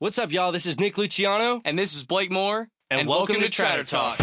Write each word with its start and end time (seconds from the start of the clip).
What's 0.00 0.18
up, 0.18 0.32
y'all? 0.32 0.50
This 0.50 0.64
is 0.64 0.80
Nick 0.80 0.96
Luciano, 0.96 1.60
And 1.62 1.78
this 1.78 1.94
is 1.94 2.06
Blake 2.06 2.32
Moore. 2.32 2.70
and, 2.88 3.06
welcome, 3.06 3.38
to 3.38 3.50
Tratter 3.50 3.84
Talk. 3.84 4.16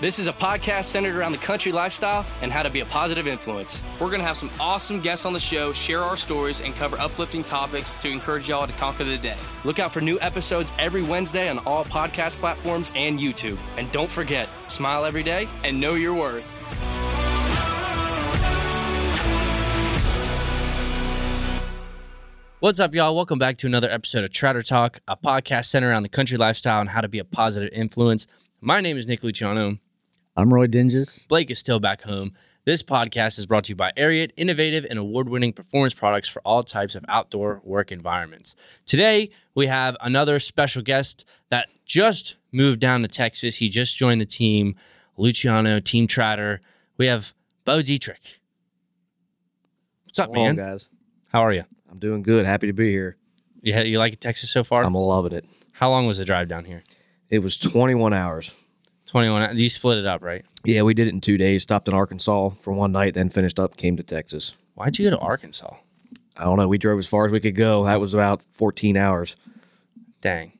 This 0.00 0.20
is 0.20 0.28
a 0.28 0.32
podcast 0.32 0.84
centered 0.84 1.16
around 1.16 1.32
the 1.32 1.38
country 1.38 1.72
lifestyle 1.72 2.24
and 2.42 2.52
how 2.52 2.62
to 2.62 2.70
be 2.70 2.78
a 2.78 2.84
positive 2.84 3.26
influence. 3.26 3.82
We're 3.98 4.06
going 4.06 4.20
to 4.20 4.26
have 4.26 4.36
some 4.36 4.50
awesome 4.60 5.00
guests 5.00 5.26
on 5.26 5.32
the 5.32 5.40
show, 5.40 5.72
share 5.72 6.02
our 6.02 6.16
stories, 6.16 6.60
and 6.60 6.72
cover 6.76 6.96
uplifting 7.00 7.42
topics 7.42 7.94
to 7.96 8.08
encourage 8.08 8.48
y'all 8.48 8.68
to 8.68 8.72
conquer 8.74 9.02
the 9.02 9.18
day. 9.18 9.36
Look 9.64 9.80
out 9.80 9.92
for 9.92 10.00
new 10.00 10.20
episodes 10.20 10.70
every 10.78 11.02
Wednesday 11.02 11.48
on 11.48 11.58
all 11.66 11.84
podcast 11.84 12.36
platforms 12.36 12.92
and 12.94 13.18
YouTube. 13.18 13.58
And 13.78 13.90
don't 13.90 14.10
forget, 14.10 14.48
smile 14.68 15.04
every 15.04 15.24
day. 15.24 15.48
And 15.64 15.80
know 15.80 15.94
your 15.94 16.14
worth. 16.14 16.61
What's 22.62 22.78
up, 22.78 22.94
y'all? 22.94 23.16
Welcome 23.16 23.40
back 23.40 23.56
to 23.56 23.66
another 23.66 23.90
episode 23.90 24.22
of 24.22 24.30
Tratter 24.30 24.62
Talk, 24.62 25.00
a 25.08 25.16
podcast 25.16 25.64
centered 25.64 25.88
around 25.88 26.04
the 26.04 26.08
country 26.08 26.38
lifestyle 26.38 26.80
and 26.80 26.88
how 26.88 27.00
to 27.00 27.08
be 27.08 27.18
a 27.18 27.24
positive 27.24 27.70
influence. 27.72 28.28
My 28.60 28.80
name 28.80 28.96
is 28.96 29.08
Nick 29.08 29.24
Luciano. 29.24 29.78
I'm 30.36 30.54
Roy 30.54 30.68
Dinges. 30.68 31.26
Blake 31.28 31.50
is 31.50 31.58
still 31.58 31.80
back 31.80 32.02
home. 32.02 32.34
This 32.64 32.84
podcast 32.84 33.40
is 33.40 33.46
brought 33.46 33.64
to 33.64 33.70
you 33.70 33.74
by 33.74 33.90
Ariat, 33.96 34.30
innovative 34.36 34.86
and 34.88 34.96
award 34.96 35.28
winning 35.28 35.52
performance 35.52 35.92
products 35.92 36.28
for 36.28 36.40
all 36.42 36.62
types 36.62 36.94
of 36.94 37.04
outdoor 37.08 37.60
work 37.64 37.90
environments. 37.90 38.54
Today, 38.86 39.30
we 39.56 39.66
have 39.66 39.96
another 40.00 40.38
special 40.38 40.82
guest 40.82 41.24
that 41.50 41.68
just 41.84 42.36
moved 42.52 42.78
down 42.78 43.02
to 43.02 43.08
Texas. 43.08 43.56
He 43.56 43.68
just 43.70 43.96
joined 43.96 44.20
the 44.20 44.24
team, 44.24 44.76
Luciano, 45.16 45.80
Team 45.80 46.06
Tratter. 46.06 46.60
We 46.96 47.08
have 47.08 47.34
Beau 47.64 47.82
Deatrick. 47.82 48.38
What's 50.04 50.20
up, 50.20 50.30
Hello, 50.32 50.44
man? 50.44 50.54
guys. 50.54 50.88
How 51.32 51.44
are 51.44 51.52
you? 51.52 51.64
I'm 51.92 51.98
doing 51.98 52.22
good. 52.22 52.46
Happy 52.46 52.68
to 52.68 52.72
be 52.72 52.90
here. 52.90 53.16
You, 53.60 53.78
you 53.82 53.98
like 53.98 54.18
Texas 54.18 54.50
so 54.50 54.64
far? 54.64 54.82
I'm 54.82 54.94
loving 54.94 55.32
it. 55.32 55.44
How 55.74 55.90
long 55.90 56.06
was 56.06 56.18
the 56.18 56.24
drive 56.24 56.48
down 56.48 56.64
here? 56.64 56.82
It 57.28 57.40
was 57.40 57.58
21 57.58 58.14
hours. 58.14 58.54
21. 59.06 59.58
You 59.58 59.68
split 59.68 59.98
it 59.98 60.06
up, 60.06 60.22
right? 60.22 60.44
Yeah, 60.64 60.82
we 60.82 60.94
did 60.94 61.06
it 61.06 61.12
in 61.12 61.20
two 61.20 61.36
days. 61.36 61.62
Stopped 61.62 61.86
in 61.88 61.94
Arkansas 61.94 62.50
for 62.62 62.72
one 62.72 62.92
night, 62.92 63.12
then 63.12 63.28
finished 63.28 63.58
up, 63.58 63.76
came 63.76 63.98
to 63.98 64.02
Texas. 64.02 64.56
Why'd 64.74 64.98
you 64.98 65.10
go 65.10 65.16
to 65.16 65.22
Arkansas? 65.22 65.74
I 66.34 66.44
don't 66.44 66.56
know. 66.56 66.66
We 66.66 66.78
drove 66.78 66.98
as 66.98 67.06
far 67.06 67.26
as 67.26 67.32
we 67.32 67.40
could 67.40 67.56
go. 67.56 67.84
That 67.84 68.00
was 68.00 68.14
about 68.14 68.40
14 68.52 68.96
hours. 68.96 69.36
Dang. 70.22 70.52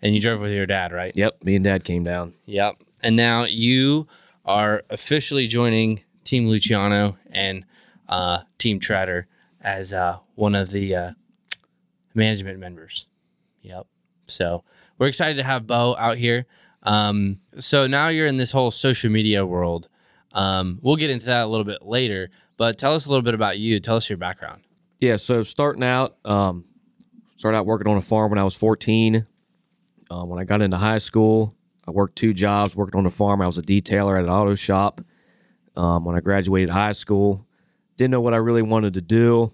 And 0.00 0.14
you 0.14 0.22
drove 0.22 0.40
with 0.40 0.52
your 0.52 0.64
dad, 0.64 0.90
right? 0.90 1.12
Yep, 1.14 1.44
me 1.44 1.56
and 1.56 1.64
Dad 1.64 1.84
came 1.84 2.02
down. 2.02 2.32
Yep. 2.46 2.76
And 3.02 3.14
now 3.14 3.44
you 3.44 4.06
are 4.46 4.84
officially 4.88 5.46
joining 5.48 6.00
Team 6.24 6.48
Luciano 6.48 7.18
and 7.30 7.66
uh, 8.08 8.40
Team 8.56 8.80
Tratter 8.80 9.26
as 9.66 9.92
uh, 9.92 10.18
one 10.36 10.54
of 10.54 10.70
the 10.70 10.94
uh, 10.94 11.10
management 12.14 12.58
members. 12.60 13.08
Yep. 13.62 13.86
So 14.26 14.62
we're 14.96 15.08
excited 15.08 15.36
to 15.36 15.42
have 15.42 15.66
Beau 15.66 15.96
out 15.98 16.16
here. 16.16 16.46
Um, 16.84 17.40
so 17.58 17.88
now 17.88 18.08
you're 18.08 18.28
in 18.28 18.36
this 18.36 18.52
whole 18.52 18.70
social 18.70 19.10
media 19.10 19.44
world. 19.44 19.88
Um, 20.32 20.78
we'll 20.82 20.96
get 20.96 21.10
into 21.10 21.26
that 21.26 21.44
a 21.44 21.46
little 21.46 21.64
bit 21.64 21.82
later, 21.82 22.30
but 22.56 22.78
tell 22.78 22.94
us 22.94 23.06
a 23.06 23.08
little 23.08 23.24
bit 23.24 23.34
about 23.34 23.58
you. 23.58 23.80
Tell 23.80 23.96
us 23.96 24.08
your 24.08 24.18
background. 24.18 24.62
Yeah, 25.00 25.16
so 25.16 25.42
starting 25.42 25.82
out, 25.82 26.16
um, 26.24 26.64
started 27.34 27.58
out 27.58 27.66
working 27.66 27.88
on 27.88 27.96
a 27.96 28.02
farm 28.02 28.30
when 28.30 28.38
I 28.38 28.44
was 28.44 28.54
14. 28.54 29.26
Um, 30.10 30.28
when 30.28 30.38
I 30.38 30.44
got 30.44 30.62
into 30.62 30.76
high 30.76 30.98
school, 30.98 31.54
I 31.88 31.90
worked 31.90 32.16
two 32.16 32.32
jobs. 32.32 32.76
Worked 32.76 32.94
on 32.94 33.04
a 33.04 33.10
farm. 33.10 33.42
I 33.42 33.46
was 33.46 33.58
a 33.58 33.62
detailer 33.62 34.16
at 34.16 34.24
an 34.24 34.30
auto 34.30 34.54
shop. 34.54 35.00
Um, 35.74 36.04
when 36.04 36.16
I 36.16 36.20
graduated 36.20 36.70
high 36.70 36.92
school, 36.92 37.45
didn't 37.96 38.10
know 38.10 38.20
what 38.20 38.34
I 38.34 38.38
really 38.38 38.62
wanted 38.62 38.94
to 38.94 39.00
do. 39.00 39.52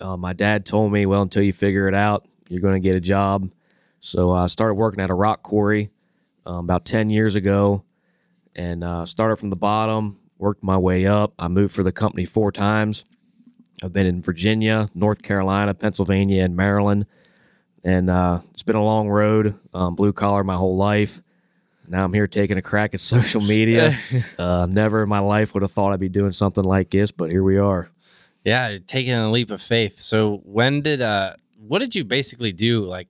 Uh, 0.00 0.16
my 0.16 0.32
dad 0.32 0.64
told 0.64 0.92
me, 0.92 1.06
"Well, 1.06 1.22
until 1.22 1.42
you 1.42 1.52
figure 1.52 1.88
it 1.88 1.94
out, 1.94 2.26
you're 2.48 2.60
going 2.60 2.80
to 2.80 2.86
get 2.86 2.96
a 2.96 3.00
job." 3.00 3.50
So 4.00 4.30
I 4.32 4.46
started 4.46 4.74
working 4.74 5.02
at 5.02 5.10
a 5.10 5.14
rock 5.14 5.42
quarry 5.42 5.90
um, 6.46 6.64
about 6.64 6.84
10 6.84 7.10
years 7.10 7.34
ago, 7.34 7.84
and 8.54 8.84
uh, 8.84 9.04
started 9.06 9.36
from 9.36 9.50
the 9.50 9.56
bottom. 9.56 10.18
Worked 10.38 10.62
my 10.62 10.78
way 10.78 11.04
up. 11.06 11.32
I 11.38 11.48
moved 11.48 11.74
for 11.74 11.82
the 11.82 11.90
company 11.90 12.24
four 12.24 12.52
times. 12.52 13.04
I've 13.82 13.92
been 13.92 14.06
in 14.06 14.22
Virginia, 14.22 14.88
North 14.94 15.22
Carolina, 15.22 15.74
Pennsylvania, 15.74 16.44
and 16.44 16.56
Maryland. 16.56 17.06
And 17.84 18.10
uh, 18.10 18.40
it's 18.52 18.62
been 18.62 18.76
a 18.76 18.84
long 18.84 19.08
road, 19.08 19.58
um, 19.72 19.94
blue 19.94 20.12
collar 20.12 20.44
my 20.44 20.56
whole 20.56 20.76
life. 20.76 21.22
Now 21.90 22.04
I'm 22.04 22.12
here 22.12 22.26
taking 22.26 22.58
a 22.58 22.62
crack 22.62 22.94
at 22.94 23.00
social 23.00 23.40
media. 23.40 23.96
uh, 24.38 24.66
never 24.66 25.02
in 25.02 25.08
my 25.08 25.18
life 25.20 25.54
would 25.54 25.62
have 25.62 25.72
thought 25.72 25.92
I'd 25.92 26.00
be 26.00 26.08
doing 26.08 26.32
something 26.32 26.64
like 26.64 26.90
this, 26.90 27.10
but 27.10 27.32
here 27.32 27.42
we 27.42 27.58
are. 27.58 27.90
Yeah, 28.44 28.78
taking 28.86 29.14
a 29.14 29.30
leap 29.30 29.50
of 29.50 29.60
faith. 29.60 30.00
So 30.00 30.40
when 30.44 30.82
did 30.82 31.00
uh 31.02 31.34
what 31.58 31.80
did 31.80 31.94
you 31.94 32.04
basically 32.04 32.52
do 32.52 32.84
like 32.84 33.08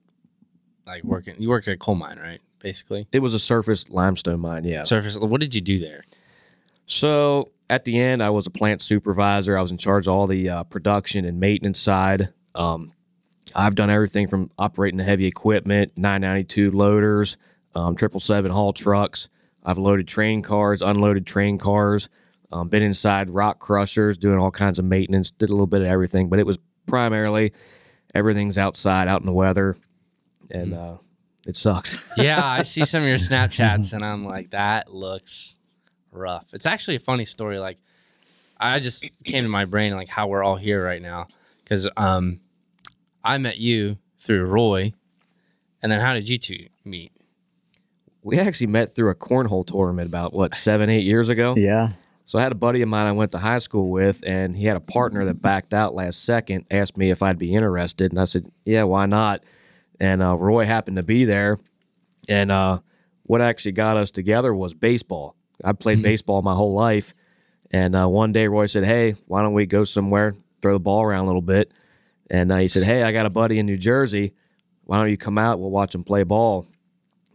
like 0.85 1.03
working 1.03 1.35
you 1.39 1.49
worked 1.49 1.67
at 1.67 1.75
a 1.75 1.77
coal 1.77 1.95
mine, 1.95 2.19
right? 2.19 2.41
Basically. 2.59 3.07
It 3.11 3.19
was 3.19 3.33
a 3.33 3.39
surface 3.39 3.89
limestone 3.89 4.39
mine, 4.39 4.65
yeah. 4.65 4.83
Surface 4.83 5.17
what 5.17 5.39
did 5.39 5.55
you 5.55 5.61
do 5.61 5.79
there? 5.79 6.03
So 6.85 7.51
at 7.69 7.85
the 7.85 7.99
end, 7.99 8.23
I 8.23 8.31
was 8.31 8.47
a 8.47 8.49
plant 8.49 8.81
supervisor. 8.81 9.57
I 9.57 9.61
was 9.61 9.71
in 9.71 9.77
charge 9.77 10.07
of 10.07 10.13
all 10.13 10.27
the 10.27 10.49
uh, 10.49 10.63
production 10.63 11.23
and 11.23 11.39
maintenance 11.39 11.79
side. 11.79 12.33
Um, 12.55 12.93
I've 13.55 13.75
done 13.75 13.89
everything 13.89 14.27
from 14.27 14.51
operating 14.57 14.97
the 14.97 15.03
heavy 15.03 15.25
equipment, 15.25 15.91
992 15.95 16.71
loaders, 16.71 17.37
um, 17.75 17.93
777 17.93 18.51
haul 18.51 18.73
trucks. 18.73 19.29
I've 19.63 19.77
loaded 19.77 20.07
train 20.07 20.41
cars, 20.41 20.81
unloaded 20.81 21.25
train 21.25 21.57
cars, 21.57 22.09
um, 22.51 22.69
been 22.69 22.81
inside 22.81 23.29
rock 23.29 23.59
crushers, 23.59 24.17
doing 24.17 24.39
all 24.39 24.51
kinds 24.51 24.79
of 24.79 24.85
maintenance, 24.85 25.31
did 25.31 25.49
a 25.49 25.53
little 25.53 25.67
bit 25.67 25.81
of 25.81 25.87
everything, 25.87 26.29
but 26.29 26.39
it 26.39 26.45
was 26.45 26.57
primarily 26.87 27.53
everything's 28.15 28.57
outside, 28.57 29.07
out 29.07 29.19
in 29.21 29.25
the 29.25 29.33
weather, 29.33 29.75
and 30.49 30.73
uh, 30.73 30.97
it 31.45 31.55
sucks. 31.55 32.13
yeah, 32.17 32.45
I 32.45 32.63
see 32.63 32.85
some 32.85 33.03
of 33.03 33.07
your 33.09 33.17
Snapchats 33.19 33.93
and 33.93 34.03
I'm 34.03 34.25
like, 34.25 34.51
that 34.51 34.93
looks 34.93 35.55
rough. 36.11 36.53
It's 36.53 36.65
actually 36.65 36.95
a 36.95 36.99
funny 36.99 37.25
story. 37.25 37.59
Like 37.59 37.77
I 38.59 38.79
just 38.79 39.05
came 39.23 39.43
to 39.43 39.49
my 39.49 39.65
brain 39.65 39.95
like 39.95 40.09
how 40.09 40.27
we're 40.27 40.43
all 40.43 40.55
here 40.55 40.83
right 40.83 41.01
now. 41.01 41.27
Cause 41.65 41.87
um 41.97 42.39
I 43.23 43.37
met 43.37 43.57
you 43.57 43.97
through 44.19 44.45
Roy. 44.45 44.93
And 45.81 45.91
then 45.91 46.01
how 46.01 46.13
did 46.13 46.27
you 46.27 46.37
two 46.37 46.67
meet? 46.83 47.11
We 48.21 48.37
actually 48.37 48.67
met 48.67 48.95
through 48.95 49.09
a 49.09 49.15
cornhole 49.15 49.65
tournament 49.65 50.09
about 50.09 50.33
what 50.33 50.53
seven, 50.53 50.89
eight 50.89 51.03
years 51.03 51.29
ago. 51.29 51.55
Yeah. 51.57 51.91
So 52.25 52.37
I 52.37 52.43
had 52.43 52.51
a 52.51 52.55
buddy 52.55 52.81
of 52.81 52.89
mine 52.89 53.07
I 53.07 53.11
went 53.11 53.31
to 53.31 53.39
high 53.39 53.57
school 53.57 53.89
with, 53.89 54.23
and 54.23 54.55
he 54.55 54.65
had 54.65 54.77
a 54.77 54.81
partner 54.81 55.25
that 55.25 55.41
backed 55.41 55.73
out 55.73 55.95
last 55.95 56.23
second. 56.23 56.65
Asked 56.69 56.97
me 56.97 57.09
if 57.09 57.23
I'd 57.23 57.39
be 57.39 57.55
interested, 57.55 58.11
and 58.11 58.21
I 58.21 58.25
said, 58.25 58.47
"Yeah, 58.65 58.83
why 58.83 59.07
not?" 59.07 59.43
And 59.99 60.21
uh, 60.21 60.35
Roy 60.37 60.65
happened 60.65 60.97
to 60.97 61.03
be 61.03 61.25
there, 61.25 61.57
and 62.27 62.51
uh, 62.51 62.79
what 63.23 63.41
actually 63.41 63.71
got 63.71 63.97
us 63.97 64.11
together 64.11 64.53
was 64.53 64.73
baseball. 64.73 65.35
I 65.63 65.73
played 65.73 66.03
baseball 66.03 66.41
my 66.41 66.53
whole 66.53 66.75
life, 66.75 67.15
and 67.71 67.95
uh, 67.95 68.07
one 68.07 68.31
day 68.31 68.47
Roy 68.47 68.67
said, 68.67 68.83
"Hey, 68.83 69.15
why 69.25 69.41
don't 69.41 69.53
we 69.53 69.65
go 69.65 69.83
somewhere, 69.83 70.35
throw 70.61 70.73
the 70.73 70.79
ball 70.79 71.01
around 71.01 71.23
a 71.23 71.27
little 71.27 71.41
bit?" 71.41 71.71
And 72.29 72.51
uh, 72.51 72.57
he 72.57 72.67
said, 72.67 72.83
"Hey, 72.83 73.01
I 73.01 73.11
got 73.11 73.25
a 73.25 73.31
buddy 73.31 73.57
in 73.57 73.65
New 73.65 73.77
Jersey. 73.77 74.33
Why 74.83 74.97
don't 74.97 75.09
you 75.09 75.17
come 75.17 75.39
out? 75.39 75.59
We'll 75.59 75.71
watch 75.71 75.95
him 75.95 76.03
play 76.03 76.21
ball." 76.21 76.67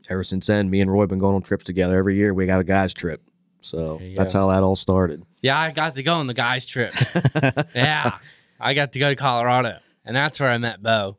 Ever 0.09 0.25
since 0.25 0.47
then, 0.47 0.69
me 0.71 0.81
and 0.81 0.93
Roy 0.93 1.07
been 1.07 1.19
going 1.19 1.35
on 1.35 1.43
trips 1.43 1.65
together 1.65 1.99
every 1.99 2.17
year. 2.17 2.35
We 2.35 2.47
got 2.47 2.61
a 2.61 2.65
guys 2.65 2.93
trip, 2.93 3.23
so 3.61 4.01
that's 4.17 4.35
go. 4.35 4.41
how 4.41 4.49
that 4.49 4.63
all 4.63 4.77
started. 4.77 5.25
Yeah, 5.41 5.59
I 5.59 5.71
got 5.71 5.95
to 5.95 6.03
go 6.03 6.15
on 6.15 6.27
the 6.27 6.35
guys' 6.35 6.67
trip. 6.67 6.93
yeah, 7.75 8.19
I 8.61 8.75
got 8.75 8.93
to 8.93 8.99
go 8.99 9.09
to 9.09 9.17
Colorado, 9.17 9.79
and 10.05 10.15
that's 10.15 10.39
where 10.39 10.51
I 10.51 10.59
met 10.59 10.83
Beau. 10.83 11.17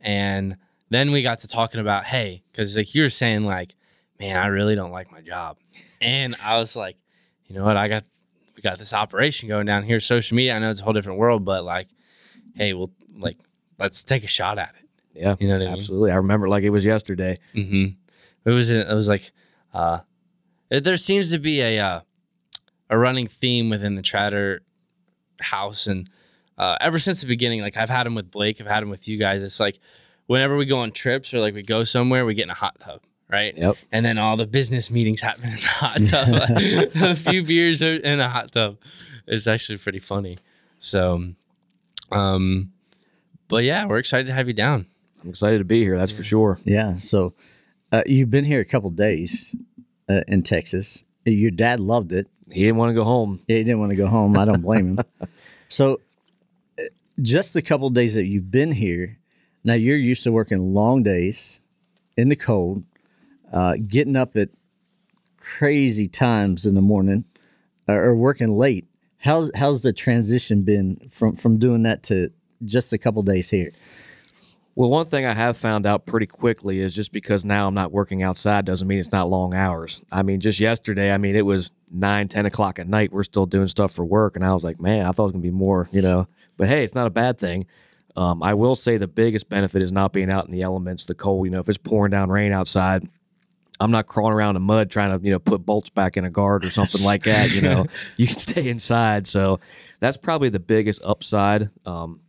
And 0.00 0.56
then 0.90 1.10
we 1.12 1.22
got 1.22 1.40
to 1.40 1.48
talking 1.48 1.80
about, 1.80 2.04
hey, 2.04 2.42
because 2.52 2.76
like 2.76 2.94
you 2.94 3.02
were 3.02 3.10
saying, 3.10 3.44
like, 3.44 3.74
man, 4.20 4.36
I 4.36 4.46
really 4.46 4.74
don't 4.74 4.92
like 4.92 5.10
my 5.10 5.22
job, 5.22 5.56
and 6.00 6.34
I 6.44 6.58
was 6.58 6.76
like, 6.76 6.96
you 7.46 7.56
know 7.56 7.64
what, 7.64 7.76
I 7.76 7.88
got 7.88 8.04
we 8.58 8.62
got 8.62 8.76
this 8.76 8.92
operation 8.92 9.48
going 9.48 9.66
down 9.66 9.84
here, 9.84 10.00
social 10.00 10.36
media. 10.36 10.56
I 10.56 10.58
know 10.58 10.70
it's 10.70 10.80
a 10.80 10.84
whole 10.84 10.92
different 10.92 11.18
world, 11.20 11.44
but 11.44 11.62
like, 11.62 11.86
hey, 12.56 12.74
well, 12.74 12.90
like, 13.16 13.38
let's 13.78 14.02
take 14.02 14.24
a 14.24 14.28
shot 14.28 14.58
at 14.58 14.74
it. 14.80 14.88
Yeah, 15.14 15.36
You 15.38 15.46
know 15.46 15.54
what 15.54 15.62
I 15.62 15.66
mean? 15.66 15.74
absolutely. 15.74 16.10
I 16.10 16.16
remember 16.16 16.48
like 16.48 16.64
it 16.64 16.70
was 16.70 16.84
yesterday. 16.84 17.36
Mm-hmm. 17.54 17.94
It 18.48 18.54
was 18.54 18.70
it 18.70 18.88
was 18.88 19.08
like 19.08 19.30
uh, 19.74 20.00
it- 20.70 20.84
there 20.84 20.96
seems 20.96 21.30
to 21.32 21.38
be 21.38 21.60
a 21.60 21.78
uh, 21.78 22.00
a 22.88 22.96
running 22.98 23.26
theme 23.26 23.68
within 23.70 23.94
the 23.94 24.02
Tratter 24.02 24.62
house, 25.40 25.86
and 25.86 26.08
uh, 26.56 26.76
ever 26.80 26.98
since 26.98 27.20
the 27.20 27.26
beginning, 27.26 27.60
like 27.60 27.76
I've 27.76 27.90
had 27.90 28.06
him 28.06 28.14
with 28.14 28.30
Blake, 28.30 28.60
I've 28.60 28.66
had 28.66 28.82
him 28.82 28.90
with 28.90 29.06
you 29.06 29.18
guys. 29.18 29.42
It's 29.42 29.60
like 29.60 29.78
whenever 30.26 30.56
we 30.56 30.64
go 30.66 30.78
on 30.78 30.92
trips 30.92 31.34
or 31.34 31.40
like 31.40 31.54
we 31.54 31.62
go 31.62 31.84
somewhere, 31.84 32.24
we 32.24 32.34
get 32.34 32.44
in 32.44 32.50
a 32.50 32.54
hot 32.54 32.80
tub, 32.80 33.02
right? 33.30 33.54
Yep. 33.56 33.76
And 33.92 34.04
then 34.06 34.18
all 34.18 34.36
the 34.36 34.46
business 34.46 34.90
meetings 34.90 35.20
happen 35.20 35.44
in 35.44 35.56
the 35.56 35.62
hot 35.62 36.00
tub. 36.06 36.28
a 37.02 37.14
few 37.14 37.42
beers 37.44 37.82
in 37.82 38.18
a 38.20 38.28
hot 38.28 38.52
tub. 38.52 38.78
It's 39.26 39.46
actually 39.46 39.78
pretty 39.78 39.98
funny. 39.98 40.36
So, 40.80 41.32
um, 42.10 42.72
but 43.48 43.64
yeah, 43.64 43.86
we're 43.86 43.98
excited 43.98 44.26
to 44.28 44.32
have 44.32 44.48
you 44.48 44.54
down. 44.54 44.86
I'm 45.22 45.30
excited 45.30 45.58
to 45.58 45.64
be 45.64 45.82
here. 45.84 45.98
That's 45.98 46.12
for 46.12 46.22
sure. 46.22 46.58
Yeah. 46.64 46.96
So 46.96 47.34
uh, 47.92 48.02
you've 48.06 48.30
been 48.30 48.44
here 48.44 48.60
a 48.60 48.64
couple 48.64 48.90
days 48.90 49.54
uh, 50.08 50.22
in 50.28 50.42
Texas. 50.42 51.04
Your 51.24 51.50
dad 51.50 51.80
loved 51.80 52.12
it. 52.12 52.26
He 52.50 52.62
didn't 52.62 52.76
want 52.76 52.90
to 52.90 52.94
go 52.94 53.04
home. 53.04 53.40
He 53.46 53.54
didn't 53.54 53.78
want 53.78 53.90
to 53.90 53.96
go 53.96 54.06
home. 54.06 54.38
I 54.38 54.44
don't 54.44 54.62
blame 54.62 54.98
him. 54.98 55.04
So, 55.70 56.00
uh, 56.78 56.84
just 57.20 57.52
the 57.52 57.60
couple 57.60 57.90
days 57.90 58.14
that 58.14 58.24
you've 58.24 58.50
been 58.50 58.72
here, 58.72 59.18
now 59.64 59.74
you're 59.74 59.98
used 59.98 60.24
to 60.24 60.32
working 60.32 60.72
long 60.72 61.02
days 61.02 61.60
in 62.16 62.30
the 62.30 62.36
cold, 62.36 62.84
uh, 63.52 63.76
getting 63.86 64.16
up 64.16 64.34
at 64.34 64.48
crazy 65.36 66.08
times 66.08 66.64
in 66.64 66.74
the 66.74 66.80
morning, 66.80 67.26
or, 67.86 68.02
or 68.02 68.16
working 68.16 68.56
late. 68.56 68.86
How's 69.18 69.50
how's 69.54 69.82
the 69.82 69.92
transition 69.92 70.62
been 70.62 70.96
from 71.10 71.36
from 71.36 71.58
doing 71.58 71.82
that 71.82 72.02
to 72.04 72.30
just 72.64 72.94
a 72.94 72.98
couple 72.98 73.22
days 73.22 73.50
here? 73.50 73.68
Well, 74.78 74.90
one 74.90 75.06
thing 75.06 75.26
I 75.26 75.32
have 75.32 75.56
found 75.56 75.86
out 75.86 76.06
pretty 76.06 76.26
quickly 76.26 76.78
is 76.78 76.94
just 76.94 77.10
because 77.10 77.44
now 77.44 77.66
I'm 77.66 77.74
not 77.74 77.90
working 77.90 78.22
outside 78.22 78.64
doesn't 78.64 78.86
mean 78.86 79.00
it's 79.00 79.10
not 79.10 79.28
long 79.28 79.52
hours. 79.52 80.04
I 80.12 80.22
mean, 80.22 80.38
just 80.38 80.60
yesterday, 80.60 81.10
I 81.10 81.18
mean, 81.18 81.34
it 81.34 81.44
was 81.44 81.72
nine, 81.90 82.28
10 82.28 82.46
o'clock 82.46 82.78
at 82.78 82.86
night. 82.86 83.10
We're 83.10 83.24
still 83.24 83.44
doing 83.44 83.66
stuff 83.66 83.90
for 83.90 84.04
work. 84.04 84.36
And 84.36 84.44
I 84.44 84.54
was 84.54 84.62
like, 84.62 84.78
man, 84.78 85.04
I 85.04 85.10
thought 85.10 85.24
it 85.24 85.26
was 85.26 85.32
going 85.32 85.42
to 85.42 85.48
be 85.48 85.52
more, 85.52 85.88
you 85.90 86.00
know, 86.00 86.28
but 86.56 86.68
hey, 86.68 86.84
it's 86.84 86.94
not 86.94 87.08
a 87.08 87.10
bad 87.10 87.40
thing. 87.40 87.66
Um, 88.14 88.40
I 88.40 88.54
will 88.54 88.76
say 88.76 88.98
the 88.98 89.08
biggest 89.08 89.48
benefit 89.48 89.82
is 89.82 89.90
not 89.90 90.12
being 90.12 90.30
out 90.30 90.46
in 90.46 90.52
the 90.52 90.62
elements, 90.62 91.06
the 91.06 91.14
cold. 91.16 91.46
You 91.46 91.50
know, 91.50 91.58
if 91.58 91.68
it's 91.68 91.76
pouring 91.76 92.12
down 92.12 92.30
rain 92.30 92.52
outside, 92.52 93.02
I'm 93.80 93.90
not 93.90 94.06
crawling 94.06 94.32
around 94.32 94.54
in 94.54 94.62
mud 94.62 94.92
trying 94.92 95.18
to, 95.18 95.24
you 95.24 95.32
know, 95.32 95.40
put 95.40 95.66
bolts 95.66 95.90
back 95.90 96.16
in 96.16 96.24
a 96.24 96.30
guard 96.30 96.64
or 96.64 96.70
something 96.70 97.02
like 97.02 97.24
that. 97.24 97.52
You 97.52 97.62
know, 97.62 97.86
you 98.16 98.28
can 98.28 98.38
stay 98.38 98.68
inside. 98.68 99.26
So 99.26 99.58
that's 99.98 100.16
probably 100.16 100.50
the 100.50 100.60
biggest 100.60 101.02
upside. 101.02 101.68
Um, 101.84 102.20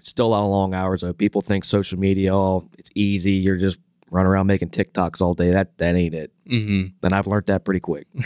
still 0.00 0.26
a 0.26 0.28
lot 0.28 0.44
of 0.44 0.50
long 0.50 0.74
hours 0.74 1.02
though. 1.02 1.12
People 1.12 1.40
think 1.40 1.64
social 1.64 1.98
media, 1.98 2.34
oh, 2.34 2.68
it's 2.78 2.90
easy. 2.94 3.32
You're 3.32 3.56
just 3.56 3.78
running 4.10 4.28
around 4.28 4.46
making 4.46 4.70
TikToks 4.70 5.20
all 5.20 5.34
day. 5.34 5.50
That 5.50 5.78
that 5.78 5.94
ain't 5.94 6.14
it. 6.14 6.32
Mm-hmm. 6.48 7.04
And 7.04 7.14
I've 7.14 7.26
learned 7.26 7.46
that 7.46 7.64
pretty 7.64 7.80
quick. 7.80 8.06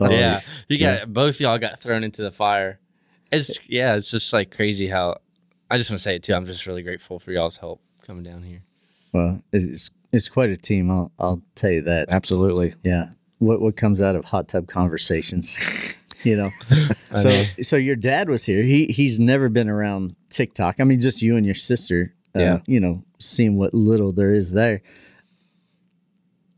Oh, 0.00 0.10
yeah, 0.10 0.40
you 0.68 0.78
got 0.78 1.12
both 1.12 1.40
y'all 1.40 1.58
got 1.58 1.80
thrown 1.80 2.04
into 2.04 2.22
the 2.22 2.30
fire. 2.30 2.78
It's 3.32 3.58
yeah, 3.68 3.96
it's 3.96 4.10
just 4.10 4.32
like 4.32 4.54
crazy 4.54 4.86
how. 4.86 5.16
I 5.70 5.78
just 5.78 5.90
want 5.90 5.98
to 5.98 6.02
say 6.02 6.16
it 6.16 6.22
too. 6.22 6.34
I'm 6.34 6.46
just 6.46 6.66
really 6.66 6.82
grateful 6.82 7.18
for 7.18 7.32
y'all's 7.32 7.56
help 7.56 7.80
coming 8.02 8.22
down 8.22 8.42
here. 8.42 8.62
Well, 9.12 9.42
it's 9.52 9.90
it's 10.12 10.28
quite 10.28 10.50
a 10.50 10.56
team. 10.56 10.90
I'll 10.90 11.10
I'll 11.18 11.42
tell 11.54 11.70
you 11.70 11.82
that. 11.82 12.12
Absolutely. 12.12 12.74
Yeah. 12.82 13.10
What 13.38 13.60
what 13.60 13.76
comes 13.76 14.02
out 14.02 14.14
of 14.14 14.26
hot 14.26 14.48
tub 14.48 14.68
conversations? 14.68 15.58
you 16.24 16.36
know. 16.36 16.50
so 17.14 17.28
so 17.62 17.76
your 17.76 17.96
dad 17.96 18.28
was 18.28 18.44
here. 18.44 18.62
He 18.62 18.86
he's 18.86 19.20
never 19.20 19.48
been 19.48 19.68
around 19.68 20.16
TikTok. 20.28 20.80
I 20.80 20.84
mean, 20.84 21.00
just 21.00 21.22
you 21.22 21.36
and 21.36 21.44
your 21.46 21.54
sister. 21.54 22.14
Uh, 22.34 22.40
Yeah. 22.40 22.58
You 22.66 22.80
know, 22.80 23.04
seeing 23.18 23.56
what 23.56 23.74
little 23.74 24.12
there 24.12 24.34
is 24.34 24.52
there. 24.52 24.82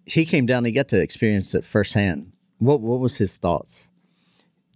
He 0.05 0.25
came 0.25 0.47
down. 0.47 0.65
He 0.65 0.73
got 0.73 0.89
to 0.89 1.01
experience 1.01 1.55
it 1.55 1.65
firsthand. 1.65 2.33
What 2.59 2.81
what 2.81 3.01
was 3.01 3.17
his 3.17 3.37
thoughts? 3.37 3.91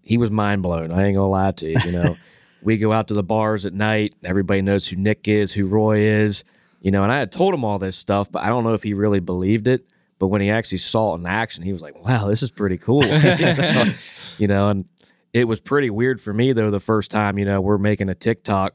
he 0.02 0.19
was 0.19 0.31
mind 0.31 0.60
blown. 0.62 0.90
I 0.90 1.06
ain't 1.06 1.14
gonna 1.14 1.28
lie 1.28 1.52
to 1.52 1.69
you. 1.69 1.76
You 1.84 1.92
know, 1.92 2.16
we 2.62 2.78
go 2.78 2.92
out 2.92 3.06
to 3.08 3.14
the 3.14 3.22
bars 3.22 3.64
at 3.64 3.72
night. 3.72 4.14
Everybody 4.25 4.60
knows 4.60 4.88
who 4.88 4.96
Nick 4.96 5.28
is, 5.28 5.52
who 5.52 5.66
Roy 5.66 5.98
is. 6.00 6.42
You 6.81 6.90
know, 6.90 7.04
and 7.04 7.12
I 7.12 7.19
had 7.19 7.31
told 7.31 7.54
him 7.54 7.64
all 7.64 7.78
this 7.78 7.96
stuff, 7.96 8.32
but 8.32 8.42
I 8.42 8.48
don't 8.48 8.64
know 8.64 8.75
if 8.75 8.82
he 8.82 8.92
really 8.92 9.20
believed 9.20 9.69
it. 9.69 9.87
But 10.19 10.28
when 10.28 10.40
he 10.40 10.50
actually 10.50 10.78
saw 10.78 11.14
it 11.14 11.19
in 11.19 11.26
action, 11.26 11.62
he 11.62 11.72
was 11.72 11.81
like, 11.81 12.02
"Wow, 12.04 12.26
this 12.26 12.42
is 12.42 12.50
pretty 12.50 12.76
cool." 12.76 13.02
you, 14.40 14.48
know? 14.48 14.69
And 14.69 14.84
it 15.32 15.46
was 15.46 15.60
pretty 15.60 15.90
weird 15.90 16.20
for 16.20 16.32
me 16.32 16.52
though. 16.52 16.70
The 16.70 16.81
first 16.81 17.10
time, 17.10 17.38
you 17.38 17.44
know, 17.44 17.60
we're 17.60 17.78
making 17.78 18.08
a 18.08 18.14
TikTok. 18.14 18.75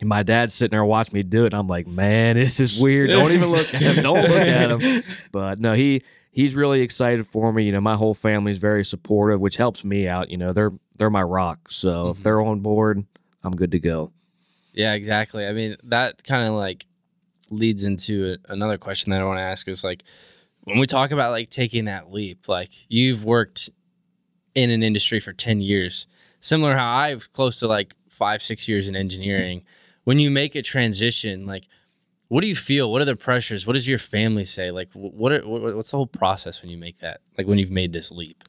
And 0.00 0.08
my 0.08 0.22
dad's 0.24 0.54
sitting 0.54 0.72
there 0.74 0.84
watching 0.84 1.14
me 1.14 1.22
do 1.22 1.44
it. 1.44 1.52
And 1.52 1.54
I'm 1.54 1.68
like, 1.68 1.86
man, 1.86 2.36
this 2.36 2.58
is 2.58 2.80
weird. 2.80 3.10
Don't 3.10 3.32
even 3.32 3.50
look 3.50 3.72
at 3.72 3.80
him. 3.80 4.02
Don't 4.02 4.22
look 4.22 4.48
at 4.48 4.70
him. 4.70 5.02
But 5.32 5.60
no, 5.60 5.74
he 5.74 6.02
he's 6.32 6.54
really 6.54 6.80
excited 6.80 7.26
for 7.26 7.52
me. 7.52 7.64
You 7.64 7.72
know, 7.72 7.80
my 7.80 7.94
whole 7.94 8.14
family's 8.14 8.58
very 8.58 8.84
supportive, 8.84 9.40
which 9.40 9.56
helps 9.56 9.84
me 9.84 10.08
out. 10.08 10.30
You 10.30 10.36
know, 10.36 10.52
they're 10.52 10.72
they're 10.96 11.10
my 11.10 11.22
rock. 11.22 11.70
So 11.70 12.08
if 12.08 12.16
mm-hmm. 12.16 12.22
they're 12.22 12.40
on 12.40 12.60
board, 12.60 13.04
I'm 13.42 13.52
good 13.52 13.72
to 13.72 13.78
go. 13.78 14.12
Yeah, 14.72 14.94
exactly. 14.94 15.46
I 15.46 15.52
mean, 15.52 15.76
that 15.84 16.24
kind 16.24 16.48
of 16.48 16.54
like 16.54 16.86
leads 17.50 17.84
into 17.84 18.36
another 18.48 18.78
question 18.78 19.10
that 19.10 19.20
I 19.20 19.24
want 19.24 19.38
to 19.38 19.42
ask 19.42 19.68
is 19.68 19.84
like 19.84 20.02
when 20.62 20.78
we 20.78 20.86
talk 20.86 21.12
about 21.12 21.30
like 21.30 21.50
taking 21.50 21.84
that 21.84 22.12
leap, 22.12 22.48
like 22.48 22.70
you've 22.88 23.24
worked 23.24 23.70
in 24.54 24.70
an 24.70 24.82
industry 24.82 25.20
for 25.20 25.32
10 25.32 25.60
years, 25.60 26.06
similar 26.40 26.76
how 26.76 26.94
I've 26.94 27.32
close 27.32 27.58
to 27.60 27.66
like 27.66 27.94
five, 28.08 28.42
six 28.42 28.68
years 28.68 28.86
in 28.88 28.94
engineering. 28.96 29.62
When 30.04 30.18
you 30.18 30.30
make 30.30 30.54
a 30.54 30.62
transition, 30.62 31.46
like 31.46 31.66
what 32.28 32.40
do 32.42 32.48
you 32.48 32.56
feel? 32.56 32.90
What 32.90 33.02
are 33.02 33.06
the 33.06 33.16
pressures? 33.16 33.66
What 33.66 33.74
does 33.74 33.86
your 33.88 33.98
family 33.98 34.44
say? 34.44 34.70
Like 34.70 34.88
what, 34.92 35.32
are, 35.32 35.40
what 35.46 35.74
what's 35.76 35.90
the 35.90 35.96
whole 35.96 36.06
process 36.06 36.62
when 36.62 36.70
you 36.70 36.78
make 36.78 36.98
that? 37.00 37.20
Like 37.38 37.46
when 37.46 37.58
you've 37.58 37.70
made 37.70 37.92
this 37.92 38.10
leap? 38.10 38.44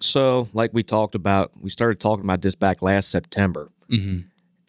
So, 0.00 0.48
like 0.52 0.72
we 0.74 0.82
talked 0.82 1.14
about, 1.14 1.52
we 1.60 1.70
started 1.70 2.00
talking 2.00 2.24
about 2.24 2.42
this 2.42 2.56
back 2.56 2.82
last 2.82 3.08
September. 3.10 3.70
Mm-hmm. 3.90 4.20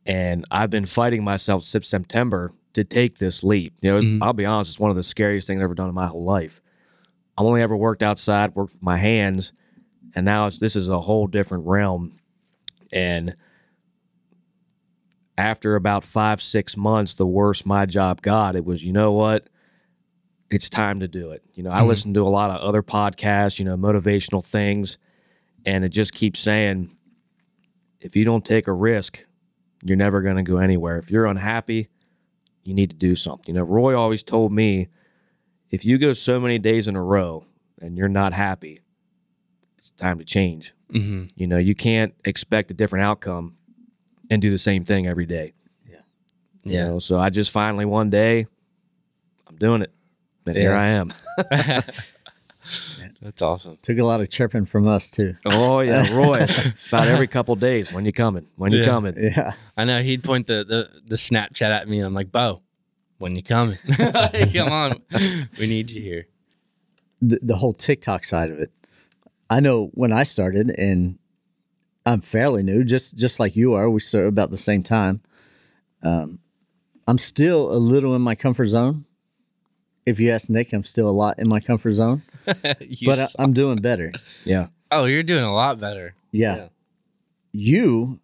and 0.06 0.44
I've 0.52 0.70
been 0.70 0.86
fighting 0.86 1.24
myself 1.24 1.64
since 1.64 1.88
September 1.88 2.52
to 2.74 2.84
take 2.84 3.20
this 3.20 3.42
leap. 3.44 3.74
You 3.82 3.92
know, 3.92 4.02
Mhm. 4.02 4.20
I'll 4.22 4.34
be 4.34 4.46
honest, 4.46 4.72
it's 4.72 4.80
one 4.80 4.90
of 4.90 4.98
the 4.98 5.04
scariest 5.04 5.48
things 5.48 5.60
I've 5.60 5.64
ever 5.64 5.76
done 5.76 5.88
in 5.88 5.96
my 5.96 6.08
whole 6.08 6.26
life. 6.26 6.62
I've 7.38 7.46
only 7.46 7.62
ever 7.62 7.78
worked 7.78 8.04
outside, 8.04 8.54
worked 8.54 8.74
with 8.74 8.84
my 8.84 8.98
hands, 8.98 9.54
and 10.16 10.26
now 10.26 10.48
it's 10.48 10.60
this 10.60 10.76
is 10.76 10.88
a 10.88 11.02
whole 11.02 11.28
different 11.28 11.66
realm. 11.66 12.20
And 12.92 13.36
after 15.38 15.76
about 15.76 16.04
five, 16.04 16.42
six 16.42 16.78
months, 16.78 17.16
the 17.16 17.26
worse 17.26 17.66
my 17.66 17.86
job 17.86 18.22
got, 18.22 18.56
it 18.56 18.66
was, 18.66 18.84
you 18.84 18.94
know 18.94 19.12
what? 19.12 19.48
It's 20.52 20.70
time 20.70 21.00
to 21.00 21.08
do 21.08 21.32
it. 21.32 21.42
You 21.56 21.64
know, 21.64 21.72
I 21.72 21.82
Mhm. 21.82 21.88
listen 21.88 22.14
to 22.14 22.22
a 22.22 22.30
lot 22.30 22.52
of 22.52 22.62
other 22.62 22.84
podcasts, 22.84 23.58
you 23.58 23.66
know, 23.66 23.76
motivational 23.76 24.46
things, 24.46 24.98
and 25.66 25.84
it 25.84 25.90
just 25.90 26.14
keeps 26.14 26.40
saying, 26.40 26.96
if 28.00 28.16
you 28.16 28.26
don't 28.26 28.46
take 28.46 28.68
a 28.68 28.74
risk, 28.74 29.26
you're 29.84 29.98
never 29.98 30.22
going 30.22 30.36
to 30.36 30.44
go 30.44 30.58
anywhere. 30.58 30.98
If 30.98 31.10
you're 31.10 31.26
unhappy, 31.26 31.90
you 32.64 32.74
need 32.74 32.90
to 32.92 32.96
do 32.96 33.16
something. 33.16 33.54
You 33.56 33.60
know, 33.60 33.66
Roy 33.66 33.98
always 33.98 34.24
told 34.24 34.52
me 34.52 34.90
if 35.72 35.84
you 35.84 35.98
go 35.98 36.14
so 36.14 36.40
many 36.40 36.60
days 36.60 36.88
in 36.88 36.96
a 36.96 37.04
row 37.04 37.46
and 37.82 37.98
you're 37.98 38.08
not 38.08 38.34
happy, 38.34 38.80
time 39.98 40.20
to 40.20 40.26
change. 40.26 40.74
Mm-hmm. 40.92 41.26
You 41.36 41.48
know, 41.48 41.58
you 41.58 41.76
can't 41.76 42.14
expect 42.26 42.72
a 42.72 42.74
different 42.74 43.06
outcome 43.06 43.56
and 44.30 44.42
do 44.42 44.50
the 44.50 44.58
same 44.58 44.84
thing 44.84 45.08
every 45.08 45.26
day. 45.26 45.54
You 46.66 46.72
Yeah. 46.76 46.88
know, 46.88 47.00
so 47.00 47.20
I 47.20 47.30
just 47.30 47.52
finally 47.52 47.84
one 47.84 48.10
day, 48.10 48.46
I'm 49.48 49.58
doing 49.58 49.82
it. 49.82 49.92
And 50.46 50.56
here 50.56 50.74
I 50.74 50.88
am. 50.90 51.12
That's 53.22 53.42
awesome. 53.42 53.78
Took 53.82 53.98
a 53.98 54.04
lot 54.04 54.22
of 54.22 54.30
chirping 54.30 54.64
from 54.66 54.88
us 54.88 55.10
too. 55.10 55.36
Oh 55.46 55.82
yeah, 55.82 56.14
Roy. 56.16 56.46
about 56.88 57.08
every 57.10 57.28
couple 57.28 57.56
days. 57.58 57.92
When 57.92 58.06
you 58.06 58.14
coming? 58.14 58.48
When 58.56 58.72
you 58.72 58.80
Yeah. 58.80 58.86
coming? 58.86 59.16
Yeah. 59.18 59.52
I 59.76 59.84
know 59.84 60.02
he'd 60.02 60.24
point 60.24 60.48
the, 60.48 60.64
the, 60.64 60.90
the 61.06 61.16
Snapchat 61.16 61.70
at 61.70 61.88
me, 61.90 61.98
and 62.00 62.06
I'm 62.08 62.14
like, 62.14 62.32
Beau, 62.32 62.62
when 63.18 63.36
you 63.36 63.44
coming? 63.44 63.78
Come 63.98 64.70
on, 64.72 65.02
we 65.60 65.68
need 65.68 65.90
you 65.90 66.02
here. 66.02 66.28
the, 67.22 67.40
the 67.42 67.56
whole 67.58 67.74
TikTok 67.74 68.24
side 68.24 68.50
of 68.50 68.60
it. 68.60 68.72
I 69.54 69.60
know 69.60 69.92
when 69.94 70.12
I 70.12 70.24
started, 70.24 70.74
and 70.80 71.20
I'm 72.08 72.22
fairly 72.22 72.64
new, 72.64 72.84
just 72.84 73.16
just 73.16 73.40
like 73.40 73.56
you 73.56 73.74
are. 73.76 73.88
We 73.88 74.00
started 74.00 74.30
about 74.30 74.50
the 74.50 74.58
same 74.58 74.82
time. 74.82 75.22
Um, 76.02 76.40
I'm 77.08 77.20
still 77.20 77.72
a 77.72 77.78
little 77.78 78.16
in 78.16 78.24
my 78.24 78.34
comfort 78.34 78.66
zone. 78.66 79.06
If 80.08 80.20
you 80.20 80.32
ask 80.32 80.50
Nick, 80.50 80.74
I'm 80.74 80.84
still 80.84 81.08
a 81.08 81.12
lot 81.12 81.38
in 81.38 81.48
my 81.48 81.60
comfort 81.60 81.92
zone, 81.92 82.24
but 82.46 83.20
I, 83.20 83.28
I'm 83.38 83.54
doing 83.54 83.78
better. 83.78 84.12
Yeah. 84.44 84.70
oh, 84.90 85.06
you're 85.06 85.22
doing 85.22 85.44
a 85.44 85.54
lot 85.54 85.80
better. 85.80 86.16
Yeah. 86.32 86.56
Yeah. 86.56 86.68
You, 87.52 88.20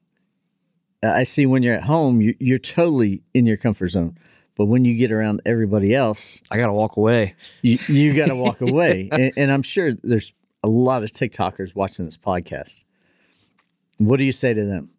I 1.03 1.25
see 1.25 1.45
when 1.45 1.61
you're 1.61 1.75
at 1.75 1.83
home, 1.83 2.21
you, 2.21 2.35
you're 2.39 2.57
totally 2.57 3.21
in 3.35 3.45
your 3.45 3.57
comfort 3.57 3.89
zone. 3.89 4.17
But 4.55 4.65
when 4.65 4.83
you 4.83 4.95
get 4.95 5.11
around 5.11 5.41
everybody 5.45 5.93
else, 5.93 6.41
I 6.49 6.57
gotta 6.57 6.73
walk 6.73 6.97
away. 6.97 7.35
you, 7.61 7.77
you 7.87 8.15
got 8.15 8.29
to 8.29 8.35
walk 8.35 8.61
away. 8.69 9.09
And, 9.11 9.31
and 9.37 9.51
I'm 9.51 9.61
sure 9.61 9.93
there's 9.93 10.33
a 10.63 10.67
lot 10.67 11.03
of 11.03 11.09
TikTokers 11.11 11.75
watching 11.75 12.05
this 12.05 12.17
podcast. 12.17 12.85
What 13.97 14.17
do 14.17 14.23
you 14.23 14.31
say 14.31 14.53
to 14.53 14.65
them? 14.65 14.91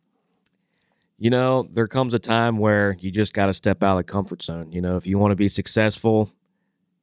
you 1.23 1.29
know, 1.29 1.65
there 1.71 1.87
comes 1.87 2.15
a 2.15 2.19
time 2.19 2.57
where 2.57 2.97
you 2.99 3.11
just 3.11 3.35
got 3.35 3.45
to 3.47 3.53
step 3.53 3.83
out 3.83 3.91
of 3.91 3.97
the 3.99 4.05
comfort 4.05 4.43
zone. 4.43 4.73
You 4.73 4.81
know, 4.81 4.97
if 4.97 5.07
you 5.07 5.19
want 5.19 5.33
to 5.33 5.37
be 5.37 5.49
successful, 5.49 6.33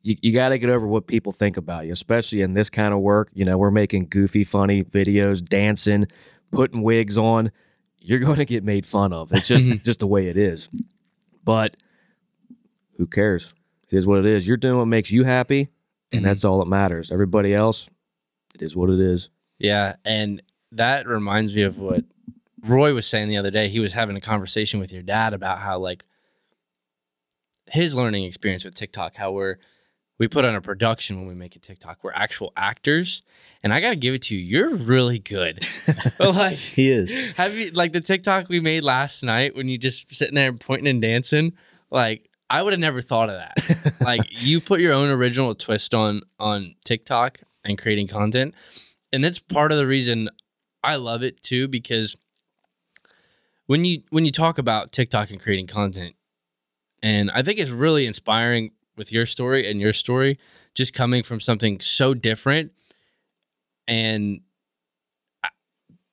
you, 0.02 0.16
you 0.24 0.34
got 0.34 0.50
to 0.50 0.58
get 0.58 0.72
over 0.72 0.88
what 0.88 1.06
people 1.06 1.32
think 1.32 1.56
about 1.56 1.86
you, 1.86 1.94
especially 1.94 2.42
in 2.42 2.56
this 2.56 2.68
kind 2.68 2.96
of 2.96 3.02
work. 3.02 3.30
You 3.36 3.46
know, 3.46 3.60
we're 3.60 3.70
making 3.70 4.08
goofy, 4.10 4.44
funny 4.44 4.84
videos, 4.84 5.44
dancing, 5.48 6.08
putting 6.52 6.82
wigs 6.82 7.16
on. 7.16 7.52
You're 8.00 8.18
going 8.28 8.38
to 8.38 8.46
get 8.46 8.64
made 8.64 8.88
fun 8.88 9.14
of. 9.14 9.32
It's 9.34 9.48
just 9.48 9.66
just 9.86 10.00
the 10.00 10.08
way 10.08 10.30
it 10.30 10.36
is. 10.38 10.68
But 11.46 11.78
who 12.98 13.06
cares? 13.06 13.54
It 13.92 13.98
is 13.98 14.08
what 14.08 14.18
it 14.18 14.26
is. 14.26 14.48
You're 14.48 14.58
doing 14.58 14.80
what 14.80 14.86
makes 14.88 15.12
you 15.12 15.26
happy, 15.26 15.70
and 16.12 16.22
Mhm. 16.22 16.26
that's 16.26 16.44
all 16.44 16.58
that 16.58 16.68
matters. 16.68 17.12
Everybody 17.12 17.54
else, 17.54 17.88
it 18.62 18.66
is 18.66 18.76
what 18.76 18.90
it 18.90 19.00
is. 19.00 19.30
Yeah, 19.60 19.96
and 20.06 20.42
that 20.72 21.08
reminds 21.08 21.56
me 21.56 21.64
of 21.64 21.78
what 21.80 22.04
Roy 22.64 22.94
was 22.94 23.08
saying 23.08 23.30
the 23.30 23.38
other 23.38 23.52
day. 23.52 23.70
He 23.70 23.80
was 23.80 23.94
having 23.94 24.16
a 24.16 24.22
conversation 24.22 24.80
with 24.80 24.92
your 24.92 25.04
dad 25.04 25.34
about 25.34 25.60
how 25.60 25.80
like 25.80 26.04
his 27.70 27.96
learning 27.96 28.24
experience 28.26 28.64
with 28.64 28.76
TikTok, 28.76 29.16
how 29.16 29.32
we're 29.32 29.58
we 30.20 30.28
put 30.28 30.46
on 30.46 30.56
a 30.56 30.62
production 30.62 31.18
when 31.18 31.28
we 31.28 31.36
make 31.36 31.56
a 31.56 31.60
TikTok. 31.60 32.00
We're 32.04 32.12
actual 32.14 32.52
actors, 32.58 33.22
and 33.62 33.72
I 33.72 33.82
got 33.82 33.92
to 33.92 33.96
give 33.96 34.16
it 34.16 34.24
to 34.24 34.36
you. 34.36 34.42
You're 34.42 34.76
really 34.76 35.20
good. 35.20 35.66
like 36.20 36.58
He 36.58 36.92
is. 36.92 37.38
have 37.38 37.56
you 37.56 37.72
like 37.72 37.94
the 37.94 38.02
TikTok 38.02 38.50
we 38.50 38.60
made 38.60 38.84
last 38.84 39.24
night 39.24 39.56
when 39.56 39.68
you 39.68 39.78
just 39.78 40.14
sitting 40.14 40.36
there 40.36 40.54
pointing 40.54 40.88
and 40.88 41.02
dancing? 41.02 41.54
Like 41.92 42.30
I 42.50 42.62
would 42.62 42.74
have 42.74 42.80
never 42.80 43.02
thought 43.02 43.30
of 43.30 43.40
that. 43.40 43.94
like 44.02 44.22
you 44.44 44.62
put 44.62 44.80
your 44.80 44.94
own 44.94 45.10
original 45.10 45.54
twist 45.56 45.94
on 45.94 46.22
on 46.40 46.76
TikTok 46.84 47.40
and 47.68 47.78
creating 47.78 48.08
content, 48.08 48.56
and 49.12 49.24
that's 49.24 49.40
part 49.40 49.72
of 49.72 49.78
the 49.78 49.88
reason 49.88 50.30
I 50.84 50.96
love 50.96 51.24
it 51.24 51.42
too 51.42 51.68
because 51.68 52.16
when 53.66 53.86
you 53.86 54.04
when 54.10 54.26
you 54.26 54.32
talk 54.32 54.58
about 54.58 54.92
TikTok 54.92 55.30
and 55.30 55.40
creating 55.40 55.68
content, 55.68 56.16
and 57.04 57.30
I 57.32 57.44
think 57.44 57.60
it's 57.60 57.72
really 57.72 58.06
inspiring 58.06 58.72
with 58.96 59.12
your 59.12 59.26
story 59.26 59.70
and 59.70 59.80
your 59.80 59.94
story 59.94 60.40
just 60.74 60.94
coming 60.94 61.24
from 61.24 61.40
something 61.40 61.80
so 61.82 62.14
different 62.14 62.72
and 63.88 64.42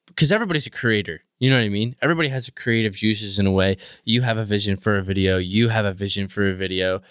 because 0.06 0.30
everybody's 0.30 0.66
a 0.66 0.70
creator. 0.70 1.22
You 1.38 1.50
know 1.50 1.56
what 1.56 1.64
I 1.64 1.68
mean? 1.70 1.96
Everybody 2.00 2.28
has 2.28 2.48
creative 2.50 2.94
juices 2.94 3.38
in 3.38 3.46
a 3.46 3.50
way. 3.50 3.78
You 4.04 4.22
have 4.22 4.38
a 4.38 4.44
vision 4.44 4.76
for 4.76 4.96
a 4.96 5.02
video, 5.02 5.38
you 5.38 5.68
have 5.68 5.84
a 5.84 5.92
vision 5.92 6.28
for 6.28 6.48
a 6.48 6.54
video. 6.54 7.02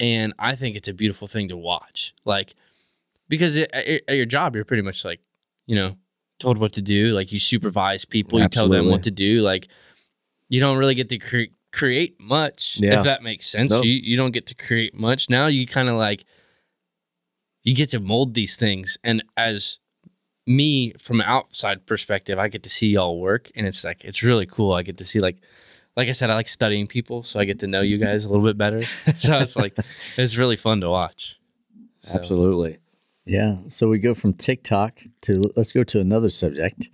And 0.00 0.32
I 0.38 0.54
think 0.54 0.76
it's 0.76 0.88
a 0.88 0.94
beautiful 0.94 1.26
thing 1.26 1.48
to 1.48 1.56
watch. 1.56 2.14
Like, 2.24 2.54
because 3.28 3.56
it, 3.56 3.70
at 3.72 3.86
at 4.08 4.16
your 4.16 4.26
job, 4.26 4.54
you're 4.54 4.64
pretty 4.64 4.82
much 4.82 5.04
like, 5.04 5.20
you 5.66 5.76
know, 5.76 5.96
told 6.38 6.58
what 6.58 6.72
to 6.74 6.82
do. 6.82 7.12
Like, 7.14 7.32
you 7.32 7.38
supervise 7.40 8.04
people, 8.04 8.40
you 8.40 8.48
tell 8.48 8.68
them 8.68 8.88
what 8.88 9.02
to 9.04 9.10
do. 9.10 9.40
Like, 9.40 9.68
you 10.48 10.60
don't 10.60 10.78
really 10.78 10.94
get 10.94 11.08
to 11.10 11.18
cre- 11.18 11.52
create 11.72 12.18
much, 12.20 12.78
Yeah. 12.80 12.98
if 12.98 13.04
that 13.04 13.22
makes 13.22 13.46
sense. 13.46 13.70
Nope. 13.70 13.84
You, 13.84 13.92
you 13.92 14.16
don't 14.16 14.30
get 14.32 14.46
to 14.46 14.54
create 14.54 14.94
much. 14.94 15.28
Now 15.28 15.46
you 15.46 15.66
kind 15.66 15.88
of 15.88 15.96
like, 15.96 16.24
you 17.64 17.74
get 17.74 17.90
to 17.90 18.00
mold 18.00 18.34
these 18.34 18.56
things. 18.56 18.96
And 19.04 19.22
as 19.36 19.78
me 20.46 20.92
from 20.98 21.20
an 21.20 21.26
outside 21.26 21.84
perspective, 21.86 22.38
I 22.38 22.48
get 22.48 22.62
to 22.62 22.70
see 22.70 22.88
y'all 22.88 23.20
work, 23.20 23.50
and 23.54 23.66
it's 23.66 23.84
like 23.84 24.04
it's 24.04 24.22
really 24.22 24.46
cool. 24.46 24.72
I 24.72 24.82
get 24.82 24.96
to 24.98 25.04
see 25.04 25.20
like, 25.20 25.38
like 25.96 26.08
I 26.08 26.12
said, 26.12 26.30
I 26.30 26.34
like 26.34 26.48
studying 26.48 26.86
people, 26.86 27.22
so 27.24 27.38
I 27.40 27.44
get 27.44 27.58
to 27.58 27.66
know 27.66 27.82
you 27.82 27.98
guys 27.98 28.24
a 28.24 28.28
little 28.30 28.44
bit 28.46 28.56
better. 28.56 28.82
so 29.16 29.38
it's 29.38 29.56
like 29.56 29.76
it's 30.16 30.36
really 30.38 30.56
fun 30.56 30.80
to 30.80 30.88
watch. 30.88 31.38
So, 32.02 32.14
Absolutely. 32.14 32.78
Yeah. 33.28 33.58
So 33.66 33.88
we 33.88 33.98
go 33.98 34.14
from 34.14 34.32
TikTok 34.32 35.00
to 35.22 35.42
let's 35.54 35.72
go 35.72 35.84
to 35.84 36.00
another 36.00 36.30
subject. 36.30 36.88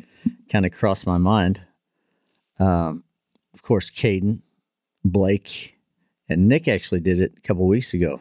Kind 0.50 0.66
of 0.66 0.72
crossed 0.72 1.06
my 1.06 1.16
mind. 1.18 1.64
Um, 2.58 3.04
of 3.52 3.62
course, 3.62 3.90
Caden, 3.90 4.40
Blake, 5.04 5.76
and 6.28 6.48
Nick 6.48 6.66
actually 6.68 7.00
did 7.00 7.20
it 7.20 7.34
a 7.36 7.40
couple 7.40 7.66
weeks 7.66 7.94
ago. 7.94 8.20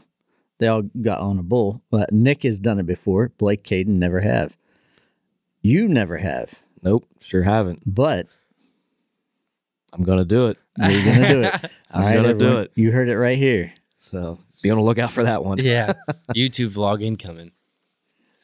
They 0.60 0.68
all 0.68 0.84
got 0.84 1.20
on 1.20 1.40
a 1.40 1.44
bull. 1.44 1.82
But 1.90 2.12
Nick 2.12 2.44
has 2.44 2.60
done 2.60 2.80
it 2.80 2.86
before. 2.86 3.32
Blake, 3.38 3.64
Caden 3.64 3.88
never 3.88 4.22
have. 4.22 4.56
You 5.62 5.88
never 5.88 6.18
have, 6.18 6.62
Nope, 6.84 7.08
sure 7.22 7.44
haven't. 7.44 7.82
but 7.86 8.28
I'm 9.94 10.04
gonna 10.04 10.26
do 10.26 10.48
it. 10.48 10.58
you're 10.82 11.06
gonna 11.06 11.30
do 11.30 11.42
it. 11.44 11.54
I'm 11.90 12.04
All 12.04 12.10
right, 12.10 12.16
gonna 12.16 12.34
do 12.34 12.58
it. 12.58 12.72
You 12.76 12.92
heard 12.92 13.08
it 13.08 13.18
right 13.18 13.38
here. 13.38 13.74
So 13.96 14.40
be 14.62 14.70
on 14.70 14.78
the 14.78 14.84
lookout 14.84 15.14
for 15.14 15.24
that 15.24 15.46
one. 15.46 15.60
Yeah, 15.60 15.94
YouTube 16.36 16.72
vlog 16.72 17.02
incoming. 17.02 17.52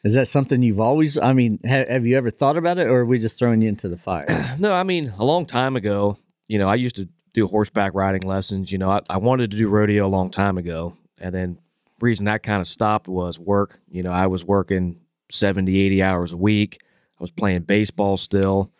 Is 0.02 0.14
that 0.14 0.28
something 0.28 0.62
you've 0.62 0.80
always? 0.80 1.18
I 1.18 1.32
mean, 1.32 1.58
ha- 1.64 1.84
have 1.88 2.06
you 2.06 2.16
ever 2.16 2.30
thought 2.30 2.56
about 2.56 2.78
it, 2.78 2.88
or 2.88 3.00
are 3.00 3.04
we 3.04 3.18
just 3.18 3.38
throwing 3.38 3.60
you 3.60 3.68
into 3.68 3.88
the 3.88 3.96
fire? 3.96 4.24
No, 4.58 4.72
I 4.72 4.82
mean 4.82 5.12
a 5.18 5.24
long 5.24 5.46
time 5.46 5.76
ago. 5.76 6.18
You 6.48 6.58
know, 6.58 6.66
I 6.66 6.74
used 6.74 6.96
to 6.96 7.08
do 7.32 7.46
horseback 7.46 7.92
riding 7.94 8.22
lessons. 8.22 8.72
You 8.72 8.78
know, 8.78 8.90
I, 8.90 9.00
I 9.08 9.18
wanted 9.18 9.50
to 9.52 9.56
do 9.56 9.68
rodeo 9.68 10.06
a 10.06 10.08
long 10.08 10.30
time 10.30 10.58
ago, 10.58 10.96
and 11.20 11.34
then 11.34 11.58
reason 12.00 12.26
that 12.26 12.42
kind 12.42 12.60
of 12.60 12.66
stopped 12.66 13.08
was 13.08 13.38
work. 13.38 13.78
You 13.90 14.02
know, 14.02 14.12
I 14.12 14.26
was 14.26 14.44
working 14.44 15.00
70, 15.30 15.78
80 15.78 16.02
hours 16.02 16.32
a 16.32 16.36
week. 16.36 16.78
I 16.82 17.22
was 17.22 17.30
playing 17.30 17.62
baseball 17.62 18.16
still. 18.16 18.70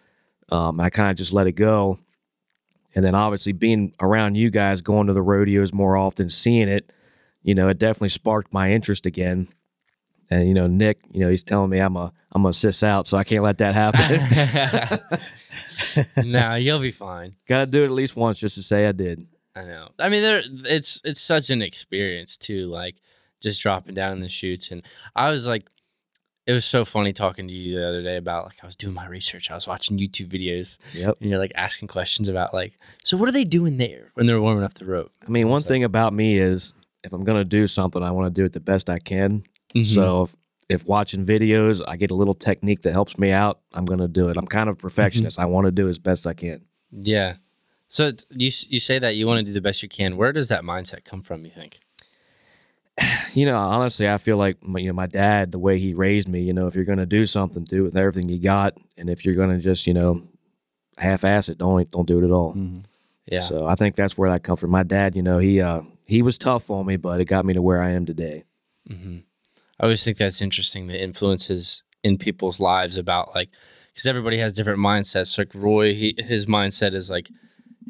Um, 0.50 0.80
I 0.80 0.90
kind 0.90 1.10
of 1.10 1.16
just 1.16 1.32
let 1.32 1.46
it 1.46 1.52
go. 1.52 1.98
And 2.94 3.04
then 3.04 3.14
obviously 3.14 3.52
being 3.52 3.94
around 4.00 4.36
you 4.36 4.50
guys, 4.50 4.80
going 4.80 5.06
to 5.06 5.12
the 5.12 5.22
rodeos 5.22 5.72
more 5.72 5.96
often, 5.96 6.28
seeing 6.28 6.68
it, 6.68 6.92
you 7.42 7.54
know, 7.54 7.68
it 7.68 7.78
definitely 7.78 8.08
sparked 8.08 8.52
my 8.52 8.72
interest 8.72 9.06
again. 9.06 9.48
And 10.32 10.46
you 10.46 10.54
know, 10.54 10.68
Nick, 10.68 10.98
you 11.12 11.20
know, 11.20 11.28
he's 11.30 11.42
telling 11.42 11.70
me 11.70 11.80
I'm 11.80 11.96
a 11.96 12.12
I'm 12.32 12.46
a 12.46 12.52
sis 12.52 12.82
out, 12.84 13.06
so 13.08 13.16
I 13.18 13.24
can't 13.24 13.42
let 13.42 13.58
that 13.58 13.74
happen. 13.74 15.00
nah, 16.30 16.54
you'll 16.54 16.78
be 16.78 16.90
fine. 16.92 17.34
Got 17.48 17.64
to 17.64 17.66
do 17.66 17.82
it 17.82 17.86
at 17.86 17.90
least 17.92 18.16
once 18.16 18.38
just 18.38 18.54
to 18.54 18.62
say 18.62 18.86
I 18.86 18.92
did. 18.92 19.26
I 19.56 19.64
know. 19.64 19.88
I 19.98 20.08
mean, 20.08 20.22
there 20.22 20.42
it's 20.46 21.00
it's 21.04 21.20
such 21.20 21.50
an 21.50 21.62
experience 21.62 22.36
too. 22.36 22.66
Like 22.66 22.96
just 23.40 23.60
dropping 23.60 23.94
down 23.94 24.12
in 24.12 24.20
the 24.20 24.28
chutes, 24.28 24.70
and 24.70 24.82
I 25.16 25.30
was 25.30 25.46
like, 25.48 25.66
it 26.46 26.52
was 26.52 26.64
so 26.64 26.84
funny 26.84 27.12
talking 27.12 27.48
to 27.48 27.54
you 27.54 27.74
the 27.78 27.88
other 27.88 28.02
day 28.02 28.16
about 28.16 28.44
like 28.44 28.58
I 28.62 28.66
was 28.66 28.76
doing 28.76 28.94
my 28.94 29.06
research. 29.08 29.50
I 29.50 29.54
was 29.54 29.66
watching 29.66 29.98
YouTube 29.98 30.28
videos, 30.28 30.78
Yep. 30.94 31.16
and 31.20 31.30
you're 31.30 31.40
like 31.40 31.52
asking 31.56 31.88
questions 31.88 32.28
about 32.28 32.54
like, 32.54 32.74
so 33.04 33.16
what 33.16 33.28
are 33.28 33.32
they 33.32 33.44
doing 33.44 33.78
there 33.78 34.12
when 34.14 34.26
they're 34.26 34.40
warming 34.40 34.62
up 34.64 34.74
the 34.74 34.84
rope? 34.86 35.10
I 35.26 35.30
mean, 35.30 35.48
one 35.48 35.60
like- 35.62 35.68
thing 35.68 35.82
about 35.84 36.12
me 36.12 36.36
is 36.36 36.72
if 37.02 37.12
I'm 37.12 37.24
gonna 37.24 37.44
do 37.44 37.66
something, 37.66 38.02
I 38.02 38.12
want 38.12 38.32
to 38.32 38.40
do 38.40 38.44
it 38.44 38.52
the 38.52 38.60
best 38.60 38.88
I 38.88 38.98
can. 38.98 39.42
Mhm. 39.74 39.86
So 39.86 40.22
if, 40.24 40.36
if 40.68 40.86
watching 40.86 41.24
videos, 41.26 41.82
I 41.86 41.96
get 41.96 42.10
a 42.10 42.14
little 42.14 42.34
technique 42.34 42.82
that 42.82 42.92
helps 42.92 43.18
me 43.18 43.30
out, 43.32 43.60
I'm 43.72 43.84
gonna 43.84 44.08
do 44.08 44.28
it. 44.28 44.36
I'm 44.36 44.46
kind 44.46 44.68
of 44.68 44.74
a 44.74 44.78
perfectionist. 44.78 45.38
I 45.38 45.46
want 45.46 45.66
to 45.66 45.70
do 45.72 45.88
as 45.88 45.98
best 45.98 46.26
I 46.26 46.34
can. 46.34 46.62
yeah. 46.90 47.34
So 47.88 48.06
you 48.30 48.50
you 48.68 48.78
say 48.78 49.00
that 49.00 49.16
you 49.16 49.26
want 49.26 49.38
to 49.40 49.44
do 49.44 49.52
the 49.52 49.60
best 49.60 49.82
you 49.82 49.88
can. 49.88 50.16
Where 50.16 50.32
does 50.32 50.46
that 50.48 50.62
mindset 50.62 51.04
come 51.04 51.22
from? 51.22 51.44
You 51.44 51.50
think? 51.50 51.80
You 53.34 53.46
know, 53.46 53.56
honestly, 53.56 54.08
I 54.08 54.18
feel 54.18 54.36
like 54.36 54.60
my, 54.62 54.80
you 54.80 54.88
know 54.88 54.92
my 54.92 55.06
dad, 55.06 55.52
the 55.52 55.58
way 55.58 55.78
he 55.78 55.94
raised 55.94 56.28
me. 56.28 56.40
You 56.42 56.52
know, 56.52 56.66
if 56.66 56.74
you're 56.74 56.84
gonna 56.84 57.06
do 57.06 57.26
something, 57.26 57.62
do 57.64 57.80
it 57.80 57.82
with 57.82 57.96
everything 57.96 58.28
you 58.28 58.40
got, 58.40 58.76
and 58.96 59.08
if 59.08 59.24
you're 59.24 59.34
gonna 59.36 59.58
just 59.58 59.86
you 59.86 59.94
know 59.94 60.22
half-ass 60.98 61.48
it, 61.48 61.58
don't 61.58 61.88
don't 61.90 62.06
do 62.08 62.20
it 62.20 62.24
at 62.24 62.30
all. 62.30 62.56
Yeah. 63.26 63.40
So 63.40 63.66
I 63.66 63.74
think 63.76 63.94
that's 63.96 64.18
where 64.18 64.30
that 64.30 64.42
comes 64.42 64.60
from. 64.60 64.70
My 64.70 64.82
dad, 64.82 65.14
you 65.16 65.22
know, 65.22 65.38
he 65.38 65.60
uh 65.60 65.82
he 66.06 66.22
was 66.22 66.38
tough 66.38 66.70
on 66.70 66.86
me, 66.86 66.96
but 66.96 67.20
it 67.20 67.26
got 67.26 67.44
me 67.44 67.54
to 67.54 67.62
where 67.62 67.80
I 67.82 67.90
am 67.90 68.04
today. 68.06 68.44
I 69.80 69.84
always 69.84 70.04
think 70.04 70.18
that's 70.18 70.42
interesting 70.42 70.86
the 70.86 71.02
influences 71.02 71.82
in 72.04 72.18
people's 72.18 72.60
lives 72.60 72.98
about 72.98 73.34
like 73.34 73.48
because 73.88 74.06
everybody 74.06 74.38
has 74.38 74.52
different 74.52 74.78
mindsets. 74.78 75.38
Like 75.38 75.54
Roy, 75.54 75.94
he, 75.94 76.14
his 76.18 76.46
mindset 76.46 76.92
is 76.92 77.10
like 77.10 77.30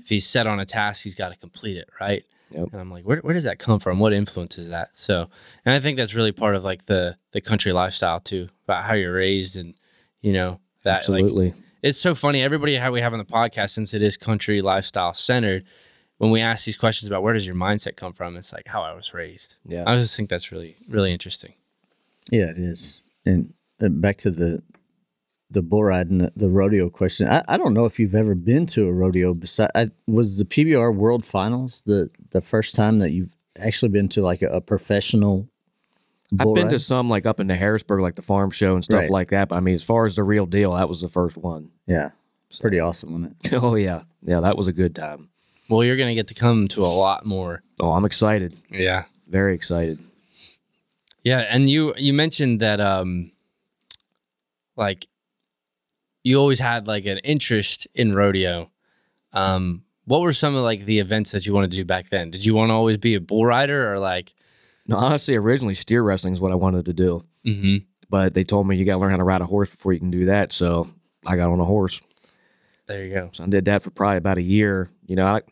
if 0.01 0.09
he's 0.09 0.27
set 0.27 0.47
on 0.47 0.61
a 0.61 0.65
task, 0.65 1.03
he's 1.03 1.17
got 1.17 1.31
to 1.31 1.37
complete 1.37 1.77
it, 1.77 1.89
right? 2.01 2.25
Yep. 2.53 2.69
And 2.73 2.81
I'm 2.81 2.91
like, 2.91 3.05
where, 3.05 3.19
where 3.19 3.35
does 3.35 3.45
that 3.45 3.59
come 3.59 3.79
from? 3.79 3.99
What 3.99 4.13
influences 4.13 4.69
that? 4.71 4.91
So, 4.95 5.29
and 5.65 5.75
I 5.75 5.81
think 5.81 5.97
that's 5.97 6.15
really 6.15 6.33
part 6.33 6.55
of 6.55 6.65
like 6.65 6.87
the 6.87 7.17
the 7.33 7.41
country 7.41 7.73
lifestyle 7.73 8.21
too, 8.21 8.49
about 8.65 8.85
how 8.85 8.95
you're 8.95 9.13
raised 9.13 9.57
and 9.57 9.75
you 10.21 10.33
know 10.33 10.61
that 10.85 11.09
like 11.09 11.23
Absolutely. 11.23 11.55
it's 11.83 11.99
so 11.99 12.15
funny. 12.15 12.43
Everybody 12.43 12.77
how 12.77 12.93
we 12.93 13.01
have 13.01 13.13
on 13.13 13.19
the 13.19 13.25
podcast, 13.25 13.71
since 13.71 13.95
it 13.95 14.03
is 14.03 14.17
country 14.17 14.63
lifestyle 14.63 15.15
centered, 15.15 15.65
when 16.19 16.31
we 16.31 16.41
ask 16.41 16.65
these 16.65 16.77
questions 16.77 17.09
about 17.09 17.23
where 17.23 17.35
does 17.35 17.47
your 17.47 17.57
mindset 17.57 17.97
come 17.97 18.13
from, 18.13 18.37
it's 18.37 18.53
like 18.53 18.67
how 18.69 18.83
I 18.83 18.95
was 18.95 19.13
raised. 19.13 19.57
Yeah. 19.65 19.85
I 19.87 19.97
just 19.97 20.17
think 20.17 20.29
that's 20.29 20.53
really 20.53 20.77
really 20.89 21.13
interesting. 21.13 21.55
Yeah, 22.31 22.51
it 22.51 22.59
is. 22.59 23.05
And 23.27 23.53
uh, 23.83 23.89
back 23.89 24.19
to 24.19 24.31
the 24.31 24.63
the 25.53 25.63
bull 25.63 25.83
ride 25.83 26.09
and 26.11 26.21
the, 26.21 26.33
the 26.37 26.49
rodeo 26.49 26.89
question. 26.89 27.27
I, 27.29 27.43
I 27.49 27.57
don't 27.57 27.75
know 27.75 27.85
if 27.85 27.99
you've 27.99 28.15
ever 28.15 28.37
been 28.37 28.67
to 28.67 28.87
a 28.87 28.93
rodeo. 28.93 29.35
Beside, 29.35 29.71
I, 29.75 29.89
was 30.07 30.39
the 30.39 30.45
PBR 30.45 30.95
World 30.95 31.27
Finals 31.27 31.83
the 31.87 32.11
the 32.31 32.41
first 32.41 32.75
time 32.77 32.99
that 33.01 33.11
you've 33.11 33.35
actually 33.59 33.89
been 33.89 34.09
to 34.11 34.23
like 34.23 34.43
a, 34.43 34.47
a 34.49 34.61
professional? 34.61 35.49
I've 36.39 36.45
bull 36.45 36.55
been 36.55 36.69
to 36.69 36.79
some 36.79 37.11
like 37.11 37.27
up 37.27 37.41
in 37.41 37.49
the 37.49 37.57
Harrisburg, 37.57 38.01
like 38.01 38.15
the 38.15 38.23
farm 38.23 38.51
show 38.53 38.75
and 38.77 38.85
stuff 38.85 39.01
Right. 39.01 39.11
like 39.11 39.29
that. 39.31 39.49
But 39.49 39.57
I 39.57 39.61
mean, 39.61 39.75
as 39.75 39.83
far 39.83 40.07
as 40.07 40.15
the 40.15 40.23
real 40.23 40.47
deal, 40.47 40.75
that 40.75 40.89
was 40.89 41.01
the 41.01 41.09
first 41.09 41.37
one. 41.37 41.71
Yeah, 41.89 42.11
pretty 42.61 42.79
awesome, 42.79 43.13
wasn't 43.13 43.45
it? 43.53 43.55
oh 43.63 43.75
yeah, 43.75 44.03
yeah, 44.23 44.39
that 44.39 44.57
was 44.57 44.69
a 44.69 44.73
good 44.73 44.95
time. 44.95 45.31
Well, 45.69 45.83
you're 45.83 45.97
gonna 45.97 46.15
get 46.15 46.29
to 46.29 46.35
come 46.35 46.69
to 46.69 46.83
a 46.83 46.87
lot 46.87 47.27
more. 47.27 47.63
Oh, 47.81 47.91
I'm 47.93 48.05
excited, 48.05 48.61
Yeah. 48.71 49.07
very 49.27 49.55
excited. 49.57 49.99
Yeah, 51.23 51.41
and 51.41 51.69
you 51.69 51.95
you 51.97 52.13
mentioned 52.13 52.61
that 52.61 52.81
um 52.81 53.33
like 54.77 55.07
you 56.23 56.39
always 56.39 56.59
had 56.59 56.87
like 56.87 57.07
an 57.07 57.19
interest 57.19 57.87
in 57.95 58.15
rodeo. 58.15 58.71
Um 59.33 59.85
what 60.05 60.23
were 60.23 60.33
some 60.33 60.57
of 60.57 60.63
like 60.63 60.85
the 60.87 60.99
events 60.99 61.31
that 61.33 61.47
you 61.47 61.53
wanted 61.55 61.71
to 61.71 61.77
do 61.77 61.85
back 61.85 62.09
then? 62.11 62.31
Did 62.31 62.45
you 62.45 62.55
want 62.55 62.71
to 62.71 62.75
always 62.75 62.97
be 62.99 63.15
a 63.15 63.21
bull 63.21 63.45
rider 63.47 63.93
or 63.93 63.99
like 63.99 64.33
No, 64.87 64.97
honestly, 64.97 65.37
originally 65.37 65.75
steer 65.75 66.03
wrestling 66.03 66.33
is 66.35 66.41
what 66.41 66.53
I 66.53 66.57
wanted 66.57 66.87
to 66.87 66.93
do, 66.93 67.25
mhm 67.45 67.85
but 68.09 68.35
they 68.35 68.43
told 68.43 68.67
me 68.67 68.75
you 68.75 68.85
got 68.85 68.95
to 68.95 68.99
learn 68.99 69.13
how 69.13 69.17
to 69.19 69.23
ride 69.23 69.41
a 69.41 69.47
horse 69.47 69.71
before 69.71 69.93
you 69.93 70.01
can 70.01 70.11
do 70.11 70.25
that. 70.25 70.53
So 70.53 70.89
I 71.25 71.37
got 71.37 71.49
on 71.49 71.61
a 71.61 71.65
horse. 71.65 72.01
there 72.87 73.05
you 73.07 73.15
go. 73.15 73.31
So 73.33 73.45
I 73.45 73.47
did 73.47 73.67
that 73.67 73.85
for 73.85 73.91
probably 73.91 74.17
about 74.17 74.37
a 74.37 74.43
year. 74.43 74.91
You 75.07 75.15
know, 75.15 75.27
I, 75.27 75.43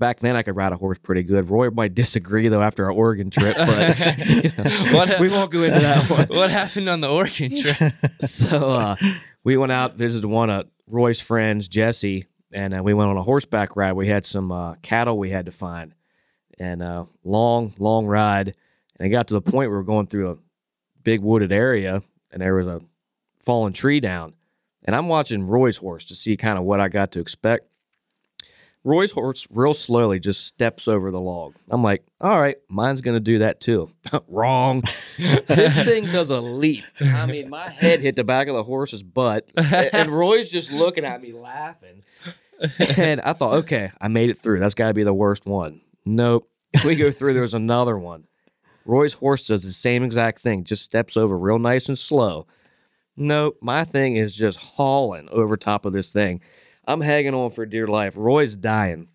back 0.00 0.18
then 0.18 0.34
I 0.34 0.42
could 0.42 0.56
ride 0.56 0.72
a 0.72 0.76
horse 0.76 0.98
pretty 0.98 1.22
good. 1.22 1.48
Roy 1.48 1.70
might 1.70 1.94
disagree 1.94 2.48
though 2.48 2.62
after 2.62 2.84
our 2.86 2.90
Oregon 2.90 3.30
trip, 3.30 3.54
but 3.56 3.98
you 4.28 4.50
know, 4.58 4.70
What- 4.96 5.20
we 5.20 5.28
won't 5.28 5.52
go 5.52 5.62
into 5.62 5.78
that 5.78 6.10
one. 6.10 6.26
what 6.26 6.50
happened 6.50 6.88
on 6.88 7.00
the 7.00 7.08
Oregon 7.08 7.52
trip? 7.60 7.92
so 8.22 8.70
uh, 8.70 8.96
we 9.44 9.56
went 9.56 9.70
out 9.70 9.94
visited 9.94 10.26
one 10.26 10.50
of 10.50 10.66
Roy's 10.88 11.20
friends, 11.20 11.68
Jesse, 11.68 12.26
and 12.52 12.74
uh, 12.76 12.82
we 12.82 12.94
went 12.94 13.10
on 13.10 13.16
a 13.16 13.22
horseback 13.22 13.76
ride. 13.76 13.92
We 13.92 14.08
had 14.08 14.24
some 14.24 14.50
uh, 14.50 14.74
cattle 14.82 15.16
we 15.18 15.30
had 15.30 15.46
to 15.46 15.52
find, 15.52 15.94
and 16.58 16.82
uh, 16.82 17.04
long, 17.22 17.72
long 17.78 18.06
ride. 18.06 18.56
And 18.98 19.06
it 19.06 19.10
got 19.10 19.28
to 19.28 19.34
the 19.34 19.40
point 19.40 19.54
where 19.54 19.70
we 19.70 19.76
were 19.76 19.82
going 19.84 20.08
through 20.08 20.30
a 20.32 20.36
big 21.04 21.20
wooded 21.22 21.52
area 21.52 22.02
and 22.30 22.42
there 22.42 22.54
was 22.54 22.66
a 22.66 22.82
fallen 23.44 23.72
tree 23.72 23.98
down. 24.00 24.34
And 24.84 24.94
I'm 24.94 25.08
watching 25.08 25.46
Roy's 25.46 25.78
horse 25.78 26.04
to 26.06 26.14
see 26.14 26.36
kind 26.36 26.58
of 26.58 26.64
what 26.64 26.80
I 26.80 26.88
got 26.88 27.12
to 27.12 27.20
expect. 27.20 27.66
Roy's 28.82 29.12
horse 29.12 29.46
real 29.50 29.74
slowly 29.74 30.18
just 30.18 30.46
steps 30.46 30.88
over 30.88 31.10
the 31.10 31.20
log. 31.20 31.54
I'm 31.68 31.82
like, 31.82 32.02
all 32.20 32.40
right, 32.40 32.56
mine's 32.68 33.02
gonna 33.02 33.20
do 33.20 33.38
that 33.40 33.60
too. 33.60 33.90
Wrong. 34.28 34.82
this 35.18 35.84
thing 35.84 36.06
does 36.06 36.30
a 36.30 36.40
leap. 36.40 36.84
I 37.00 37.26
mean, 37.26 37.50
my 37.50 37.68
head 37.68 38.00
hit 38.00 38.16
the 38.16 38.24
back 38.24 38.48
of 38.48 38.54
the 38.54 38.64
horse's 38.64 39.02
butt, 39.02 39.50
and 39.56 39.90
and 39.92 40.10
Roy's 40.10 40.50
just 40.50 40.72
looking 40.72 41.04
at 41.04 41.20
me 41.20 41.32
laughing. 41.32 42.02
And 42.96 43.20
I 43.22 43.32
thought, 43.32 43.54
okay, 43.54 43.90
I 44.00 44.08
made 44.08 44.30
it 44.30 44.38
through. 44.38 44.60
That's 44.60 44.74
got 44.74 44.88
to 44.88 44.94
be 44.94 45.02
the 45.02 45.14
worst 45.14 45.46
one. 45.46 45.80
Nope. 46.04 46.48
We 46.84 46.94
go 46.94 47.10
through. 47.10 47.34
There's 47.34 47.54
another 47.54 47.98
one. 47.98 48.26
Roy's 48.84 49.14
horse 49.14 49.46
does 49.46 49.62
the 49.62 49.72
same 49.72 50.02
exact 50.02 50.40
thing, 50.40 50.64
just 50.64 50.82
steps 50.82 51.16
over 51.16 51.38
real 51.38 51.58
nice 51.58 51.88
and 51.88 51.98
slow. 51.98 52.46
Nope, 53.16 53.58
my 53.60 53.84
thing 53.84 54.16
is 54.16 54.34
just 54.34 54.58
hauling 54.58 55.28
over 55.30 55.56
top 55.56 55.84
of 55.84 55.92
this 55.92 56.10
thing. 56.10 56.40
I'm 56.86 57.00
hanging 57.00 57.34
on 57.34 57.50
for 57.50 57.66
dear 57.66 57.86
life. 57.86 58.14
Roy's 58.16 58.56
dying. 58.56 59.08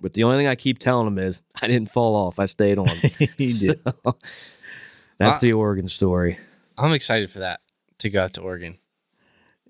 But 0.00 0.14
the 0.14 0.24
only 0.24 0.38
thing 0.38 0.46
I 0.46 0.54
keep 0.54 0.78
telling 0.78 1.06
him 1.06 1.18
is 1.18 1.42
I 1.60 1.66
didn't 1.66 1.90
fall 1.90 2.16
off. 2.16 2.38
I 2.38 2.46
stayed 2.46 2.78
on. 2.78 2.86
he 3.36 3.52
did. 3.52 3.80
That's 5.18 5.36
I- 5.36 5.40
the 5.40 5.52
Oregon 5.52 5.88
story. 5.88 6.38
I'm 6.78 6.92
excited 6.92 7.30
for 7.30 7.40
that 7.40 7.60
to 7.98 8.08
go 8.08 8.22
out 8.22 8.32
to 8.34 8.40
Oregon. 8.40 8.78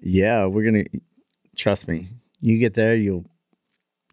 Yeah, 0.00 0.46
we're 0.46 0.64
gonna 0.64 0.84
trust 1.56 1.88
me. 1.88 2.06
You 2.40 2.58
get 2.58 2.74
there, 2.74 2.94
you'll 2.94 3.24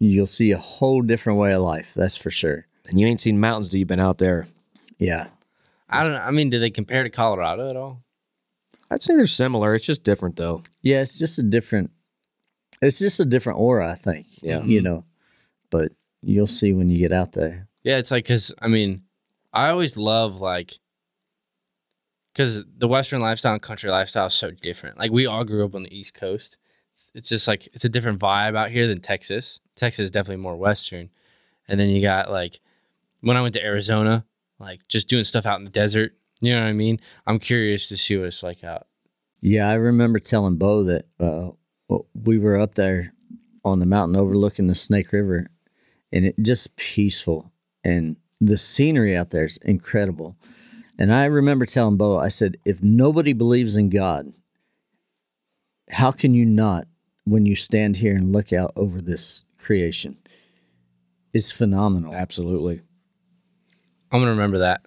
you'll 0.00 0.26
see 0.26 0.50
a 0.50 0.58
whole 0.58 1.00
different 1.02 1.38
way 1.38 1.52
of 1.52 1.62
life. 1.62 1.94
That's 1.94 2.16
for 2.16 2.30
sure. 2.30 2.66
And 2.88 3.00
you 3.00 3.06
ain't 3.06 3.20
seen 3.20 3.38
mountains 3.38 3.68
till 3.68 3.78
you've 3.78 3.88
been 3.88 4.00
out 4.00 4.18
there. 4.18 4.48
Yeah, 4.98 5.28
I 5.88 6.04
don't 6.04 6.14
know. 6.14 6.20
I 6.20 6.30
mean, 6.32 6.50
do 6.50 6.58
they 6.58 6.70
compare 6.70 7.04
to 7.04 7.10
Colorado 7.10 7.70
at 7.70 7.76
all? 7.76 8.02
I'd 8.90 9.02
say 9.02 9.14
they're 9.14 9.26
similar. 9.28 9.74
It's 9.76 9.86
just 9.86 10.02
different 10.02 10.34
though. 10.36 10.62
yeah. 10.82 11.00
It's 11.02 11.18
just 11.18 11.38
a 11.38 11.42
different. 11.44 11.90
It's 12.80 12.98
just 12.98 13.20
a 13.20 13.24
different 13.24 13.58
aura, 13.58 13.90
I 13.90 13.94
think. 13.94 14.26
Yeah. 14.42 14.62
you 14.62 14.80
know, 14.80 15.04
but 15.70 15.92
you'll 16.22 16.46
see 16.46 16.72
when 16.72 16.88
you 16.88 16.98
get 16.98 17.12
out 17.12 17.32
there. 17.32 17.68
Yeah, 17.82 17.98
it's 17.98 18.10
like 18.10 18.24
because 18.24 18.54
I 18.60 18.68
mean, 18.68 19.02
I 19.52 19.70
always 19.70 19.96
love 19.96 20.40
like 20.40 20.78
because 22.32 22.64
the 22.76 22.88
Western 22.88 23.20
lifestyle 23.20 23.54
and 23.54 23.62
country 23.62 23.90
lifestyle 23.90 24.26
is 24.26 24.34
so 24.34 24.50
different. 24.50 24.98
Like 24.98 25.10
we 25.10 25.26
all 25.26 25.44
grew 25.44 25.64
up 25.64 25.74
on 25.74 25.84
the 25.84 25.96
East 25.96 26.14
Coast. 26.14 26.56
It's, 26.92 27.10
it's 27.14 27.28
just 27.28 27.48
like 27.48 27.66
it's 27.72 27.84
a 27.84 27.88
different 27.88 28.20
vibe 28.20 28.56
out 28.56 28.70
here 28.70 28.86
than 28.86 29.00
Texas. 29.00 29.60
Texas 29.74 30.04
is 30.04 30.10
definitely 30.10 30.42
more 30.42 30.56
Western, 30.56 31.10
and 31.66 31.80
then 31.80 31.90
you 31.90 32.00
got 32.02 32.30
like 32.30 32.60
when 33.22 33.36
I 33.36 33.42
went 33.42 33.54
to 33.54 33.64
Arizona, 33.64 34.24
like 34.58 34.86
just 34.88 35.08
doing 35.08 35.24
stuff 35.24 35.46
out 35.46 35.58
in 35.58 35.64
the 35.64 35.70
desert. 35.70 36.12
You 36.40 36.54
know 36.54 36.60
what 36.60 36.68
I 36.68 36.72
mean? 36.72 37.00
I'm 37.26 37.38
curious 37.40 37.88
to 37.88 37.96
see 37.96 38.16
what 38.16 38.26
it's 38.26 38.42
like 38.42 38.62
out. 38.62 38.86
Yeah, 39.40 39.68
I 39.68 39.74
remember 39.74 40.18
telling 40.18 40.56
Beau 40.56 40.84
that 40.84 41.06
uh, 41.18 41.50
we 42.14 42.38
were 42.38 42.58
up 42.58 42.74
there 42.74 43.12
on 43.64 43.78
the 43.78 43.86
mountain 43.86 44.16
overlooking 44.16 44.66
the 44.66 44.74
Snake 44.74 45.12
River, 45.12 45.48
and 46.12 46.24
it 46.24 46.36
just 46.40 46.76
peaceful, 46.76 47.52
and 47.84 48.16
the 48.40 48.56
scenery 48.56 49.16
out 49.16 49.30
there 49.30 49.44
is 49.44 49.56
incredible. 49.58 50.36
And 50.98 51.12
I 51.12 51.26
remember 51.26 51.66
telling 51.66 51.96
Beau, 51.96 52.18
I 52.18 52.28
said, 52.28 52.56
if 52.64 52.82
nobody 52.82 53.32
believes 53.32 53.76
in 53.76 53.88
God, 53.88 54.32
how 55.90 56.10
can 56.10 56.34
you 56.34 56.44
not 56.44 56.86
when 57.24 57.46
you 57.46 57.56
stand 57.56 57.96
here 57.96 58.14
and 58.14 58.32
look 58.32 58.52
out 58.52 58.72
over 58.76 59.00
this 59.00 59.44
creation? 59.58 60.18
It's 61.32 61.52
phenomenal. 61.52 62.14
Absolutely. 62.14 62.80
I'm 64.10 64.20
gonna 64.20 64.30
remember 64.30 64.58
that. 64.58 64.80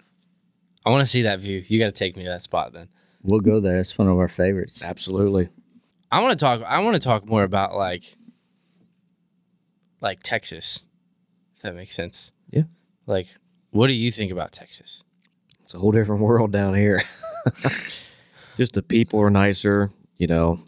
I 0.84 0.90
want 0.90 1.00
to 1.02 1.06
see 1.06 1.22
that 1.22 1.40
view. 1.40 1.64
You 1.66 1.78
got 1.78 1.86
to 1.86 1.92
take 1.92 2.16
me 2.16 2.24
to 2.24 2.30
that 2.30 2.42
spot 2.42 2.72
then. 2.72 2.88
We'll 3.22 3.40
go 3.40 3.60
there. 3.60 3.78
It's 3.78 3.96
one 3.96 4.08
of 4.08 4.18
our 4.18 4.28
favorites. 4.28 4.84
Absolutely. 4.84 5.48
I 6.12 6.20
want 6.20 6.38
to 6.38 6.44
talk. 6.44 6.62
I 6.62 6.80
want 6.80 6.94
to 6.94 7.00
talk 7.00 7.26
more 7.26 7.42
about 7.42 7.74
like, 7.74 8.04
like 10.02 10.22
Texas. 10.22 10.82
If 11.56 11.62
that 11.62 11.74
makes 11.74 11.94
sense. 11.94 12.32
Yeah. 12.50 12.64
Like, 13.06 13.28
what 13.70 13.86
do 13.86 13.94
you 13.94 14.10
think 14.10 14.30
about 14.30 14.52
Texas? 14.52 15.02
It's 15.62 15.72
a 15.72 15.78
whole 15.78 15.90
different 15.90 16.20
world 16.20 16.52
down 16.52 16.74
here. 16.74 17.00
just 18.58 18.74
the 18.74 18.82
people 18.82 19.20
are 19.20 19.30
nicer, 19.30 19.90
you 20.18 20.26
know. 20.26 20.60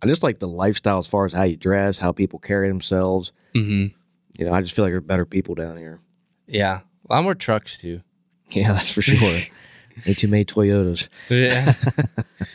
I 0.00 0.06
just 0.06 0.22
like 0.22 0.38
the 0.38 0.48
lifestyle 0.48 0.98
as 0.98 1.06
far 1.06 1.26
as 1.26 1.34
how 1.34 1.42
you 1.42 1.56
dress, 1.56 1.98
how 1.98 2.12
people 2.12 2.38
carry 2.38 2.68
themselves. 2.68 3.32
Mm-hmm. 3.54 3.94
You 4.38 4.46
know, 4.46 4.52
I 4.54 4.62
just 4.62 4.74
feel 4.74 4.86
like 4.86 4.92
there 4.92 4.98
are 4.98 5.02
better 5.02 5.26
people 5.26 5.54
down 5.54 5.76
here. 5.76 6.00
Yeah, 6.46 6.80
a 7.10 7.14
lot 7.14 7.24
more 7.24 7.34
trucks 7.34 7.78
too. 7.78 8.00
Yeah, 8.50 8.72
that's 8.72 8.92
for 8.92 9.02
sure. 9.02 9.38
Way 10.06 10.14
too 10.14 10.28
many 10.28 10.46
Toyotas. 10.46 11.08
Yeah. 11.28 11.74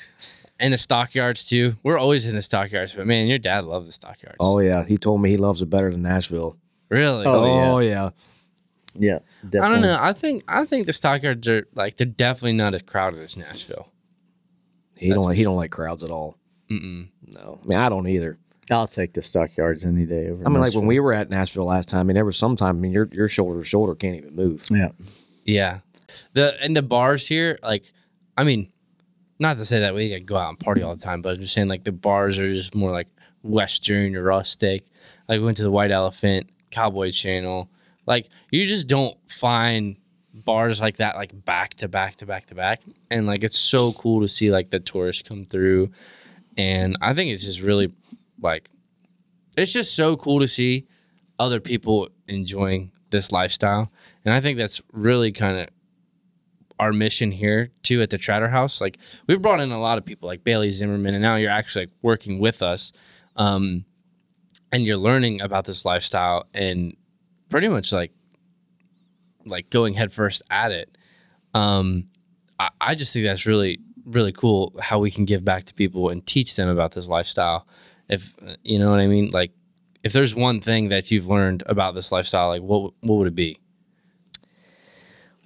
and 0.63 0.73
the 0.73 0.77
stockyards 0.77 1.45
too. 1.45 1.75
We're 1.83 1.97
always 1.97 2.25
in 2.25 2.35
the 2.35 2.41
stockyards, 2.41 2.93
but 2.93 3.05
man, 3.05 3.27
your 3.27 3.37
dad 3.37 3.65
loved 3.65 3.87
the 3.87 3.91
stockyards. 3.91 4.37
Oh 4.39 4.59
yeah, 4.59 4.85
he 4.85 4.97
told 4.97 5.21
me 5.21 5.29
he 5.29 5.37
loves 5.37 5.61
it 5.61 5.69
better 5.69 5.91
than 5.91 6.01
Nashville. 6.01 6.57
really? 6.89 7.25
Oh, 7.25 7.79
yeah. 7.79 8.05
Oh, 8.05 8.11
yeah, 8.95 9.19
definitely. 9.43 9.59
I 9.59 9.69
don't 9.69 9.81
know. 9.81 9.97
I 9.99 10.13
think 10.13 10.43
I 10.47 10.65
think 10.65 10.85
the 10.85 10.93
stockyards 10.93 11.47
are 11.47 11.67
like 11.75 11.97
they're 11.97 12.07
definitely 12.07 12.53
not 12.53 12.73
as 12.73 12.81
crowded 12.83 13.19
as 13.19 13.35
Nashville. 13.35 13.91
He 14.95 15.09
don't 15.09 15.25
like, 15.25 15.35
he 15.35 15.43
don't 15.43 15.57
like 15.57 15.71
crowds 15.71 16.03
at 16.03 16.09
all. 16.09 16.37
Mm-mm. 16.71 17.09
No, 17.35 17.59
I 17.61 17.67
mean 17.67 17.77
I 17.77 17.89
don't 17.89 18.07
either. 18.07 18.37
I'll 18.71 18.87
take 18.87 19.13
the 19.13 19.21
stockyards 19.21 19.83
any 19.85 20.05
day 20.05 20.29
over. 20.29 20.43
I 20.45 20.49
mean, 20.49 20.61
like 20.61 20.73
when 20.73 20.85
we 20.85 20.99
were 21.01 21.11
at 21.11 21.29
Nashville 21.29 21.65
last 21.65 21.89
time, 21.89 21.99
I 21.99 22.03
mean 22.03 22.15
there 22.15 22.23
was 22.23 22.37
some 22.37 22.55
time. 22.55 22.77
I 22.77 22.79
mean 22.79 22.93
your 22.93 23.09
your 23.11 23.27
shoulder 23.27 23.59
to 23.59 23.65
shoulder 23.65 23.95
can't 23.95 24.15
even 24.15 24.35
move. 24.35 24.65
Yeah. 24.71 24.89
Yeah. 25.43 25.79
The 26.33 26.55
and 26.63 26.75
the 26.75 26.81
bars 26.81 27.27
here, 27.27 27.59
like, 27.61 27.91
I 28.37 28.43
mean, 28.43 28.71
not 29.43 29.57
to 29.57 29.65
say 29.65 29.81
that 29.81 29.93
we 29.93 30.19
go 30.21 30.37
out 30.37 30.49
and 30.49 30.59
party 30.59 30.81
all 30.81 30.95
the 30.95 31.01
time, 31.01 31.21
but 31.21 31.33
I'm 31.33 31.41
just 31.41 31.53
saying 31.53 31.67
like 31.67 31.83
the 31.83 31.91
bars 31.91 32.39
are 32.39 32.51
just 32.51 32.73
more 32.73 32.91
like 32.91 33.07
Western 33.43 34.15
or 34.15 34.23
rustic. 34.23 34.87
Like 35.29 35.39
we 35.39 35.45
went 35.45 35.57
to 35.57 35.63
the 35.63 35.71
White 35.71 35.91
Elephant, 35.91 36.49
Cowboy 36.71 37.11
Channel. 37.11 37.69
Like 38.07 38.29
you 38.51 38.65
just 38.65 38.87
don't 38.87 39.15
find 39.29 39.97
bars 40.33 40.81
like 40.81 40.97
that 40.97 41.15
like 41.15 41.45
back 41.45 41.75
to 41.75 41.87
back 41.87 42.15
to 42.17 42.25
back 42.25 42.47
to 42.47 42.55
back. 42.55 42.81
And 43.11 43.27
like 43.27 43.43
it's 43.43 43.59
so 43.59 43.91
cool 43.93 44.21
to 44.21 44.27
see 44.27 44.49
like 44.49 44.71
the 44.71 44.79
tourists 44.79 45.27
come 45.27 45.43
through. 45.45 45.91
And 46.57 46.97
I 47.01 47.13
think 47.13 47.31
it's 47.31 47.43
just 47.43 47.61
really 47.61 47.93
like 48.41 48.69
it's 49.55 49.73
just 49.73 49.95
so 49.95 50.15
cool 50.17 50.39
to 50.39 50.47
see 50.47 50.87
other 51.37 51.59
people 51.59 52.09
enjoying 52.27 52.91
this 53.09 53.31
lifestyle. 53.31 53.91
And 54.25 54.33
I 54.33 54.39
think 54.39 54.57
that's 54.57 54.81
really 54.91 55.31
kind 55.31 55.57
of 55.59 55.67
our 56.79 56.91
mission 56.91 57.31
here 57.31 57.71
too 57.81 58.01
at 58.01 58.09
the 58.09 58.17
Tratter 58.17 58.49
House. 58.49 58.81
Like 58.81 58.97
we've 59.27 59.41
brought 59.41 59.59
in 59.59 59.71
a 59.71 59.79
lot 59.79 59.97
of 59.97 60.05
people 60.05 60.27
like 60.27 60.43
Bailey 60.43 60.71
Zimmerman, 60.71 61.13
and 61.13 61.21
now 61.21 61.35
you're 61.35 61.51
actually 61.51 61.85
like, 61.85 61.93
working 62.01 62.39
with 62.39 62.61
us, 62.61 62.91
um, 63.35 63.85
and 64.71 64.85
you're 64.85 64.97
learning 64.97 65.41
about 65.41 65.65
this 65.65 65.85
lifestyle 65.85 66.45
and 66.53 66.95
pretty 67.49 67.67
much 67.67 67.91
like 67.91 68.11
like 69.45 69.69
going 69.69 69.93
headfirst 69.93 70.41
at 70.49 70.71
it. 70.71 70.97
Um, 71.53 72.07
I, 72.59 72.69
I 72.79 72.95
just 72.95 73.13
think 73.13 73.25
that's 73.25 73.45
really 73.45 73.79
really 74.05 74.31
cool 74.31 74.73
how 74.81 74.99
we 74.99 75.11
can 75.11 75.25
give 75.25 75.45
back 75.45 75.65
to 75.65 75.73
people 75.73 76.09
and 76.09 76.25
teach 76.25 76.55
them 76.55 76.67
about 76.67 76.91
this 76.91 77.07
lifestyle. 77.07 77.67
If 78.09 78.33
you 78.63 78.79
know 78.79 78.91
what 78.91 78.99
I 78.99 79.07
mean, 79.07 79.31
like 79.31 79.51
if 80.03 80.11
there's 80.11 80.35
one 80.35 80.59
thing 80.59 80.89
that 80.89 81.09
you've 81.11 81.27
learned 81.27 81.63
about 81.65 81.95
this 81.95 82.11
lifestyle, 82.11 82.49
like 82.49 82.61
what 82.61 82.93
what 83.01 83.15
would 83.15 83.27
it 83.27 83.35
be? 83.35 83.59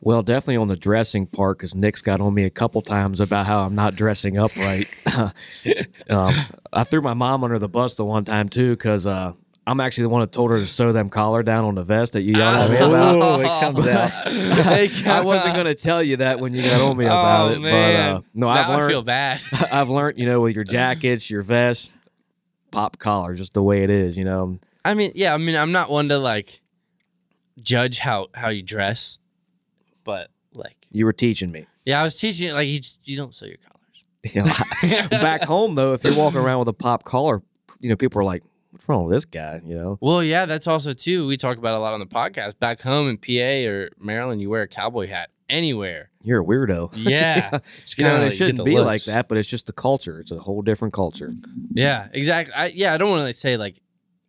Well, 0.01 0.21
definitely 0.21 0.57
on 0.57 0.67
the 0.67 0.75
dressing 0.75 1.25
part, 1.25 1.57
because 1.57 1.75
Nick's 1.75 2.01
got 2.01 2.21
on 2.21 2.33
me 2.33 2.43
a 2.43 2.49
couple 2.49 2.81
times 2.81 3.19
about 3.19 3.45
how 3.47 3.60
I'm 3.60 3.75
not 3.75 3.95
dressing 3.95 4.38
up 4.38 4.55
right. 4.55 4.86
um, 6.10 6.36
I 6.71 6.83
threw 6.83 7.01
my 7.01 7.13
mom 7.15 7.43
under 7.43 7.57
the 7.57 7.67
bus 7.67 7.95
the 7.95 8.05
one 8.05 8.23
time 8.23 8.47
too, 8.47 8.75
because 8.75 9.07
uh, 9.07 9.33
I'm 9.67 9.81
actually 9.81 10.03
the 10.03 10.10
one 10.10 10.21
that 10.21 10.31
told 10.31 10.51
her 10.51 10.60
to 10.60 10.65
sew 10.65 10.93
them 10.93 11.10
collar 11.10 11.43
down 11.43 11.65
on 11.65 11.75
the 11.75 11.83
vest 11.83 12.13
that 12.13 12.21
you 12.21 12.38
yelled 12.38 12.55
at 12.55 12.69
me 12.69 12.77
about. 12.77 13.15
Oh, 13.21 13.39
it 13.41 13.60
comes 13.60 13.88
out. 15.07 15.07
I 15.07 15.21
wasn't 15.25 15.55
going 15.55 15.65
to 15.65 15.75
tell 15.75 16.01
you 16.01 16.17
that 16.17 16.39
when 16.39 16.53
you 16.53 16.62
got 16.62 16.79
on 16.79 16.95
me 16.95 17.03
about 17.03 17.51
it, 17.51 17.62
but 17.62 17.67
uh, 17.73 18.21
no, 18.33 18.47
I've 18.47 18.69
Now 18.69 18.79
I 18.79 18.88
feel 18.88 19.01
bad. 19.01 19.41
I've 19.71 19.89
learned, 19.89 20.19
you 20.19 20.25
know, 20.25 20.39
with 20.39 20.55
your 20.55 20.63
jackets, 20.63 21.29
your 21.29 21.41
vest, 21.41 21.91
pop 22.71 22.97
collar, 22.97 23.36
just 23.36 23.53
the 23.53 23.62
way 23.62 23.83
it 23.83 23.89
is, 23.89 24.15
you 24.15 24.23
know. 24.23 24.57
I 24.86 24.93
mean, 24.93 25.12
yeah, 25.15 25.33
I 25.33 25.38
mean, 25.38 25.57
I'm 25.57 25.73
not 25.73 25.89
one 25.89 26.07
to 26.10 26.17
like 26.17 26.62
judge 27.60 27.99
how 27.99 28.27
how 28.33 28.47
you 28.47 28.63
dress, 28.63 29.17
but 30.07 30.29
like, 30.53 30.77
You 30.91 31.05
were 31.05 31.13
teaching 31.13 31.51
me. 31.51 31.67
yeah, 31.85 31.99
I 31.99 32.03
was 32.03 32.17
teaching 32.17 32.51
like 32.53 32.67
you 32.67 32.79
just 32.79 33.07
you 33.07 33.17
don't 33.17 33.33
sew 33.35 33.45
your 33.45 33.57
collars. 33.57 33.73
You 34.33 34.43
know, 34.43 35.09
back 35.09 35.43
home 35.43 35.75
though, 35.75 35.93
if 35.93 36.03
you're 36.03 36.15
walking 36.15 36.39
around 36.39 36.59
with 36.59 36.67
a 36.69 36.73
pop 36.73 37.03
collar, 37.03 37.43
you 37.79 37.89
know, 37.89 37.95
people 37.95 38.19
are 38.21 38.23
like, 38.25 38.43
"What's 38.71 38.87
wrong 38.89 39.05
with 39.05 39.15
this 39.15 39.25
guy?" 39.25 39.61
You 39.65 39.75
know. 39.75 39.97
Well, 40.01 40.23
yeah, 40.23 40.45
that's 40.45 40.65
also 40.67 40.93
too. 40.93 41.27
We 41.27 41.37
talk 41.37 41.57
about 41.57 41.73
it 41.75 41.77
a 41.77 41.79
lot 41.79 41.93
on 41.93 41.99
the 41.99 42.05
podcast. 42.07 42.57
Back 42.59 42.81
home 42.81 43.07
in 43.09 43.17
PA 43.17 43.69
or 43.69 43.89
Maryland, 43.99 44.41
you 44.41 44.49
wear 44.49 44.63
a 44.63 44.67
cowboy 44.67 45.07
hat 45.07 45.29
anywhere. 45.49 46.09
You're 46.23 46.41
a 46.41 46.45
weirdo. 46.45 46.91
Yeah, 46.95 47.59
it's 47.77 47.97
You 47.97 48.03
know, 48.05 48.09
kinda 48.11 48.15
and 48.15 48.23
like 48.23 48.31
it 48.31 48.33
you 48.33 48.37
shouldn't 48.37 48.57
the 48.57 48.63
be 48.63 48.79
like 48.79 48.85
looks. 48.95 49.05
that, 49.05 49.27
but 49.29 49.37
it's 49.37 49.47
just 49.49 49.67
the 49.67 49.73
culture. 49.73 50.19
It's 50.19 50.31
a 50.31 50.39
whole 50.39 50.61
different 50.61 50.93
culture. 50.93 51.31
Yeah, 51.73 52.07
exactly. 52.11 52.53
I, 52.55 52.65
yeah, 52.67 52.93
I 52.93 52.97
don't 52.97 53.09
want 53.09 53.21
to 53.21 53.25
like 53.25 53.35
say 53.35 53.55
like 53.57 53.79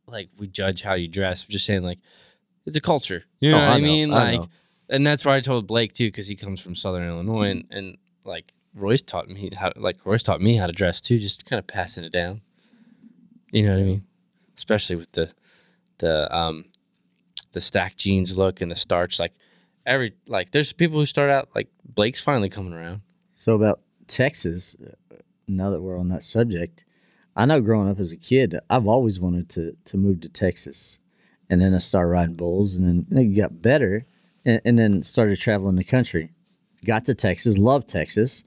like 0.06 0.28
we 0.38 0.46
judge 0.48 0.82
how 0.82 0.94
you 0.94 1.08
dress. 1.08 1.44
I'm 1.44 1.50
just 1.50 1.64
saying 1.66 1.82
like 1.82 1.98
it's 2.66 2.76
a 2.76 2.80
culture. 2.80 3.24
You 3.40 3.52
oh, 3.54 3.56
know 3.56 3.64
Oh, 3.64 3.66
what 3.66 3.72
I 3.72 3.76
I, 3.76 3.80
know, 3.80 3.86
mean? 3.86 4.12
I 4.12 4.16
like 4.32 4.40
know. 4.42 4.48
And 4.88 5.06
that's 5.06 5.24
why 5.24 5.36
I 5.36 5.40
told 5.40 5.66
Blake 5.66 5.92
too, 5.92 6.08
because 6.08 6.28
he 6.28 6.36
comes 6.36 6.60
from 6.60 6.74
Southern 6.74 7.08
Illinois, 7.08 7.50
and, 7.50 7.64
and 7.70 7.98
like 8.24 8.52
Royce 8.74 9.02
taught 9.02 9.28
me 9.28 9.50
how, 9.56 9.72
like 9.76 9.98
Royce 10.04 10.22
taught 10.22 10.40
me 10.40 10.56
how 10.56 10.66
to 10.66 10.72
dress 10.72 11.00
too, 11.00 11.18
just 11.18 11.44
kind 11.46 11.58
of 11.58 11.66
passing 11.66 12.04
it 12.04 12.12
down. 12.12 12.40
You 13.50 13.64
know 13.64 13.74
what 13.74 13.80
I 13.80 13.84
mean? 13.84 14.04
Especially 14.56 14.96
with 14.96 15.12
the 15.12 15.32
the 15.98 16.34
um 16.34 16.66
the 17.52 17.60
stacked 17.60 17.98
jeans 17.98 18.36
look 18.36 18.60
and 18.60 18.70
the 18.70 18.76
starch, 18.76 19.18
like 19.18 19.32
every 19.86 20.14
like 20.26 20.50
there's 20.50 20.72
people 20.72 20.98
who 20.98 21.06
start 21.06 21.30
out 21.30 21.48
like 21.54 21.68
Blake's 21.84 22.22
finally 22.22 22.50
coming 22.50 22.72
around. 22.72 23.02
So 23.34 23.54
about 23.54 23.80
Texas, 24.06 24.76
uh, 24.84 25.16
now 25.46 25.70
that 25.70 25.80
we're 25.80 25.98
on 25.98 26.08
that 26.08 26.22
subject, 26.22 26.84
I 27.36 27.46
know 27.46 27.60
growing 27.60 27.88
up 27.88 28.00
as 28.00 28.12
a 28.12 28.16
kid, 28.16 28.58
I've 28.68 28.86
always 28.86 29.18
wanted 29.20 29.48
to 29.50 29.76
to 29.84 29.96
move 29.96 30.20
to 30.20 30.28
Texas, 30.28 31.00
and 31.48 31.60
then 31.60 31.74
I 31.74 31.78
started 31.78 32.10
riding 32.10 32.34
bulls, 32.34 32.76
and 32.76 33.06
then 33.08 33.18
it 33.18 33.36
got 33.36 33.62
better, 33.62 34.04
and, 34.44 34.60
and 34.64 34.78
then 34.78 35.02
started 35.02 35.38
traveling 35.38 35.76
the 35.76 35.84
country. 35.84 36.30
Got 36.84 37.04
to 37.06 37.14
Texas, 37.14 37.58
loved 37.58 37.88
Texas, 37.88 38.44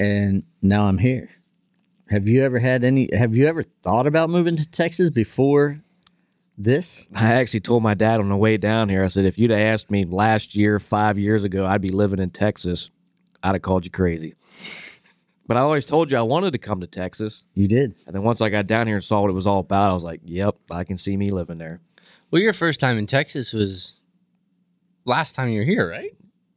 and 0.00 0.42
now 0.60 0.86
I'm 0.86 0.98
here. 0.98 1.30
Have 2.08 2.26
you 2.26 2.42
ever 2.42 2.58
had 2.58 2.84
any? 2.84 3.08
Have 3.14 3.36
you 3.36 3.46
ever 3.46 3.62
thought 3.62 4.06
about 4.06 4.30
moving 4.30 4.56
to 4.56 4.70
Texas 4.70 5.10
before 5.10 5.80
this? 6.56 7.08
I 7.14 7.34
actually 7.34 7.60
told 7.60 7.82
my 7.82 7.94
dad 7.94 8.20
on 8.20 8.28
the 8.28 8.36
way 8.36 8.56
down 8.56 8.88
here, 8.88 9.04
I 9.04 9.08
said, 9.08 9.26
if 9.26 9.38
you'd 9.38 9.50
have 9.50 9.60
asked 9.60 9.90
me 9.90 10.04
last 10.04 10.54
year, 10.56 10.78
five 10.78 11.18
years 11.18 11.44
ago, 11.44 11.66
I'd 11.66 11.82
be 11.82 11.90
living 11.90 12.18
in 12.18 12.30
Texas, 12.30 12.90
I'd 13.42 13.54
have 13.54 13.62
called 13.62 13.84
you 13.84 13.90
crazy. 13.90 14.34
But 15.46 15.56
I 15.56 15.60
always 15.60 15.86
told 15.86 16.10
you 16.10 16.18
I 16.18 16.22
wanted 16.22 16.52
to 16.52 16.58
come 16.58 16.80
to 16.80 16.86
Texas. 16.86 17.44
You 17.54 17.68
did. 17.68 17.94
And 18.06 18.14
then 18.14 18.22
once 18.22 18.42
I 18.42 18.50
got 18.50 18.66
down 18.66 18.86
here 18.86 18.96
and 18.96 19.04
saw 19.04 19.22
what 19.22 19.30
it 19.30 19.34
was 19.34 19.46
all 19.46 19.60
about, 19.60 19.90
I 19.90 19.94
was 19.94 20.04
like, 20.04 20.20
yep, 20.24 20.56
I 20.70 20.84
can 20.84 20.98
see 20.98 21.16
me 21.16 21.30
living 21.30 21.56
there. 21.56 21.80
Well, 22.30 22.42
your 22.42 22.52
first 22.52 22.80
time 22.80 22.98
in 22.98 23.06
Texas 23.06 23.54
was 23.54 23.97
last 25.08 25.34
time 25.34 25.48
you 25.48 25.60
were 25.60 25.64
here, 25.64 25.88
right? 25.88 26.14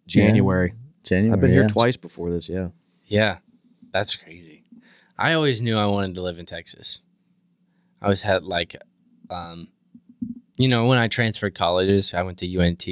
January. 0.07 0.73
January. 1.03 1.33
I've 1.33 1.41
been 1.41 1.51
here 1.51 1.67
twice 1.67 1.97
before 1.97 2.29
this, 2.29 2.47
yeah. 2.49 2.69
Yeah, 3.05 3.37
that's 3.91 4.15
crazy. 4.15 4.63
I 5.17 5.33
always 5.33 5.61
knew 5.61 5.77
I 5.77 5.85
wanted 5.85 6.15
to 6.15 6.21
live 6.21 6.37
in 6.37 6.45
Texas. 6.45 7.01
I 8.01 8.05
always 8.05 8.21
had 8.23 8.43
like, 8.43 8.75
um, 9.29 9.69
you 10.57 10.67
know, 10.67 10.85
when 10.87 10.97
I 10.97 11.07
transferred 11.07 11.55
colleges, 11.55 12.13
I 12.13 12.23
went 12.23 12.37
to 12.39 12.57
UNT. 12.57 12.87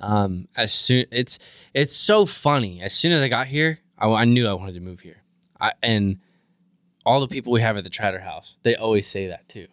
Um, 0.00 0.48
as 0.56 0.72
soon 0.72 1.06
it's 1.12 1.38
it's 1.72 1.94
so 1.94 2.26
funny. 2.26 2.82
As 2.82 2.92
soon 2.92 3.12
as 3.12 3.22
I 3.22 3.28
got 3.28 3.46
here, 3.46 3.78
I, 3.98 4.08
I 4.08 4.24
knew 4.24 4.48
I 4.48 4.54
wanted 4.54 4.74
to 4.74 4.80
move 4.80 5.00
here. 5.00 5.22
I 5.60 5.72
and 5.82 6.18
all 7.06 7.20
the 7.20 7.28
people 7.28 7.52
we 7.52 7.60
have 7.60 7.76
at 7.76 7.84
the 7.84 7.90
Tratter 7.90 8.20
House, 8.20 8.56
they 8.64 8.74
always 8.74 9.06
say 9.06 9.28
that 9.28 9.48
too. 9.48 9.68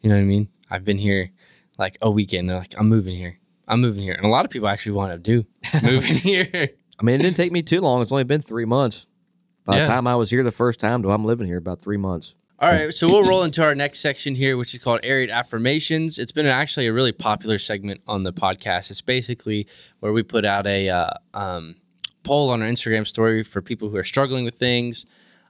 You 0.00 0.08
know 0.08 0.16
what 0.16 0.22
I 0.22 0.24
mean? 0.24 0.48
I've 0.70 0.84
been 0.84 0.98
here 0.98 1.30
like 1.78 1.98
a 2.00 2.10
weekend. 2.10 2.48
They're 2.48 2.58
like, 2.58 2.74
I'm 2.78 2.88
moving 2.88 3.16
here. 3.16 3.39
I'm 3.70 3.80
moving 3.80 4.02
here, 4.02 4.14
and 4.14 4.26
a 4.26 4.28
lot 4.28 4.44
of 4.44 4.50
people 4.50 4.68
actually 4.68 4.92
want 4.92 5.12
to 5.12 5.18
do 5.18 5.46
moving 5.82 6.14
here. 6.16 6.70
I 6.98 7.02
mean, 7.02 7.14
it 7.14 7.22
didn't 7.22 7.36
take 7.36 7.52
me 7.52 7.62
too 7.62 7.80
long. 7.80 8.02
It's 8.02 8.12
only 8.12 8.24
been 8.24 8.42
three 8.42 8.66
months. 8.66 9.06
By 9.64 9.76
Yeah. 9.76 9.82
the 9.84 9.88
time 9.88 10.06
I 10.06 10.16
was 10.16 10.30
here 10.30 10.42
the 10.42 10.50
first 10.52 10.80
time 10.80 11.04
I'm 11.04 11.24
living 11.24 11.46
here 11.46 11.58
about 11.58 11.80
three 11.80 11.96
months. 11.96 12.34
All 12.58 12.68
right, 12.70 12.92
so 12.92 13.08
we'll 13.08 13.24
roll 13.24 13.42
into 13.42 13.62
our 13.62 13.74
next 13.74 14.00
section 14.00 14.34
here, 14.34 14.58
which 14.58 14.74
is 14.74 14.80
called 14.82 15.00
Ariat 15.00 15.30
Affirmations. 15.30 16.18
It's 16.18 16.32
been 16.32 16.44
actually 16.46 16.88
a 16.88 16.92
really 16.92 17.12
popular 17.12 17.56
segment 17.58 18.02
on 18.06 18.22
the 18.22 18.34
podcast. 18.34 18.90
It's 18.90 19.00
basically 19.00 19.66
where 20.00 20.12
we 20.12 20.22
put 20.22 20.44
out 20.44 20.66
a 20.66 20.90
uh, 20.90 21.10
um, 21.32 21.76
poll 22.22 22.50
on 22.50 22.60
our 22.60 22.68
Instagram 22.68 23.06
story 23.06 23.42
for 23.44 23.62
people 23.62 23.88
who 23.88 23.96
are 23.96 24.04
struggling 24.04 24.44
with 24.44 24.56
things 24.56 25.06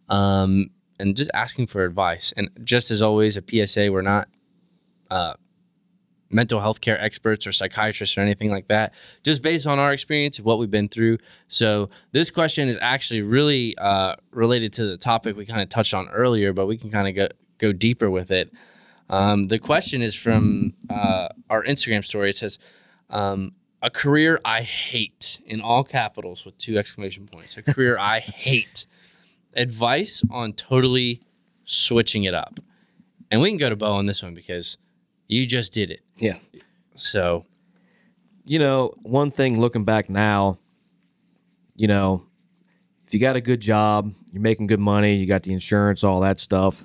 um, 0.08 0.66
and 1.00 1.16
just 1.16 1.32
asking 1.34 1.66
for 1.66 1.84
advice. 1.84 2.32
And 2.36 2.48
just 2.62 2.92
as 2.92 3.02
always, 3.02 3.36
a 3.36 3.42
PSA, 3.66 3.90
we're 3.90 4.02
not 4.02 4.28
uh, 5.10 5.34
mental 6.30 6.60
health 6.60 6.80
care 6.80 7.00
experts 7.00 7.46
or 7.46 7.52
psychiatrists 7.52 8.16
or 8.16 8.20
anything 8.20 8.50
like 8.50 8.68
that, 8.68 8.94
just 9.22 9.42
based 9.42 9.66
on 9.66 9.78
our 9.78 9.92
experience 9.92 10.38
of 10.38 10.44
what 10.44 10.58
we've 10.58 10.70
been 10.70 10.88
through. 10.88 11.18
So 11.48 11.88
this 12.12 12.30
question 12.30 12.68
is 12.68 12.78
actually 12.80 13.22
really 13.22 13.76
uh, 13.78 14.16
related 14.30 14.72
to 14.74 14.86
the 14.86 14.96
topic 14.96 15.36
we 15.36 15.44
kind 15.44 15.60
of 15.60 15.68
touched 15.68 15.94
on 15.94 16.08
earlier, 16.08 16.52
but 16.52 16.66
we 16.66 16.76
can 16.76 16.90
kind 16.90 17.08
of 17.08 17.14
go 17.14 17.28
go 17.58 17.72
deeper 17.72 18.10
with 18.10 18.30
it. 18.30 18.52
Um, 19.10 19.48
the 19.48 19.58
question 19.58 20.02
is 20.02 20.14
from 20.14 20.74
uh, 20.88 21.28
our 21.50 21.64
Instagram 21.64 22.04
story. 22.04 22.30
It 22.30 22.36
says, 22.36 22.58
um, 23.10 23.52
"A 23.82 23.90
career 23.90 24.40
I 24.44 24.62
hate" 24.62 25.40
in 25.44 25.60
all 25.60 25.84
capitals 25.84 26.44
with 26.44 26.56
two 26.58 26.78
exclamation 26.78 27.26
points. 27.26 27.56
A 27.56 27.62
career 27.62 27.98
I 27.98 28.20
hate. 28.20 28.86
Advice 29.54 30.22
on 30.30 30.52
totally 30.52 31.20
switching 31.64 32.22
it 32.22 32.34
up, 32.34 32.60
and 33.32 33.40
we 33.40 33.50
can 33.50 33.58
go 33.58 33.68
to 33.68 33.74
Beau 33.74 33.94
on 33.94 34.06
this 34.06 34.22
one 34.22 34.32
because 34.32 34.78
you 35.30 35.46
just 35.46 35.72
did 35.72 35.90
it. 35.90 36.00
Yeah. 36.16 36.36
So 36.96 37.44
you 38.50 38.58
know, 38.58 38.92
one 39.02 39.30
thing 39.30 39.60
looking 39.60 39.84
back 39.84 40.10
now, 40.10 40.58
you 41.76 41.86
know, 41.86 42.26
if 43.06 43.14
you 43.14 43.20
got 43.20 43.36
a 43.36 43.40
good 43.40 43.60
job, 43.60 44.12
you're 44.32 44.42
making 44.42 44.66
good 44.66 44.80
money, 44.80 45.14
you 45.14 45.26
got 45.26 45.44
the 45.44 45.52
insurance, 45.52 46.02
all 46.02 46.20
that 46.20 46.40
stuff, 46.40 46.84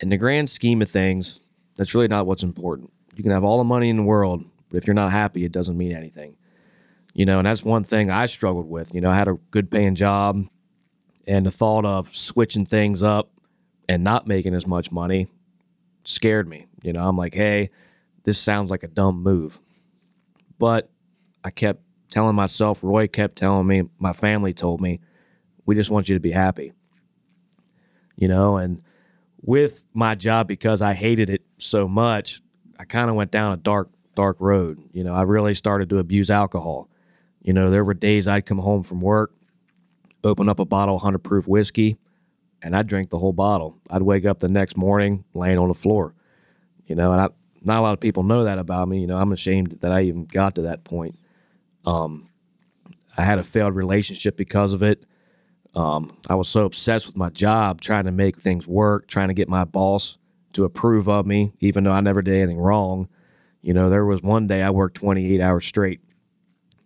in 0.00 0.10
the 0.10 0.16
grand 0.16 0.50
scheme 0.50 0.82
of 0.82 0.90
things, 0.90 1.40
that's 1.76 1.94
really 1.94 2.08
not 2.08 2.26
what's 2.26 2.42
important. 2.42 2.92
You 3.14 3.22
can 3.22 3.32
have 3.32 3.42
all 3.42 3.58
the 3.58 3.64
money 3.64 3.88
in 3.88 3.96
the 3.96 4.02
world, 4.02 4.44
but 4.68 4.76
if 4.76 4.86
you're 4.86 4.94
not 4.94 5.10
happy, 5.10 5.44
it 5.44 5.52
doesn't 5.52 5.76
mean 5.76 5.92
anything. 5.92 6.36
You 7.14 7.26
know, 7.26 7.38
and 7.38 7.46
that's 7.46 7.64
one 7.64 7.84
thing 7.84 8.10
I 8.10 8.26
struggled 8.26 8.68
with. 8.68 8.94
You 8.94 9.00
know, 9.00 9.10
I 9.10 9.14
had 9.14 9.28
a 9.28 9.38
good 9.50 9.70
paying 9.70 9.94
job, 9.94 10.46
and 11.26 11.46
the 11.46 11.50
thought 11.50 11.84
of 11.84 12.14
switching 12.14 12.64
things 12.64 13.02
up 13.02 13.30
and 13.88 14.04
not 14.04 14.26
making 14.26 14.54
as 14.54 14.66
much 14.66 14.92
money 14.92 15.28
scared 16.04 16.48
me. 16.48 16.66
You 16.82 16.92
know, 16.92 17.06
I'm 17.06 17.16
like, 17.16 17.34
hey, 17.34 17.70
this 18.24 18.38
sounds 18.38 18.70
like 18.70 18.82
a 18.82 18.88
dumb 18.88 19.22
move. 19.22 19.60
But 20.58 20.90
I 21.44 21.50
kept 21.50 21.82
telling 22.10 22.34
myself, 22.34 22.82
Roy 22.82 23.06
kept 23.06 23.36
telling 23.36 23.66
me, 23.66 23.84
my 23.98 24.12
family 24.12 24.52
told 24.52 24.80
me, 24.80 25.00
we 25.66 25.74
just 25.74 25.90
want 25.90 26.08
you 26.08 26.14
to 26.14 26.20
be 26.20 26.30
happy. 26.30 26.72
You 28.16 28.28
know, 28.28 28.56
and 28.56 28.82
with 29.40 29.84
my 29.94 30.14
job, 30.14 30.48
because 30.48 30.82
I 30.82 30.94
hated 30.94 31.30
it 31.30 31.42
so 31.58 31.86
much, 31.86 32.42
I 32.78 32.84
kind 32.84 33.10
of 33.10 33.16
went 33.16 33.30
down 33.30 33.52
a 33.52 33.56
dark, 33.56 33.90
dark 34.16 34.40
road. 34.40 34.82
You 34.92 35.04
know, 35.04 35.14
I 35.14 35.22
really 35.22 35.54
started 35.54 35.88
to 35.90 35.98
abuse 35.98 36.30
alcohol. 36.30 36.88
You 37.42 37.52
know, 37.52 37.70
there 37.70 37.84
were 37.84 37.94
days 37.94 38.26
I'd 38.26 38.46
come 38.46 38.58
home 38.58 38.82
from 38.82 39.00
work, 39.00 39.32
open 40.24 40.48
up 40.48 40.58
a 40.58 40.64
bottle 40.64 40.96
of 40.96 41.02
100 41.02 41.18
proof 41.18 41.46
whiskey, 41.46 41.96
and 42.62 42.74
I'd 42.74 42.88
drink 42.88 43.10
the 43.10 43.18
whole 43.18 43.32
bottle. 43.32 43.78
I'd 43.88 44.02
wake 44.02 44.26
up 44.26 44.40
the 44.40 44.48
next 44.48 44.76
morning 44.76 45.24
laying 45.34 45.58
on 45.58 45.68
the 45.68 45.74
floor. 45.74 46.14
You 46.88 46.96
know, 46.96 47.12
and 47.12 47.20
I, 47.20 47.28
not 47.62 47.78
a 47.78 47.82
lot 47.82 47.92
of 47.92 48.00
people 48.00 48.22
know 48.22 48.44
that 48.44 48.58
about 48.58 48.88
me. 48.88 49.00
You 49.00 49.06
know, 49.06 49.16
I'm 49.16 49.32
ashamed 49.32 49.78
that 49.80 49.92
I 49.92 50.02
even 50.02 50.24
got 50.24 50.56
to 50.56 50.62
that 50.62 50.84
point. 50.84 51.16
Um, 51.86 52.28
I 53.16 53.22
had 53.22 53.38
a 53.38 53.42
failed 53.42 53.74
relationship 53.74 54.36
because 54.36 54.72
of 54.72 54.82
it. 54.82 55.04
Um, 55.74 56.16
I 56.28 56.34
was 56.34 56.48
so 56.48 56.64
obsessed 56.64 57.06
with 57.06 57.16
my 57.16 57.30
job, 57.30 57.80
trying 57.80 58.04
to 58.04 58.12
make 58.12 58.40
things 58.40 58.66
work, 58.66 59.06
trying 59.06 59.28
to 59.28 59.34
get 59.34 59.48
my 59.48 59.64
boss 59.64 60.18
to 60.54 60.64
approve 60.64 61.08
of 61.08 61.26
me, 61.26 61.52
even 61.60 61.84
though 61.84 61.92
I 61.92 62.00
never 62.00 62.22
did 62.22 62.34
anything 62.34 62.58
wrong. 62.58 63.08
You 63.60 63.74
know, 63.74 63.90
there 63.90 64.04
was 64.04 64.22
one 64.22 64.46
day 64.46 64.62
I 64.62 64.70
worked 64.70 64.96
28 64.96 65.40
hours 65.40 65.66
straight. 65.66 66.00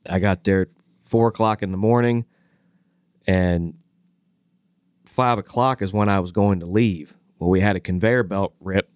I 0.09 0.19
got 0.19 0.45
there 0.45 0.63
at 0.63 0.69
four 1.03 1.29
o'clock 1.29 1.63
in 1.63 1.71
the 1.71 1.77
morning, 1.77 2.25
and 3.27 3.75
five 5.05 5.39
o'clock 5.39 5.81
is 5.83 5.93
when 5.93 6.09
I 6.09 6.21
was 6.21 6.33
going 6.33 6.61
to 6.61 6.67
leave. 6.67 7.17
Well, 7.39 7.51
we 7.51 7.61
had 7.61 7.77
a 7.77 7.81
conveyor 7.81 8.25
belt 8.25 8.55
rip, 8.61 8.91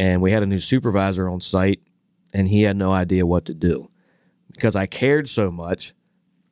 and 0.00 0.22
we 0.22 0.32
had 0.32 0.42
a 0.42 0.46
new 0.46 0.58
supervisor 0.58 1.28
on 1.28 1.42
site, 1.42 1.82
and 2.32 2.48
he 2.48 2.62
had 2.62 2.74
no 2.74 2.90
idea 2.90 3.26
what 3.26 3.44
to 3.44 3.52
do. 3.52 3.90
Because 4.50 4.74
I 4.74 4.86
cared 4.86 5.28
so 5.28 5.50
much, 5.50 5.92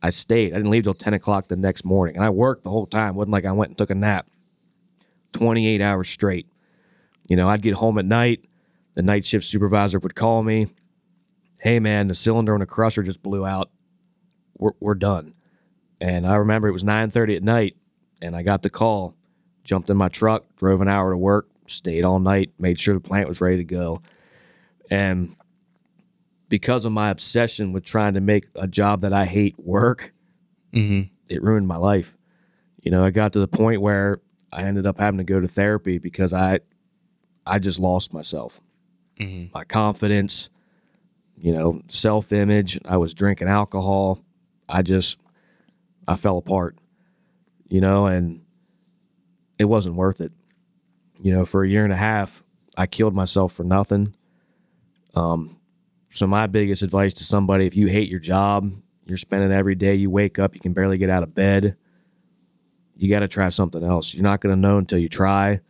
I 0.02 0.10
stayed. 0.10 0.52
I 0.52 0.56
didn't 0.56 0.70
leave 0.70 0.84
till 0.84 0.92
10 0.92 1.14
o'clock 1.14 1.48
the 1.48 1.56
next 1.56 1.82
morning, 1.82 2.14
and 2.14 2.22
I 2.22 2.28
worked 2.28 2.62
the 2.62 2.70
whole 2.70 2.84
time. 2.84 3.14
It 3.14 3.16
wasn't 3.16 3.32
like 3.32 3.46
I 3.46 3.52
went 3.52 3.70
and 3.70 3.78
took 3.78 3.88
a 3.88 3.94
nap. 3.94 4.26
28 5.32 5.80
hours 5.80 6.10
straight. 6.10 6.46
You 7.26 7.36
know, 7.36 7.48
I'd 7.48 7.62
get 7.62 7.72
home 7.72 7.96
at 7.96 8.04
night. 8.04 8.44
The 8.96 9.02
night 9.02 9.24
shift 9.24 9.46
supervisor 9.46 9.98
would 9.98 10.14
call 10.14 10.42
me. 10.42 10.66
Hey, 11.62 11.80
man, 11.80 12.08
the 12.08 12.14
cylinder 12.14 12.52
on 12.52 12.60
the 12.60 12.66
crusher 12.66 13.02
just 13.02 13.22
blew 13.22 13.46
out. 13.46 13.70
We're, 14.58 14.72
we're 14.78 14.94
done. 14.94 15.32
And 16.02 16.26
I 16.26 16.34
remember 16.34 16.68
it 16.68 16.72
was 16.72 16.84
9:30 16.84 17.36
at 17.36 17.42
night, 17.42 17.76
and 18.20 18.36
I 18.36 18.42
got 18.42 18.62
the 18.62 18.70
call. 18.70 19.14
Jumped 19.64 19.88
in 19.88 19.96
my 19.96 20.08
truck, 20.08 20.44
drove 20.56 20.82
an 20.82 20.88
hour 20.88 21.12
to 21.12 21.16
work, 21.16 21.48
stayed 21.70 22.04
all 22.04 22.18
night, 22.18 22.52
made 22.58 22.78
sure 22.78 22.94
the 22.94 23.00
plant 23.00 23.28
was 23.28 23.40
ready 23.40 23.58
to 23.58 23.64
go. 23.64 24.00
And 24.90 25.36
because 26.48 26.84
of 26.84 26.92
my 26.92 27.10
obsession 27.10 27.72
with 27.72 27.84
trying 27.84 28.14
to 28.14 28.20
make 28.20 28.46
a 28.54 28.66
job 28.66 29.02
that 29.02 29.12
I 29.12 29.26
hate 29.26 29.58
work, 29.58 30.12
mm-hmm. 30.72 31.12
it 31.28 31.42
ruined 31.42 31.66
my 31.66 31.76
life. 31.76 32.16
You 32.82 32.90
know, 32.90 33.04
I 33.04 33.10
got 33.10 33.32
to 33.34 33.40
the 33.40 33.48
point 33.48 33.80
where 33.80 34.20
I 34.52 34.62
ended 34.62 34.86
up 34.86 34.98
having 34.98 35.18
to 35.18 35.24
go 35.24 35.40
to 35.40 35.48
therapy 35.48 35.98
because 35.98 36.32
I 36.32 36.60
I 37.46 37.58
just 37.58 37.78
lost 37.78 38.12
myself. 38.12 38.60
Mm-hmm. 39.20 39.52
My 39.52 39.64
confidence, 39.64 40.48
you 41.36 41.52
know, 41.52 41.82
self-image, 41.88 42.78
I 42.84 42.96
was 42.96 43.14
drinking 43.14 43.48
alcohol. 43.48 44.22
I 44.68 44.82
just 44.82 45.18
I 46.06 46.14
fell 46.14 46.38
apart. 46.38 46.76
You 47.68 47.82
know, 47.82 48.06
and 48.06 48.40
it 49.58 49.66
wasn't 49.66 49.96
worth 49.96 50.20
it. 50.20 50.32
You 51.20 51.32
know, 51.32 51.44
for 51.44 51.64
a 51.64 51.68
year 51.68 51.84
and 51.84 51.92
a 51.92 51.96
half, 51.96 52.42
I 52.76 52.86
killed 52.86 53.14
myself 53.14 53.52
for 53.52 53.64
nothing. 53.64 54.14
Um 55.14 55.56
So 56.10 56.26
my 56.26 56.46
biggest 56.46 56.82
advice 56.82 57.14
to 57.14 57.24
somebody: 57.24 57.66
if 57.66 57.76
you 57.76 57.86
hate 57.88 58.08
your 58.08 58.20
job, 58.20 58.72
you're 59.04 59.16
spending 59.16 59.52
every 59.52 59.74
day 59.74 59.94
you 59.94 60.10
wake 60.10 60.38
up, 60.38 60.54
you 60.54 60.60
can 60.60 60.72
barely 60.72 60.98
get 60.98 61.10
out 61.10 61.22
of 61.22 61.34
bed. 61.34 61.76
You 62.96 63.08
got 63.08 63.20
to 63.20 63.28
try 63.28 63.48
something 63.48 63.84
else. 63.84 64.12
You're 64.12 64.24
not 64.24 64.40
going 64.40 64.54
to 64.54 64.60
know 64.60 64.76
until 64.76 64.98
you 64.98 65.08
try. 65.08 65.60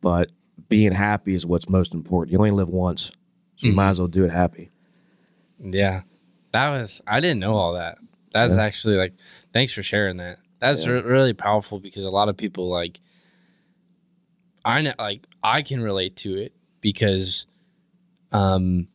But 0.00 0.30
being 0.68 0.92
happy 0.92 1.34
is 1.34 1.44
what's 1.44 1.68
most 1.68 1.92
important. 1.92 2.32
You 2.32 2.38
only 2.38 2.50
live 2.52 2.70
once, 2.70 3.12
so 3.56 3.66
you 3.66 3.72
might 3.72 3.90
as 3.90 3.98
well 3.98 4.08
do 4.08 4.24
it 4.24 4.30
happy. 4.30 4.70
Yeah, 5.58 6.02
that 6.52 6.70
was 6.70 7.00
I 7.06 7.20
didn't 7.20 7.40
know 7.40 7.54
all 7.54 7.74
that. 7.74 7.98
That's 8.32 8.56
actually 8.56 8.96
like, 8.96 9.14
thanks 9.52 9.72
for 9.72 9.82
sharing 9.82 10.16
that. 10.16 10.38
That's 10.58 10.86
re- 10.86 11.00
really 11.02 11.34
powerful 11.34 11.78
because 11.78 12.04
a 12.04 12.10
lot 12.10 12.28
of 12.28 12.36
people 12.36 12.68
like, 12.68 13.00
I 14.64 14.80
know 14.82 14.92
like 14.98 15.26
I 15.42 15.62
can 15.62 15.82
relate 15.82 16.16
to 16.16 16.36
it 16.36 16.52
because, 16.80 17.46
um, 18.32 18.88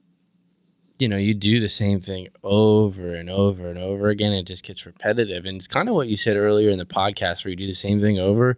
you 0.97 1.07
know, 1.07 1.17
you 1.17 1.33
do 1.33 1.59
the 1.59 1.69
same 1.69 2.01
thing 2.01 2.27
over 2.43 3.13
and 3.13 3.29
over 3.29 3.69
and 3.69 3.77
over 3.77 4.09
again. 4.09 4.33
It 4.33 4.43
just 4.43 4.65
gets 4.65 4.85
repetitive, 4.85 5.45
and 5.45 5.57
it's 5.57 5.67
kind 5.67 5.87
of 5.87 5.95
what 5.95 6.07
you 6.07 6.15
said 6.15 6.35
earlier 6.35 6.69
in 6.69 6.77
the 6.77 6.85
podcast, 6.85 7.45
where 7.45 7.51
you 7.51 7.55
do 7.55 7.67
the 7.67 7.73
same 7.73 8.01
thing 8.01 8.19
over 8.19 8.57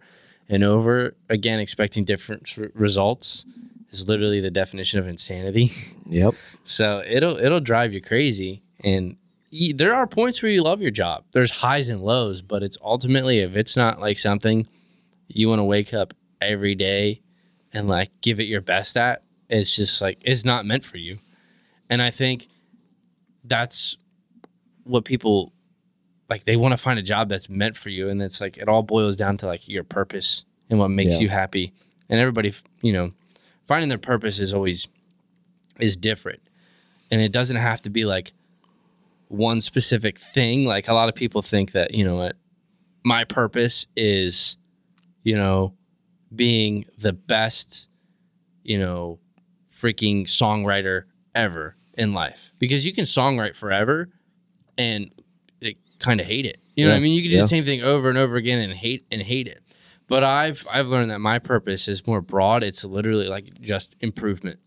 and 0.50 0.64
over 0.64 1.16
again, 1.30 1.60
expecting 1.60 2.04
different 2.06 2.54
r- 2.58 2.72
results. 2.74 3.46
Is 3.92 4.08
literally 4.08 4.40
the 4.40 4.52
definition 4.52 5.00
of 5.00 5.08
insanity. 5.08 5.72
Yep. 6.12 6.36
So 6.66 7.02
it'll 7.08 7.38
it'll 7.38 7.62
drive 7.62 7.94
you 7.94 8.02
crazy, 8.02 8.64
and 8.84 9.16
y 9.52 9.72
there 9.74 9.96
are 9.96 10.06
points 10.06 10.42
where 10.42 10.52
you 10.52 10.62
love 10.62 10.82
your 10.82 10.92
job. 10.92 11.24
There's 11.32 11.52
highs 11.52 11.88
and 11.88 12.02
lows, 12.02 12.42
but 12.42 12.64
it's 12.64 12.78
ultimately 12.82 13.40
if 13.40 13.56
it's 13.56 13.78
not 13.78 14.02
like 14.02 14.18
something 14.18 14.68
you 15.30 15.48
want 15.48 15.60
to 15.60 15.64
wake 15.64 15.94
up 15.94 16.14
every 16.42 16.76
day 16.76 17.22
and 17.74 17.88
like 17.88 18.10
give 18.22 18.40
it 18.40 18.44
your 18.46 18.62
best 18.62 18.98
at, 18.98 19.24
it's 19.50 19.76
just 19.76 20.02
like 20.02 20.18
it's 20.22 20.44
not 20.46 20.66
meant 20.66 20.84
for 20.86 20.98
you. 20.98 21.18
And 21.90 22.02
I 22.02 22.10
think 22.10 22.48
that's 23.44 23.98
what 24.84 25.06
people 25.06 25.54
like. 26.30 26.46
They 26.46 26.56
want 26.56 26.72
to 26.74 26.78
find 26.78 26.98
a 27.00 27.04
job 27.04 27.30
that's 27.30 27.50
meant 27.50 27.76
for 27.78 27.90
you, 27.90 28.10
and 28.10 28.22
it's 28.22 28.40
like 28.42 28.58
it 28.58 28.68
all 28.70 28.84
boils 28.84 29.16
down 29.16 29.38
to 29.38 29.48
like 29.48 29.68
your 29.68 29.84
purpose 29.84 30.46
and 30.70 30.80
what 30.80 30.90
makes 30.90 31.16
Yeah. 31.16 31.24
you 31.24 31.30
happy. 31.30 31.74
And 32.10 32.20
everybody, 32.20 32.54
you 32.82 32.94
know, 32.94 33.12
finding 33.68 33.90
their 33.90 33.98
purpose 33.98 34.40
is 34.40 34.54
always 34.54 34.88
is 35.80 35.98
different. 35.98 36.42
And 37.10 37.22
it 37.22 37.32
doesn't 37.32 37.58
have 37.58 37.82
to 37.84 37.90
be 37.90 38.06
like 38.06 38.32
one 39.28 39.60
specific 39.62 40.18
thing. 40.20 40.66
Like 40.66 40.88
a 40.88 40.94
lot 40.94 41.10
of 41.10 41.16
people 41.16 41.42
think 41.42 41.72
that, 41.74 41.94
you 41.94 42.06
know 42.06 42.16
what, 42.16 42.36
my 43.04 43.24
purpose 43.26 43.86
is, 43.96 44.56
you 45.24 45.36
know, 45.36 45.74
being 46.34 46.86
the 46.98 47.14
best, 47.14 47.88
you 48.64 48.78
know, 48.80 49.20
freaking 49.72 50.24
songwriter 50.24 51.04
ever 51.36 51.76
in 51.98 52.14
life. 52.14 52.52
Because 52.60 52.86
you 52.86 52.94
can 52.94 53.06
songwrite 53.06 53.56
forever 53.56 54.10
and 54.78 55.12
kind 56.00 56.20
of 56.20 56.26
hate 56.26 56.46
it. 56.46 56.58
You 56.76 56.86
know 56.86 56.92
what 56.92 56.98
I 56.98 57.02
mean? 57.02 57.14
You 57.14 57.22
can 57.22 57.30
do 57.32 57.36
Yeah. 57.38 57.44
the 57.44 57.48
same 57.48 57.64
thing 57.64 57.82
over 57.82 58.10
and 58.10 58.18
over 58.18 58.36
again 58.36 58.60
and 58.60 58.74
hate 58.74 59.06
and 59.12 59.22
hate 59.22 59.48
it. 59.48 59.62
But 60.08 60.24
I've 60.24 60.66
I've 60.72 60.88
learned 60.88 61.12
that 61.12 61.20
my 61.20 61.38
purpose 61.40 61.88
is 61.88 62.06
more 62.08 62.22
broad. 62.22 62.64
It's 62.64 62.84
literally 62.84 63.28
like 63.28 63.62
just 63.62 63.96
improvement. 64.02 64.60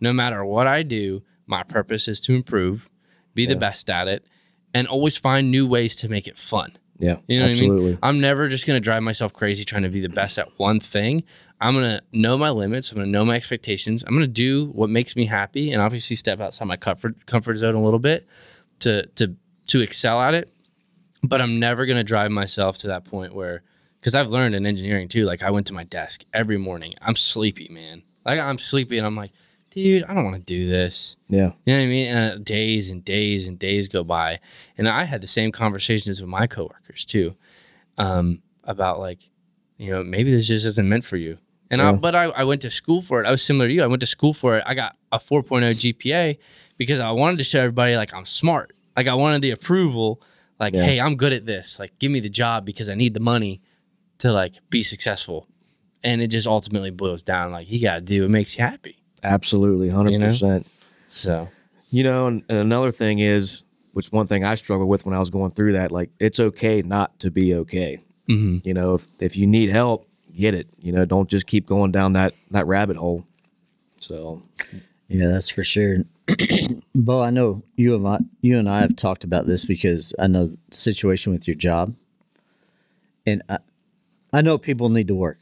No 0.00 0.12
matter 0.12 0.44
what 0.44 0.66
I 0.66 0.82
do, 0.82 1.22
my 1.46 1.62
purpose 1.62 2.08
is 2.08 2.20
to 2.22 2.34
improve, 2.34 2.90
be 3.34 3.46
the 3.46 3.54
best 3.56 3.88
at 3.88 4.08
it, 4.08 4.24
and 4.74 4.86
always 4.88 5.16
find 5.16 5.50
new 5.50 5.66
ways 5.66 5.94
to 5.96 6.08
make 6.08 6.26
it 6.26 6.36
fun. 6.36 6.72
Yeah. 7.02 7.16
You 7.26 7.40
know 7.40 7.46
absolutely. 7.46 7.76
what 7.78 7.82
I 7.84 7.90
mean? 7.90 7.98
I'm 8.04 8.20
never 8.20 8.48
just 8.48 8.64
gonna 8.64 8.78
drive 8.78 9.02
myself 9.02 9.32
crazy 9.32 9.64
trying 9.64 9.82
to 9.82 9.88
be 9.88 10.00
the 10.00 10.08
best 10.08 10.38
at 10.38 10.56
one 10.56 10.78
thing. 10.78 11.24
I'm 11.60 11.74
gonna 11.74 12.00
know 12.12 12.38
my 12.38 12.50
limits. 12.50 12.92
I'm 12.92 12.98
gonna 12.98 13.10
know 13.10 13.24
my 13.24 13.34
expectations. 13.34 14.04
I'm 14.06 14.14
gonna 14.14 14.28
do 14.28 14.66
what 14.66 14.88
makes 14.88 15.16
me 15.16 15.26
happy, 15.26 15.72
and 15.72 15.82
obviously 15.82 16.14
step 16.14 16.40
outside 16.40 16.66
my 16.66 16.76
comfort 16.76 17.26
comfort 17.26 17.56
zone 17.56 17.74
a 17.74 17.82
little 17.82 17.98
bit 17.98 18.28
to 18.80 19.06
to 19.16 19.34
to 19.66 19.80
excel 19.80 20.20
at 20.20 20.34
it. 20.34 20.52
But 21.24 21.40
I'm 21.40 21.58
never 21.58 21.86
gonna 21.86 22.04
drive 22.04 22.30
myself 22.30 22.78
to 22.78 22.86
that 22.88 23.04
point 23.04 23.34
where, 23.34 23.64
because 24.00 24.14
I've 24.14 24.30
learned 24.30 24.54
in 24.54 24.64
engineering 24.64 25.08
too. 25.08 25.24
Like 25.24 25.42
I 25.42 25.50
went 25.50 25.66
to 25.66 25.74
my 25.74 25.84
desk 25.84 26.24
every 26.32 26.56
morning. 26.56 26.94
I'm 27.02 27.16
sleepy, 27.16 27.66
man. 27.68 28.04
Like 28.24 28.38
I'm 28.38 28.58
sleepy, 28.58 28.96
and 28.98 29.06
I'm 29.06 29.16
like, 29.16 29.32
dude, 29.74 30.04
I 30.04 30.14
don't 30.14 30.24
want 30.24 30.36
to 30.36 30.42
do 30.42 30.68
this. 30.68 31.16
Yeah. 31.28 31.52
You 31.64 31.74
know 31.74 31.78
what 31.78 31.84
I 31.84 31.86
mean? 31.86 32.08
And 32.08 32.32
uh, 32.32 32.38
days 32.38 32.90
and 32.90 33.04
days 33.04 33.46
and 33.46 33.58
days 33.58 33.88
go 33.88 34.04
by, 34.04 34.40
and 34.76 34.88
I 34.88 35.04
had 35.04 35.20
the 35.20 35.26
same 35.26 35.52
conversations 35.52 36.20
with 36.20 36.28
my 36.28 36.46
coworkers 36.46 37.04
too, 37.04 37.34
um, 37.98 38.42
about 38.64 39.00
like, 39.00 39.28
you 39.78 39.90
know, 39.90 40.02
maybe 40.04 40.30
this 40.30 40.46
just 40.48 40.66
isn't 40.66 40.88
meant 40.88 41.04
for 41.04 41.16
you. 41.16 41.38
And 41.70 41.80
I, 41.80 41.92
but 41.92 42.14
I, 42.14 42.24
I 42.24 42.44
went 42.44 42.60
to 42.62 42.70
school 42.70 43.00
for 43.00 43.22
it. 43.22 43.26
I 43.26 43.30
was 43.30 43.42
similar 43.42 43.66
to 43.66 43.72
you. 43.72 43.82
I 43.82 43.86
went 43.86 44.00
to 44.00 44.06
school 44.06 44.34
for 44.34 44.58
it. 44.58 44.64
I 44.66 44.74
got 44.74 44.94
a 45.10 45.18
4.0 45.18 45.62
GPA 45.70 46.36
because 46.76 47.00
I 47.00 47.10
wanted 47.12 47.38
to 47.38 47.44
show 47.44 47.60
everybody 47.60 47.96
like 47.96 48.12
I'm 48.12 48.26
smart. 48.26 48.74
Like 48.94 49.06
I 49.06 49.14
wanted 49.14 49.40
the 49.40 49.52
approval. 49.52 50.20
Like, 50.60 50.74
Yeah. 50.74 50.84
hey, 50.84 51.00
I'm 51.00 51.16
good 51.16 51.32
at 51.32 51.46
this. 51.46 51.78
Like, 51.78 51.98
give 51.98 52.12
me 52.12 52.20
the 52.20 52.28
job 52.28 52.66
because 52.66 52.90
I 52.90 52.94
need 52.94 53.14
the 53.14 53.20
money 53.20 53.62
to 54.18 54.32
like 54.32 54.52
be 54.68 54.82
successful. 54.82 55.46
And 56.04 56.20
it 56.20 56.26
just 56.26 56.46
ultimately 56.46 56.90
boils 56.90 57.22
down 57.22 57.52
like 57.52 57.70
you 57.70 57.80
got 57.80 57.94
to 57.94 58.00
do 58.02 58.20
what 58.22 58.30
makes 58.30 58.58
you 58.58 58.64
happy. 58.64 58.98
Absolutely. 59.22 59.90
100%. 59.90 60.64
So 61.08 61.48
You 61.90 62.02
know, 62.04 62.26
and, 62.26 62.44
and 62.48 62.58
another 62.58 62.90
thing 62.90 63.18
is, 63.18 63.62
which 63.92 64.10
one 64.10 64.26
thing 64.26 64.42
I 64.44 64.54
struggled 64.54 64.88
with 64.88 65.04
when 65.04 65.14
I 65.14 65.18
was 65.18 65.28
going 65.30 65.50
through 65.50 65.72
that, 65.74 65.92
like 65.92 66.10
it's 66.18 66.40
okay 66.40 66.80
not 66.82 67.18
to 67.20 67.30
be 67.30 67.54
okay. 67.56 67.98
Mhm. 68.28 68.64
You 68.64 68.72
know, 68.74 68.94
if, 68.94 69.06
if 69.20 69.36
you 69.36 69.46
need 69.46 69.68
help, 69.68 70.08
get 70.34 70.54
it. 70.54 70.66
You 70.80 70.92
know, 70.92 71.04
don't 71.04 71.28
just 71.28 71.46
keep 71.46 71.66
going 71.66 71.92
down 71.92 72.14
that 72.14 72.32
that 72.52 72.66
rabbit 72.66 72.96
hole. 72.96 73.26
So 74.00 74.42
Yeah, 75.08 75.26
that's 75.26 75.50
for 75.50 75.62
sure. 75.62 75.98
Beau, 76.94 77.20
I 77.20 77.28
know 77.30 77.62
you 77.76 77.94
and 77.94 78.06
I, 78.08 78.18
you 78.40 78.58
and 78.58 78.68
I 78.68 78.80
have 78.80 78.96
talked 78.96 79.24
about 79.24 79.46
this 79.46 79.64
because 79.66 80.14
I 80.18 80.26
know 80.28 80.46
the 80.46 80.56
situation 80.70 81.32
with 81.32 81.46
your 81.46 81.56
job, 81.56 81.94
and 83.26 83.42
I, 83.48 83.58
I 84.32 84.40
know 84.40 84.56
people 84.56 84.88
need 84.88 85.08
to 85.08 85.14
work, 85.14 85.38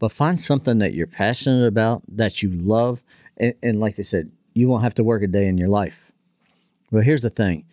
but 0.00 0.10
find 0.10 0.38
something 0.38 0.78
that 0.78 0.94
you're 0.94 1.06
passionate 1.06 1.66
about 1.66 2.02
that 2.08 2.42
you 2.42 2.48
love, 2.48 3.04
and, 3.36 3.54
and 3.62 3.78
like 3.78 3.98
I 3.98 4.02
said, 4.02 4.32
you 4.54 4.66
won't 4.66 4.82
have 4.82 4.94
to 4.94 5.04
work 5.04 5.22
a 5.22 5.28
day 5.28 5.46
in 5.46 5.58
your 5.58 5.68
life. 5.68 6.10
But 6.90 7.04
here's 7.04 7.22
the 7.22 7.30
thing, 7.30 7.66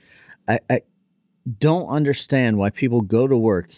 I, 0.48 0.60
I 0.70 0.82
don't 1.58 1.88
understand 1.88 2.58
why 2.58 2.70
people 2.70 3.02
go 3.02 3.28
to 3.28 3.38
work 3.38 3.70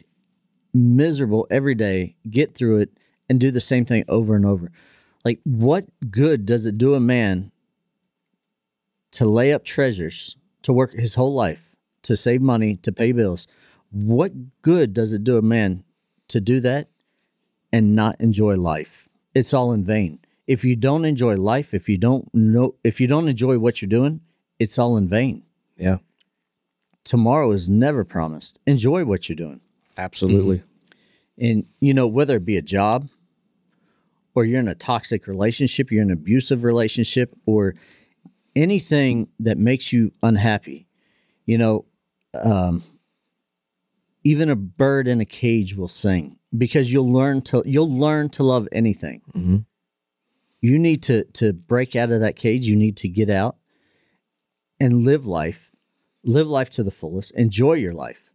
miserable 0.73 1.47
every 1.49 1.75
day, 1.75 2.15
get 2.29 2.55
through 2.55 2.79
it, 2.79 2.89
and 3.29 3.39
do 3.39 3.51
the 3.51 3.61
same 3.61 3.85
thing 3.85 4.03
over 4.09 4.35
and 4.35 4.45
over. 4.45 4.71
Like, 5.23 5.39
what 5.43 5.85
good 6.09 6.45
does 6.45 6.65
it 6.65 6.77
do 6.77 6.95
a 6.95 6.99
man 6.99 7.51
to 9.11 9.25
lay 9.25 9.53
up 9.53 9.63
treasures, 9.63 10.37
to 10.63 10.73
work 10.73 10.93
his 10.93 11.13
whole 11.13 11.33
life, 11.33 11.75
to 12.03 12.17
save 12.17 12.41
money, 12.41 12.77
to 12.77 12.91
pay 12.91 13.11
bills? 13.11 13.47
What 13.91 14.61
good 14.63 14.93
does 14.93 15.13
it 15.13 15.23
do 15.23 15.37
a 15.37 15.43
man 15.43 15.83
to 16.29 16.41
do 16.41 16.59
that 16.61 16.87
and 17.71 17.95
not 17.95 18.19
enjoy 18.19 18.55
life? 18.55 19.09
It's 19.35 19.53
all 19.53 19.71
in 19.73 19.83
vain. 19.83 20.19
If 20.47 20.65
you 20.65 20.75
don't 20.75 21.05
enjoy 21.05 21.35
life, 21.35 21.73
if 21.73 21.87
you 21.87 21.97
don't 21.97 22.33
know, 22.33 22.75
if 22.83 22.99
you 22.99 23.07
don't 23.07 23.27
enjoy 23.27 23.59
what 23.59 23.81
you're 23.81 23.89
doing, 23.89 24.21
it's 24.57 24.79
all 24.79 24.97
in 24.97 25.07
vain. 25.07 25.43
yeah, 25.77 25.97
Tomorrow 27.03 27.51
is 27.51 27.69
never 27.69 28.03
promised. 28.03 28.59
Enjoy 28.65 29.05
what 29.05 29.29
you're 29.29 29.35
doing. 29.35 29.61
absolutely. 29.97 30.63
And 31.37 31.65
you 31.79 31.93
know, 31.93 32.07
whether 32.07 32.35
it 32.37 32.45
be 32.45 32.57
a 32.57 32.61
job 32.61 33.09
or 34.35 34.43
you're 34.43 34.59
in 34.59 34.67
a 34.67 34.75
toxic 34.75 35.27
relationship, 35.27 35.91
you're 35.91 36.01
in 36.01 36.09
an 36.09 36.13
abusive 36.13 36.63
relationship, 36.63 37.33
or 37.45 37.75
anything 38.55 39.27
that 39.39 39.57
makes 39.57 39.93
you 39.93 40.11
unhappy, 40.23 40.87
you 41.45 41.57
know, 41.57 41.85
um, 42.33 42.83
even 44.23 44.49
a 44.49 44.55
bird 44.55 45.07
in 45.07 45.21
a 45.21 45.25
cage 45.25 45.75
will 45.75 45.87
sing 45.87 46.37
because 46.57 46.91
you'll 46.91 47.11
learn 47.11 47.41
to 47.41 47.63
you'll 47.65 47.91
learn 47.91 48.29
to 48.29 48.43
love 48.43 48.67
anything. 48.71 49.21
Mhm. 49.35 49.65
You 50.61 50.77
need 50.79 51.03
to 51.03 51.23
to 51.25 51.53
break 51.53 51.95
out 51.95 52.11
of 52.11 52.19
that 52.21 52.35
cage. 52.35 52.67
You 52.67 52.75
need 52.75 52.97
to 52.97 53.07
get 53.07 53.29
out 53.29 53.57
and 54.79 55.03
live 55.03 55.25
life, 55.25 55.71
live 56.23 56.47
life 56.47 56.69
to 56.71 56.83
the 56.83 56.91
fullest. 56.91 57.31
Enjoy 57.31 57.73
your 57.73 57.93
life. 57.93 58.31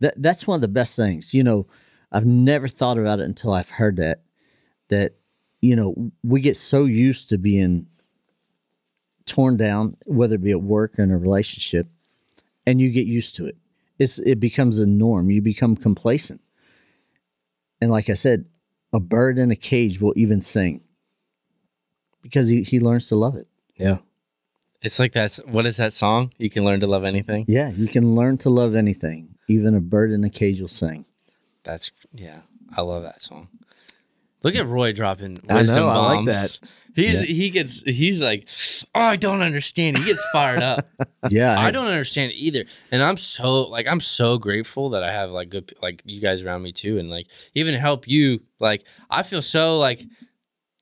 That 0.00 0.14
that's 0.20 0.46
one 0.46 0.56
of 0.56 0.62
the 0.62 0.68
best 0.68 0.96
things. 0.96 1.34
You 1.34 1.44
know, 1.44 1.66
I've 2.10 2.26
never 2.26 2.68
thought 2.68 2.98
about 2.98 3.20
it 3.20 3.24
until 3.24 3.52
I've 3.52 3.70
heard 3.70 3.96
that. 3.96 4.22
That 4.88 5.16
you 5.60 5.76
know 5.76 6.12
we 6.22 6.40
get 6.40 6.56
so 6.56 6.86
used 6.86 7.28
to 7.28 7.38
being 7.38 7.86
torn 9.26 9.56
down, 9.56 9.96
whether 10.06 10.34
it 10.34 10.42
be 10.42 10.50
at 10.50 10.62
work 10.62 10.98
or 10.98 11.02
in 11.02 11.10
a 11.10 11.18
relationship, 11.18 11.86
and 12.66 12.80
you 12.80 12.90
get 12.90 13.06
used 13.06 13.36
to 13.36 13.46
it. 13.46 13.56
It's 13.98 14.18
it 14.18 14.40
becomes 14.40 14.78
a 14.78 14.86
norm. 14.86 15.30
You 15.30 15.42
become 15.42 15.76
complacent. 15.76 16.40
And 17.80 17.90
like 17.90 18.10
I 18.10 18.14
said, 18.14 18.44
a 18.92 19.00
bird 19.00 19.38
in 19.38 19.50
a 19.50 19.56
cage 19.56 20.00
will 20.00 20.12
even 20.16 20.40
sing 20.40 20.82
because 22.22 22.48
he, 22.48 22.62
he 22.62 22.80
learns 22.80 23.08
to 23.08 23.16
love 23.16 23.36
it. 23.36 23.46
Yeah, 23.76 23.98
It's 24.82 24.98
like 24.98 25.12
that's 25.12 25.38
what 25.46 25.64
is 25.64 25.78
that 25.78 25.92
song? 25.94 26.30
You 26.38 26.50
can 26.50 26.64
learn 26.64 26.80
to 26.80 26.86
love 26.86 27.04
anything. 27.04 27.46
Yeah, 27.48 27.70
you 27.70 27.88
can 27.88 28.14
learn 28.14 28.36
to 28.38 28.50
love 28.50 28.74
anything. 28.74 29.34
Even 29.48 29.74
a 29.74 29.80
bird 29.80 30.10
in 30.12 30.22
a 30.24 30.30
cage 30.30 30.60
will 30.60 30.68
sing. 30.68 31.06
That's 31.62 31.90
yeah, 32.12 32.40
I 32.76 32.82
love 32.82 33.02
that 33.04 33.22
song. 33.22 33.48
Look 34.42 34.54
at 34.54 34.66
Roy 34.66 34.92
dropping 34.92 35.38
I 35.48 35.54
wisdom 35.54 35.84
know, 35.84 35.88
I 35.88 35.96
like 36.14 36.26
bombs. 36.26 36.26
that. 36.58 36.68
He's 36.94 37.22
he 37.22 37.50
gets 37.50 37.82
he's 37.82 38.20
like, 38.20 38.48
oh, 38.94 39.00
I 39.00 39.16
don't 39.16 39.42
understand. 39.42 39.98
He 39.98 40.04
gets 40.04 40.24
fired 40.32 40.62
up. 40.62 40.86
Yeah, 41.28 41.60
I 41.60 41.70
don't 41.70 41.86
understand 41.86 42.32
either. 42.34 42.64
And 42.90 43.02
I'm 43.02 43.18
so 43.18 43.68
like 43.68 43.86
I'm 43.86 44.00
so 44.00 44.38
grateful 44.38 44.90
that 44.90 45.02
I 45.02 45.12
have 45.12 45.30
like 45.30 45.50
good 45.50 45.74
like 45.82 46.00
you 46.06 46.18
guys 46.18 46.42
around 46.42 46.62
me 46.62 46.72
too, 46.72 46.98
and 46.98 47.10
like 47.10 47.26
even 47.54 47.74
help 47.74 48.08
you. 48.08 48.40
Like 48.58 48.84
I 49.10 49.22
feel 49.22 49.42
so 49.42 49.78
like 49.78 50.02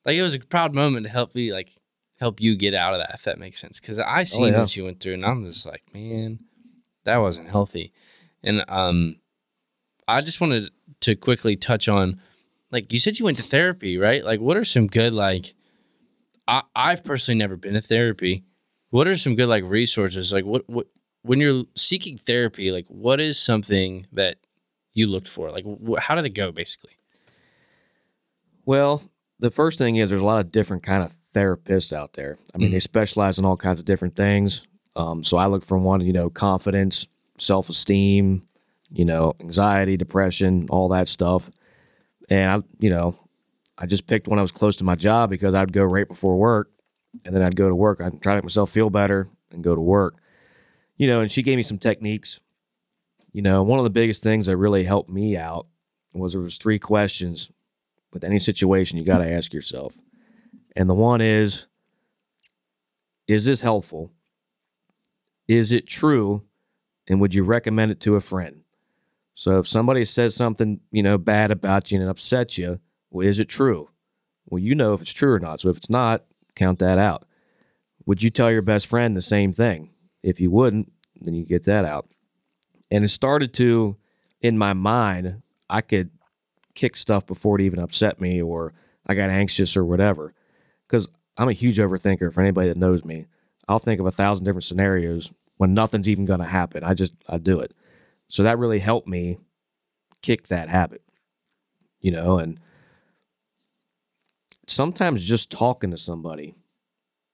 like 0.04 0.16
it 0.16 0.22
was 0.22 0.34
a 0.34 0.38
proud 0.38 0.76
moment 0.76 1.06
to 1.06 1.10
help 1.10 1.34
me 1.34 1.52
like 1.52 1.76
help 2.20 2.40
you 2.40 2.56
get 2.56 2.72
out 2.72 2.94
of 2.94 3.00
that 3.00 3.10
if 3.14 3.22
that 3.24 3.40
makes 3.40 3.60
sense. 3.60 3.80
Because 3.80 3.98
I 3.98 4.22
seen 4.22 4.52
yeah. 4.52 4.60
what 4.60 4.76
you 4.76 4.84
went 4.84 5.00
through, 5.00 5.14
and 5.14 5.26
I'm 5.26 5.44
just 5.44 5.66
like, 5.66 5.82
man, 5.92 6.38
that 7.02 7.16
wasn't 7.16 7.48
healthy. 7.48 7.92
And 8.44 8.64
um, 8.68 9.16
I 10.06 10.20
just 10.20 10.40
wanted 10.40 10.70
to 11.00 11.16
quickly 11.16 11.56
touch 11.56 11.88
on 11.88 12.20
like 12.70 12.92
you 12.92 12.98
said 12.98 13.18
you 13.18 13.24
went 13.24 13.38
to 13.38 13.42
therapy, 13.42 13.98
right? 13.98 14.24
Like 14.24 14.40
what 14.40 14.56
are 14.56 14.64
some 14.64 14.86
good 14.86 15.14
like 15.14 15.54
I, 16.48 16.62
I've 16.74 17.04
personally 17.04 17.38
never 17.38 17.56
been 17.56 17.74
to 17.74 17.80
therapy. 17.80 18.44
What 18.90 19.06
are 19.06 19.16
some 19.16 19.36
good 19.36 19.48
like 19.48 19.64
resources? 19.64 20.32
Like 20.32 20.44
what 20.44 20.68
what 20.68 20.86
when 21.22 21.40
you're 21.40 21.64
seeking 21.76 22.16
therapy, 22.16 22.72
like 22.72 22.86
what 22.88 23.20
is 23.20 23.38
something 23.38 24.06
that 24.12 24.38
you 24.94 25.06
looked 25.06 25.28
for? 25.28 25.50
Like 25.50 25.64
wh- 25.64 26.00
how 26.00 26.14
did 26.14 26.24
it 26.24 26.30
go 26.30 26.50
basically? 26.50 26.92
Well, 28.64 29.02
the 29.38 29.50
first 29.50 29.78
thing 29.78 29.96
is 29.96 30.10
there's 30.10 30.22
a 30.22 30.26
lot 30.26 30.40
of 30.40 30.50
different 30.50 30.82
kind 30.82 31.02
of 31.02 31.14
therapists 31.34 31.92
out 31.92 32.14
there. 32.14 32.38
I 32.54 32.58
mean, 32.58 32.70
they 32.70 32.80
specialize 32.80 33.38
in 33.38 33.44
all 33.44 33.56
kinds 33.56 33.80
of 33.80 33.86
different 33.86 34.16
things. 34.16 34.66
Um, 34.96 35.22
so 35.22 35.36
I 35.36 35.46
look 35.46 35.64
for 35.64 35.78
one, 35.78 36.00
you 36.00 36.12
know, 36.12 36.28
confidence, 36.28 37.06
self 37.38 37.68
esteem, 37.68 38.42
you 38.90 39.04
know, 39.04 39.34
anxiety, 39.40 39.96
depression, 39.96 40.66
all 40.70 40.88
that 40.88 41.08
stuff. 41.08 41.50
And 42.30 42.50
I, 42.50 42.66
you 42.80 42.90
know, 42.90 43.18
I 43.78 43.86
just 43.86 44.06
picked 44.06 44.26
when 44.26 44.38
I 44.38 44.42
was 44.42 44.50
close 44.50 44.76
to 44.78 44.84
my 44.84 44.96
job 44.96 45.30
because 45.30 45.54
I'd 45.54 45.72
go 45.72 45.84
right 45.84 46.08
before 46.08 46.36
work, 46.36 46.70
and 47.24 47.34
then 47.34 47.42
I'd 47.42 47.56
go 47.56 47.68
to 47.68 47.74
work. 47.74 48.00
I'd 48.02 48.20
try 48.20 48.32
to 48.32 48.36
make 48.38 48.44
myself 48.44 48.70
feel 48.70 48.90
better 48.90 49.28
and 49.52 49.62
go 49.62 49.74
to 49.74 49.80
work. 49.80 50.16
You 50.96 51.06
know, 51.06 51.20
and 51.20 51.30
she 51.30 51.42
gave 51.42 51.56
me 51.56 51.62
some 51.62 51.78
techniques. 51.78 52.40
You 53.32 53.42
know, 53.42 53.62
one 53.62 53.78
of 53.78 53.84
the 53.84 53.90
biggest 53.90 54.22
things 54.22 54.46
that 54.46 54.56
really 54.56 54.84
helped 54.84 55.10
me 55.10 55.36
out 55.36 55.66
was 56.12 56.32
there 56.32 56.42
was 56.42 56.56
three 56.56 56.78
questions 56.78 57.50
with 58.12 58.24
any 58.24 58.38
situation 58.38 58.98
you 58.98 59.04
got 59.04 59.18
to 59.18 59.32
ask 59.32 59.52
yourself. 59.52 59.96
And 60.74 60.88
the 60.88 60.94
one 60.94 61.20
is 61.20 61.66
is 63.28 63.44
this 63.44 63.60
helpful? 63.60 64.10
Is 65.46 65.70
it 65.70 65.86
true? 65.86 66.44
And 67.08 67.20
would 67.20 67.34
you 67.34 67.44
recommend 67.44 67.90
it 67.90 68.00
to 68.00 68.16
a 68.16 68.20
friend? 68.20 68.62
So 69.34 69.60
if 69.60 69.68
somebody 69.68 70.04
says 70.04 70.34
something, 70.34 70.80
you 70.90 71.02
know, 71.02 71.16
bad 71.16 71.50
about 71.50 71.90
you 71.90 71.98
and 71.98 72.08
it 72.08 72.10
upsets 72.10 72.58
you, 72.58 72.80
well, 73.10 73.26
is 73.26 73.40
it 73.40 73.48
true? 73.48 73.90
Well, 74.46 74.58
you 74.58 74.74
know 74.74 74.94
if 74.94 75.02
it's 75.02 75.12
true 75.12 75.32
or 75.32 75.38
not. 75.38 75.60
So 75.60 75.68
if 75.68 75.76
it's 75.78 75.90
not, 75.90 76.24
count 76.54 76.78
that 76.78 76.98
out. 76.98 77.26
Would 78.06 78.22
you 78.22 78.30
tell 78.30 78.50
your 78.50 78.62
best 78.62 78.86
friend 78.86 79.14
the 79.14 79.22
same 79.22 79.52
thing? 79.52 79.90
If 80.22 80.40
you 80.40 80.50
wouldn't, 80.50 80.92
then 81.20 81.34
you 81.34 81.44
get 81.44 81.64
that 81.64 81.84
out. 81.84 82.08
And 82.90 83.04
it 83.04 83.08
started 83.08 83.52
to, 83.54 83.96
in 84.40 84.56
my 84.56 84.72
mind, 84.72 85.42
I 85.68 85.82
could 85.82 86.10
kick 86.74 86.96
stuff 86.96 87.26
before 87.26 87.60
it 87.60 87.64
even 87.64 87.78
upset 87.78 88.20
me 88.20 88.40
or 88.40 88.72
I 89.06 89.14
got 89.14 89.30
anxious 89.30 89.76
or 89.76 89.84
whatever. 89.84 90.32
Because 90.86 91.08
I'm 91.36 91.48
a 91.48 91.52
huge 91.52 91.78
overthinker 91.78 92.32
for 92.32 92.40
anybody 92.40 92.68
that 92.68 92.78
knows 92.78 93.04
me. 93.04 93.26
I'll 93.68 93.78
think 93.78 94.00
of 94.00 94.06
a 94.06 94.10
thousand 94.10 94.46
different 94.46 94.64
scenarios 94.64 95.32
when 95.58 95.74
nothing's 95.74 96.08
even 96.08 96.24
going 96.24 96.40
to 96.40 96.46
happen. 96.46 96.84
I 96.84 96.94
just, 96.94 97.12
I 97.28 97.36
do 97.38 97.60
it. 97.60 97.72
So 98.28 98.42
that 98.42 98.58
really 98.58 98.78
helped 98.78 99.08
me 99.08 99.38
kick 100.22 100.48
that 100.48 100.68
habit, 100.68 101.02
you 102.00 102.10
know, 102.10 102.38
and 102.38 102.58
sometimes 104.70 105.26
just 105.26 105.50
talking 105.50 105.90
to 105.90 105.98
somebody 105.98 106.54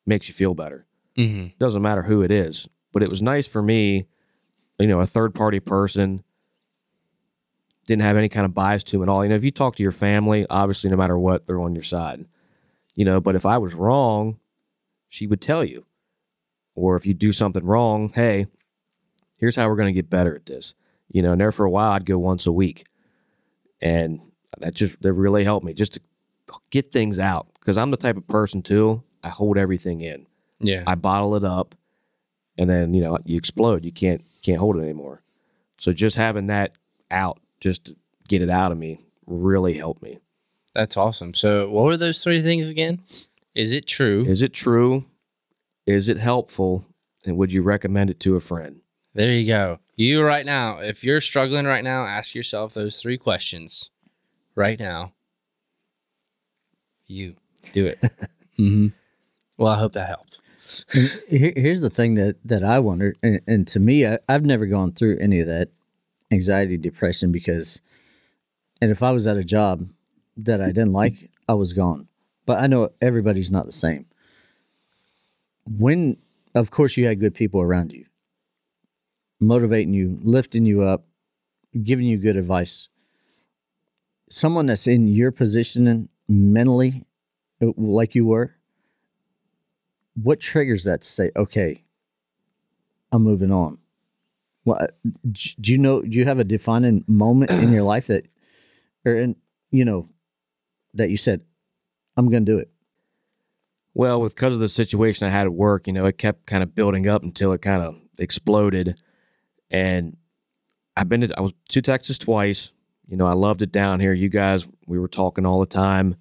makes 0.07 0.29
you 0.29 0.35
feel 0.35 0.55
better. 0.55 0.87
Mm-hmm. 1.17 1.49
Doesn't 1.59 1.83
matter 1.83 2.03
who 2.03 2.23
it 2.23 2.31
is, 2.31 2.69
but 2.93 3.03
it 3.03 3.11
was 3.11 3.23
nice 3.23 3.47
for 3.47 3.63
me, 3.63 4.07
you 4.79 4.87
know, 4.87 5.01
a 5.01 5.07
third 5.07 5.35
party 5.35 5.61
person 5.61 6.25
didn't 7.87 8.03
have 8.03 8.17
any 8.17 8.29
kind 8.29 8.47
of 8.47 8.55
bias 8.55 8.85
to 8.85 8.97
him 8.97 9.03
at 9.03 9.09
all. 9.09 9.23
You 9.23 9.29
know, 9.29 9.37
if 9.37 9.45
you 9.45 9.51
talk 9.51 9.77
to 9.77 9.83
your 9.83 9.93
family, 9.93 10.47
obviously, 10.49 10.91
no 10.91 10.97
matter 10.97 11.19
what, 11.19 11.47
they're 11.47 11.61
on 11.61 11.75
your 11.75 11.83
side. 11.83 12.27
You 12.95 13.05
know, 13.05 13.21
but 13.21 13.35
if 13.35 13.45
I 13.45 13.59
was 13.59 13.75
wrong, 13.75 14.39
she 15.09 15.27
would 15.27 15.41
tell 15.41 15.65
you. 15.65 15.85
Or 16.75 16.97
if 16.97 17.07
you 17.07 17.15
do 17.15 17.33
something 17.33 17.65
wrong, 17.65 18.11
hey, 18.15 18.47
here's 19.37 19.57
how 19.57 19.69
we're 19.69 19.77
going 19.77 19.89
to 19.89 19.93
get 19.93 20.11
better 20.11 20.35
at 20.35 20.47
this. 20.47 20.75
You 21.13 21.23
know, 21.23 21.33
and 21.33 21.41
there 21.41 21.53
for 21.53 21.67
a 21.67 21.71
while, 21.71 21.93
I'd 21.93 22.07
go 22.07 22.19
once 22.19 22.47
a 22.47 22.53
week. 22.53 22.87
And 23.81 24.21
that 24.59 24.75
just, 24.75 25.01
that 25.03 25.13
really 25.13 25.45
helped 25.45 25.67
me 25.67 25.75
just 25.75 25.95
to 25.95 26.01
get 26.71 26.93
things 26.93 27.19
out. 27.19 27.49
Because 27.61 27.79
I'm 27.79 27.91
the 27.91 27.97
type 27.97 28.17
of 28.17 28.27
person, 28.27 28.63
too, 28.63 29.03
I 29.23 29.31
hold 29.31 29.57
everything 29.57 30.01
in. 30.01 30.27
Yeah. 30.61 30.85
I 30.87 30.95
bottle 30.95 31.35
it 31.35 31.45
up, 31.45 31.75
and 32.57 32.69
then 32.69 32.95
you 32.95 33.03
know 33.03 33.19
you 33.25 33.37
explode. 33.37 33.85
You 33.85 33.93
can't 33.93 34.23
can't 34.43 34.59
hold 34.59 34.77
it 34.77 34.83
anymore. 34.83 35.23
So 35.79 35.93
just 35.93 36.17
having 36.17 36.47
that 36.49 36.73
out, 37.11 37.41
just 37.61 37.87
to 37.87 37.97
get 38.29 38.43
it 38.43 38.51
out 38.51 38.73
of 38.73 38.79
me, 38.79 39.01
really 39.27 39.75
helped 39.75 40.03
me. 40.03 40.19
That's 40.75 40.97
awesome. 40.97 41.35
So 41.35 41.71
what 41.71 41.85
were 41.85 41.97
those 41.97 42.23
three 42.23 42.43
things 42.43 42.69
again? 42.69 43.01
Is 43.55 43.73
it 43.73 43.87
true? 43.87 44.23
Is 44.23 44.43
it 44.43 44.53
true? 44.53 45.05
Is 45.87 46.09
it 46.09 46.19
helpful? 46.19 46.87
And 47.25 47.37
would 47.37 47.53
you 47.53 47.63
recommend 47.63 48.11
it 48.11 48.21
to 48.21 48.37
a 48.37 48.41
friend? 48.41 48.81
There 49.15 49.33
you 49.33 49.47
go. 49.47 49.79
You 49.95 50.23
right 50.23 50.45
now, 50.45 50.81
if 50.81 51.05
you're 51.05 51.21
struggling 51.21 51.67
right 51.67 51.85
now, 51.85 52.05
ask 52.05 52.35
yourself 52.35 52.75
those 52.75 53.01
three 53.01 53.17
questions 53.17 53.91
right 54.57 54.79
now. 54.79 55.14
You 57.07 57.37
do 57.73 57.87
it. 57.87 58.01
mm-hmm. 58.59 58.89
Well, 59.57 59.73
I 59.73 59.79
hope 59.79 59.93
that 59.93 60.09
helped. 60.09 60.41
Here, 61.29 61.53
here's 61.55 61.83
the 61.83 61.91
thing 61.91 62.15
that 62.15 62.37
that 62.45 62.65
I 62.65 62.79
wonder, 62.79 63.15
and, 63.23 63.41
and 63.47 63.67
to 63.69 63.81
me, 63.81 64.07
I, 64.07 64.19
I've 64.29 64.45
never 64.45 64.67
gone 64.67 64.93
through 64.93 65.19
any 65.19 65.41
of 65.41 65.47
that 65.47 65.69
anxiety, 66.31 66.77
depression, 66.77 67.33
because, 67.33 67.83
and 68.81 68.91
if 68.91 69.03
I 69.03 69.13
was 69.13 69.27
at 69.27 69.37
a 69.37 69.45
job 69.45 69.89
that 70.37 70.61
I 70.61 70.67
didn't 70.67 70.93
like, 70.93 71.31
I 71.49 71.55
was 71.55 71.73
gone. 71.73 72.09
But 72.47 72.61
I 72.61 72.67
know 72.67 72.91
everybody's 73.01 73.51
not 73.51 73.67
the 73.67 73.73
same. 73.73 74.07
When, 75.67 76.19
of 76.55 76.71
course, 76.71 76.97
you 76.97 77.07
had 77.07 77.21
good 77.21 77.35
people 77.35 77.61
around 77.61 77.93
you, 77.93 78.07
motivating 79.41 79.95
you, 79.95 80.19
lifting 80.23 80.67
you 80.67 80.83
up, 80.83 81.05
giving 81.83 82.07
you 82.07 82.19
good 82.19 82.37
advice. 82.37 82.89
Someone 84.29 84.67
that's 84.67 84.87
in 84.87 85.07
your 85.07 85.31
position 85.31 86.09
mentally, 86.29 87.05
uh, 87.63 87.73
like 87.77 88.15
you 88.15 88.27
were, 88.27 88.55
what 90.23 90.41
triggers 90.41 90.85
that 90.85 91.01
to 91.01 91.09
say, 91.09 91.31
okay, 91.37 91.85
I'm 93.13 93.23
moving 93.23 93.53
on? 93.53 93.79
Well, 94.65 94.87
do 95.31 95.73
you 95.73 95.79
know? 95.79 96.01
Do 96.01 96.19
you 96.19 96.25
have 96.25 96.39
a 96.39 96.45
defining 96.45 97.05
moment 97.07 97.51
in 97.51 97.71
your 97.71 97.83
life 97.83 98.07
that, 98.07 98.27
or 99.05 99.15
in 99.15 99.37
you 99.71 99.85
know, 99.85 100.09
that 100.95 101.11
you 101.11 101.17
said, 101.17 101.43
I'm 102.17 102.31
to 102.31 102.41
do 102.41 102.59
it? 102.59 102.71
Well, 103.93 104.23
because 104.27 104.55
of 104.55 104.61
the 104.61 104.69
situation 104.69 105.27
I 105.27 105.31
had 105.31 105.47
at 105.47 105.53
work, 105.53 105.87
you 105.87 105.93
know, 105.93 106.07
it 106.07 106.19
kept 106.19 106.47
kind 106.47 106.63
of 106.63 106.75
building 106.75 107.09
up 107.09 107.23
until 107.23 107.53
it 107.53 107.61
kind 107.61 107.83
of 107.83 107.97
exploded. 108.19 109.01
And 109.71 110.17
I've 110.97 111.09
been 111.09 111.23
to, 111.23 111.35
I 111.37 111.41
was 111.41 111.53
to 111.71 111.83
Texas 111.83 112.19
twice. 112.19 112.73
You 113.07 113.17
know, 113.17 113.27
I 113.27 113.35
loved 113.35 113.63
it 113.63 113.73
down 113.73 114.01
here. 114.01 114.13
You 114.13 114.29
guys, 114.29 114.67
we 114.87 114.99
were 114.99 115.09
talking 115.09 115.47
all 115.47 115.61
the 115.61 115.67
time. 115.67 116.17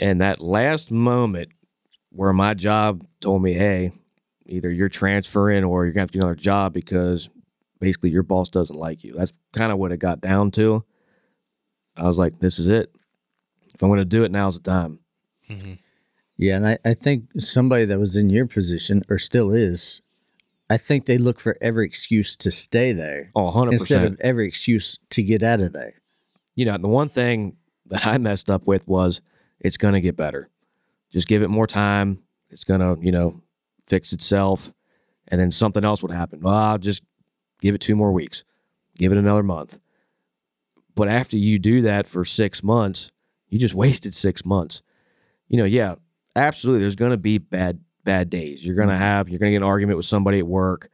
And 0.00 0.20
that 0.20 0.40
last 0.40 0.90
moment 0.90 1.50
where 2.10 2.32
my 2.32 2.54
job 2.54 3.06
told 3.20 3.42
me, 3.42 3.54
hey, 3.54 3.92
either 4.46 4.70
you're 4.70 4.88
transferring 4.88 5.64
or 5.64 5.84
you're 5.84 5.92
going 5.92 5.94
to 5.94 6.00
have 6.00 6.10
to 6.12 6.18
do 6.18 6.26
another 6.26 6.34
job 6.34 6.72
because 6.72 7.30
basically 7.80 8.10
your 8.10 8.22
boss 8.22 8.50
doesn't 8.50 8.78
like 8.78 9.04
you. 9.04 9.12
That's 9.14 9.32
kind 9.52 9.72
of 9.72 9.78
what 9.78 9.92
it 9.92 9.98
got 9.98 10.20
down 10.20 10.50
to. 10.52 10.84
I 11.96 12.04
was 12.04 12.18
like, 12.18 12.40
this 12.40 12.58
is 12.58 12.68
it. 12.68 12.94
If 13.74 13.82
I'm 13.82 13.88
going 13.88 13.98
to 13.98 14.04
do 14.04 14.24
it, 14.24 14.30
now's 14.30 14.58
the 14.58 14.70
time. 14.70 15.00
Mm-hmm. 15.48 15.74
Yeah, 16.36 16.56
and 16.56 16.66
I, 16.66 16.78
I 16.84 16.94
think 16.94 17.40
somebody 17.40 17.84
that 17.84 17.98
was 17.98 18.16
in 18.16 18.30
your 18.30 18.46
position 18.46 19.02
or 19.08 19.18
still 19.18 19.52
is, 19.52 20.02
I 20.70 20.76
think 20.78 21.04
they 21.06 21.18
look 21.18 21.40
for 21.40 21.56
every 21.60 21.86
excuse 21.86 22.36
to 22.36 22.50
stay 22.50 22.92
there 22.92 23.30
Oh, 23.34 23.50
100%. 23.52 23.72
instead 23.72 24.04
of 24.04 24.20
every 24.20 24.48
excuse 24.48 24.98
to 25.10 25.22
get 25.22 25.42
out 25.42 25.60
of 25.60 25.72
there. 25.72 26.00
you 26.54 26.64
know, 26.64 26.76
the 26.78 26.88
one 26.88 27.08
thing 27.08 27.56
that 27.86 28.06
I 28.06 28.16
messed 28.18 28.50
up 28.50 28.66
with 28.66 28.88
was 28.88 29.20
it's 29.60 29.76
going 29.76 29.94
to 29.94 30.00
get 30.00 30.16
better. 30.16 30.48
Just 31.12 31.28
give 31.28 31.42
it 31.42 31.48
more 31.48 31.66
time. 31.66 32.20
It's 32.50 32.64
going 32.64 32.80
to, 32.80 32.96
you 33.04 33.12
know, 33.12 33.42
fix 33.86 34.12
itself. 34.12 34.72
And 35.28 35.40
then 35.40 35.50
something 35.50 35.84
else 35.84 36.02
would 36.02 36.12
happen. 36.12 36.40
Well, 36.40 36.54
I'll 36.54 36.78
just 36.78 37.02
give 37.60 37.74
it 37.74 37.80
two 37.80 37.96
more 37.96 38.12
weeks, 38.12 38.44
give 38.96 39.12
it 39.12 39.18
another 39.18 39.42
month. 39.42 39.78
But 40.96 41.08
after 41.08 41.36
you 41.36 41.58
do 41.58 41.82
that 41.82 42.06
for 42.06 42.24
six 42.24 42.62
months, 42.62 43.10
you 43.48 43.58
just 43.58 43.74
wasted 43.84 44.14
six 44.14 44.44
months. 44.44 44.82
You 45.48 45.58
know, 45.58 45.64
yeah, 45.64 45.96
absolutely. 46.34 46.80
There's 46.80 46.94
going 46.96 47.10
to 47.10 47.16
be 47.16 47.38
bad, 47.38 47.80
bad 48.04 48.30
days. 48.30 48.64
You're 48.64 48.76
going 48.76 48.88
to 48.88 48.96
have, 48.96 49.28
you're 49.28 49.38
going 49.38 49.50
to 49.50 49.54
get 49.54 49.64
an 49.64 49.68
argument 49.68 49.96
with 49.96 50.06
somebody 50.06 50.38
at 50.38 50.46
work. 50.46 50.88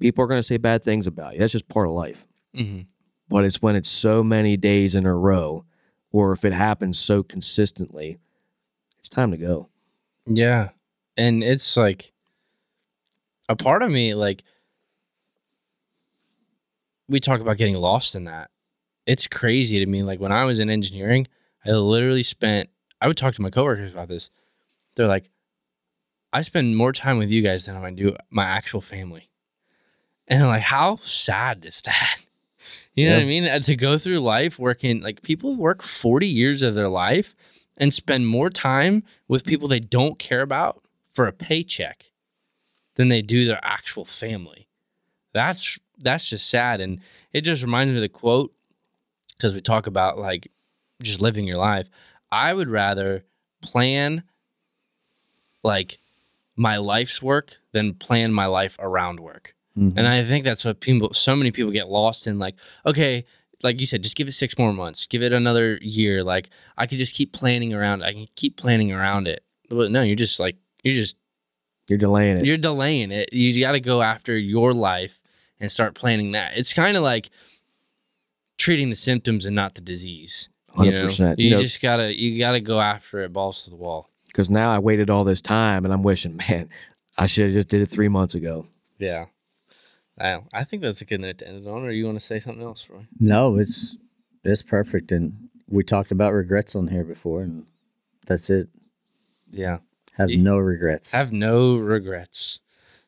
People 0.00 0.24
are 0.24 0.26
going 0.26 0.38
to 0.38 0.42
say 0.42 0.56
bad 0.56 0.82
things 0.82 1.06
about 1.06 1.34
you. 1.34 1.38
That's 1.40 1.52
just 1.52 1.68
part 1.68 1.86
of 1.86 1.92
life 1.92 2.26
Mm-hmm. 2.54 2.82
but 3.28 3.44
it's 3.44 3.60
when 3.60 3.74
it's 3.74 3.88
so 3.88 4.22
many 4.22 4.56
days 4.56 4.94
in 4.94 5.06
a 5.06 5.14
row 5.14 5.64
or 6.12 6.30
if 6.30 6.44
it 6.44 6.52
happens 6.52 6.96
so 6.96 7.24
consistently, 7.24 8.18
it's 9.00 9.08
time 9.08 9.32
to 9.32 9.36
go. 9.36 9.68
Yeah. 10.26 10.68
And 11.16 11.42
it's 11.42 11.76
like 11.76 12.12
a 13.48 13.56
part 13.56 13.82
of 13.82 13.90
me, 13.90 14.14
like, 14.14 14.44
we 17.08 17.18
talk 17.20 17.40
about 17.40 17.56
getting 17.56 17.74
lost 17.74 18.14
in 18.14 18.24
that. 18.24 18.50
It's 19.06 19.26
crazy 19.26 19.78
to 19.80 19.86
me. 19.86 20.02
Like, 20.02 20.20
when 20.20 20.32
I 20.32 20.44
was 20.44 20.60
in 20.60 20.70
engineering, 20.70 21.26
I 21.66 21.72
literally 21.72 22.22
spent, 22.22 22.70
I 23.00 23.08
would 23.08 23.16
talk 23.16 23.34
to 23.34 23.42
my 23.42 23.50
coworkers 23.50 23.92
about 23.92 24.08
this. 24.08 24.30
They're 24.94 25.08
like, 25.08 25.28
I 26.34 26.42
spend 26.42 26.76
more 26.76 26.92
time 26.92 27.16
with 27.18 27.30
you 27.30 27.42
guys 27.42 27.66
than 27.66 27.76
I 27.76 27.90
do 27.92 28.16
my 28.28 28.44
actual 28.44 28.80
family. 28.80 29.30
And 30.26 30.42
I'm 30.42 30.48
like, 30.48 30.62
how 30.62 30.96
sad 31.02 31.64
is 31.64 31.80
that? 31.82 32.18
You 32.96 33.08
know 33.08 33.16
what 33.16 33.22
I 33.22 33.26
mean? 33.26 33.44
Uh, 33.44 33.58
To 33.58 33.74
go 33.74 33.98
through 33.98 34.20
life 34.20 34.56
working, 34.56 35.02
like 35.02 35.22
people 35.22 35.56
work 35.56 35.82
40 35.82 36.28
years 36.28 36.62
of 36.62 36.76
their 36.76 36.88
life 36.88 37.34
and 37.76 37.92
spend 37.92 38.28
more 38.28 38.48
time 38.48 39.02
with 39.26 39.44
people 39.44 39.66
they 39.66 39.80
don't 39.80 40.16
care 40.16 40.42
about 40.42 40.80
for 41.12 41.26
a 41.26 41.32
paycheck 41.32 42.12
than 42.94 43.08
they 43.08 43.20
do 43.20 43.46
their 43.46 43.58
actual 43.64 44.04
family. 44.04 44.68
That's 45.32 45.76
that's 45.98 46.28
just 46.30 46.48
sad 46.48 46.80
and 46.80 47.00
it 47.32 47.40
just 47.40 47.62
reminds 47.62 47.90
me 47.90 47.98
of 47.98 48.02
the 48.02 48.08
quote 48.08 48.52
because 49.36 49.54
we 49.54 49.60
talk 49.60 49.88
about 49.88 50.16
like 50.16 50.50
just 51.02 51.20
living 51.20 51.46
your 51.46 51.58
life. 51.58 51.88
I 52.30 52.54
would 52.54 52.68
rather 52.68 53.24
plan 53.60 54.22
like 55.64 55.98
my 56.56 56.76
life's 56.76 57.22
work 57.22 57.56
than 57.72 57.94
plan 57.94 58.32
my 58.32 58.46
life 58.46 58.76
around 58.78 59.20
work. 59.20 59.54
Mhm. 59.78 59.94
And 59.96 60.06
I 60.06 60.22
think 60.24 60.44
that's 60.44 60.64
what 60.64 60.80
people 60.80 61.12
so 61.14 61.34
many 61.34 61.50
people 61.50 61.72
get 61.72 61.88
lost 61.88 62.26
in 62.26 62.38
like 62.38 62.54
okay, 62.86 63.24
like 63.62 63.80
you 63.80 63.86
said 63.86 64.02
just 64.02 64.16
give 64.16 64.28
it 64.28 64.32
6 64.32 64.56
more 64.58 64.72
months, 64.72 65.06
give 65.06 65.22
it 65.22 65.32
another 65.32 65.78
year 65.82 66.22
like 66.22 66.50
I 66.76 66.86
could 66.86 66.98
just 66.98 67.14
keep 67.14 67.32
planning 67.32 67.74
around 67.74 68.02
I 68.02 68.12
can 68.12 68.26
keep 68.36 68.56
planning 68.56 68.92
around 68.92 69.26
it. 69.26 69.42
But 69.68 69.90
no, 69.90 70.02
you're 70.02 70.14
just 70.16 70.38
like 70.38 70.56
you're 70.84 70.94
just 70.94 71.16
You're 71.88 71.98
delaying 71.98 72.38
it. 72.38 72.44
you're 72.44 72.56
delaying 72.56 73.10
it. 73.10 73.32
You 73.32 73.58
got 73.60 73.72
to 73.72 73.80
go 73.80 74.00
after 74.02 74.36
your 74.38 74.72
life 74.72 75.20
and 75.60 75.70
start 75.70 75.94
planning 75.94 76.32
that. 76.32 76.56
It's 76.56 76.72
kind 76.72 76.96
of 76.96 77.02
like 77.02 77.30
treating 78.58 78.88
the 78.90 78.94
symptoms 78.94 79.46
and 79.46 79.56
not 79.56 79.74
the 79.74 79.80
disease. 79.80 80.48
You, 80.78 80.90
know? 80.90 81.06
100%. 81.06 81.38
you 81.38 81.48
You 81.48 81.54
know- 81.56 81.62
just 81.62 81.80
gotta 81.80 82.18
you 82.20 82.38
gotta 82.38 82.60
go 82.60 82.80
after 82.80 83.20
it, 83.22 83.32
balls 83.32 83.64
to 83.64 83.70
the 83.70 83.76
wall. 83.76 84.08
Because 84.34 84.50
now 84.50 84.68
I 84.72 84.80
waited 84.80 85.10
all 85.10 85.22
this 85.22 85.40
time 85.40 85.84
and 85.84 85.94
I'm 85.94 86.02
wishing, 86.02 86.36
man, 86.48 86.68
I 87.16 87.26
should 87.26 87.44
have 87.46 87.54
just 87.54 87.68
did 87.68 87.80
it 87.82 87.86
three 87.86 88.08
months 88.08 88.34
ago. 88.34 88.66
Yeah, 88.98 89.26
I, 90.20 90.40
I 90.52 90.64
think 90.64 90.82
that's 90.82 91.00
a 91.00 91.04
good 91.04 91.20
note 91.20 91.38
to 91.38 91.46
end 91.48 91.64
it 91.64 91.70
on. 91.70 91.84
Or 91.84 91.92
you 91.92 92.04
want 92.06 92.18
to 92.18 92.24
say 92.26 92.40
something 92.40 92.62
else, 92.64 92.88
Roy? 92.90 93.06
No, 93.20 93.56
it's 93.56 93.96
it's 94.42 94.62
perfect, 94.62 95.12
and 95.12 95.48
we 95.68 95.84
talked 95.84 96.10
about 96.10 96.32
regrets 96.32 96.74
on 96.74 96.88
here 96.88 97.04
before, 97.04 97.42
and 97.42 97.66
that's 98.26 98.50
it. 98.50 98.68
Yeah, 99.52 99.78
Have 100.14 100.30
You- 100.30 100.38
no 100.42 100.58
regrets. 100.58 101.12
have 101.12 101.32
no 101.32 101.76
regrets. 101.76 102.58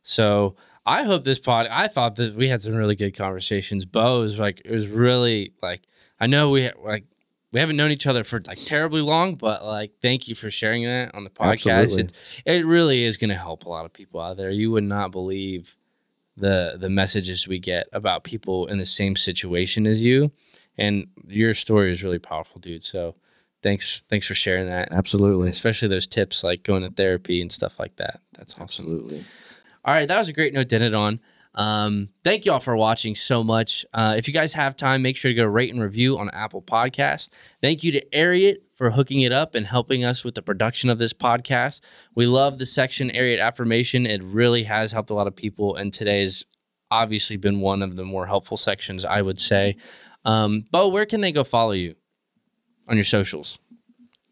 So 0.05 0.55
I 0.87 1.03
hope 1.03 1.25
this 1.25 1.41
pod. 1.41 1.67
I 1.69 1.89
thought 1.89 2.15
that 2.17 2.37
we 2.37 2.47
had 2.49 2.63
some 2.63 2.75
really 2.77 2.95
good 2.95 3.17
conversations. 3.17 3.85
Beau 3.85 4.21
was 4.21 4.39
like, 4.39 4.63
it 4.65 4.71
was 4.71 4.87
really 4.87 5.53
like. 5.61 5.83
I 6.21 6.29
know 6.29 6.51
we 6.51 6.71
like 6.85 7.05
we 7.53 7.61
haven't 7.61 7.77
known 7.77 7.91
each 7.91 8.07
other 8.07 8.25
for 8.25 8.41
like 8.47 8.59
terribly 8.59 9.01
long, 9.01 9.35
but 9.35 9.65
like, 9.65 9.93
thank 10.03 10.29
you 10.29 10.35
for 10.35 10.51
sharing 10.51 10.85
that 10.85 11.15
on 11.15 11.25
the 11.25 11.31
podcast. 11.31 11.83
Absolutely. 11.83 12.03
It's, 12.05 12.43
it 12.45 12.67
really 12.67 13.05
is 13.05 13.17
going 13.17 13.31
to 13.31 13.37
help 13.37 13.65
a 13.65 13.69
lot 13.69 13.85
of 13.85 13.93
people 13.93 14.21
out 14.21 14.37
there. 14.37 14.51
You 14.51 14.71
would 14.73 14.85
not 14.85 15.11
believe 15.11 15.77
the 16.37 16.77
the 16.79 16.91
messages 16.91 17.49
we 17.49 17.59
get 17.59 17.87
about 17.93 18.25
people 18.25 18.67
in 18.67 18.79
the 18.79 18.87
same 18.87 19.17
situation 19.17 19.87
as 19.87 20.03
you, 20.03 20.33
and 20.77 21.07
your 21.27 21.55
story 21.55 21.93
is 21.93 22.03
really 22.05 22.19
powerful, 22.19 22.61
dude. 22.61 22.85
So. 22.85 23.15
Thanks, 23.63 24.03
thanks 24.09 24.29
for 24.29 24.35
sharing 24.35 24.67
that. 24.67 24.95
Absolutely. 24.95 25.49
Especially 25.49 25.89
those 25.89 26.07
tips 26.07 26.45
like 26.45 26.63
going 26.63 26.83
to 26.83 26.91
therapy 26.91 27.41
and 27.41 27.51
stuff 27.51 27.81
like 27.81 27.97
that. 27.97 28.21
That's 28.35 28.53
awesome. 28.53 28.85
Absolutely. 28.85 29.25
All 29.85 29.93
right, 29.95 30.07
that 30.07 30.19
was 30.19 30.29
a 30.29 30.33
great 30.33 30.55
note 30.55 30.69
to 30.69 30.77
end 30.77 30.85
it 30.85 30.95
on. 30.95 31.19
Um, 31.57 32.11
thank 32.23 32.45
you 32.45 32.53
all 32.53 32.61
for 32.61 32.77
watching 32.77 33.15
so 33.15 33.43
much. 33.43 33.87
Uh, 33.93 34.15
if 34.17 34.29
you 34.29 34.35
guys 34.35 34.53
have 34.53 34.77
time, 34.77 35.01
make 35.03 35.17
sure 35.17 35.31
to 35.31 35.35
go 35.35 35.45
rate 35.45 35.73
and 35.73 35.83
review 35.83 36.19
on 36.19 36.29
Apple 36.31 36.61
Podcasts. 36.61 37.31
Thank 37.63 37.83
you 37.83 37.93
to 37.93 38.05
Ariat 38.11 38.57
for 38.75 38.91
hooking 38.91 39.23
it 39.23 39.33
up 39.33 39.55
and 39.55 39.67
helping 39.67 40.05
us 40.05 40.23
with 40.23 40.35
the 40.35 40.43
production 40.43 40.91
of 40.91 40.99
this 40.99 41.15
podcast. 41.15 41.81
We 42.15 42.27
love 42.27 42.59
the 42.59 42.67
section 42.67 43.11
Ariat 43.11 43.41
Affirmation. 43.41 44.07
It 44.07 44.23
really 44.23 44.65
has 44.65 44.93
helped 44.93 45.09
a 45.09 45.15
lot 45.15 45.27
of 45.27 45.35
people, 45.35 45.77
and 45.77 45.93
today's 45.93 46.45
obviously 46.91 47.37
been 47.37 47.61
one 47.61 47.83
of 47.83 47.97
the 47.97 48.05
more 48.05 48.27
helpful 48.27 48.59
sections, 48.59 49.05
I 49.05 49.23
would 49.23 49.41
say. 49.41 49.77
Um, 50.25 50.65
Beau, 50.71 50.89
where 50.89 51.07
can 51.07 51.23
they 51.23 51.33
go 51.33 51.43
follow 51.43 51.73
you 51.73 51.95
on 52.87 52.97
your 52.97 53.05
socials? 53.05 53.59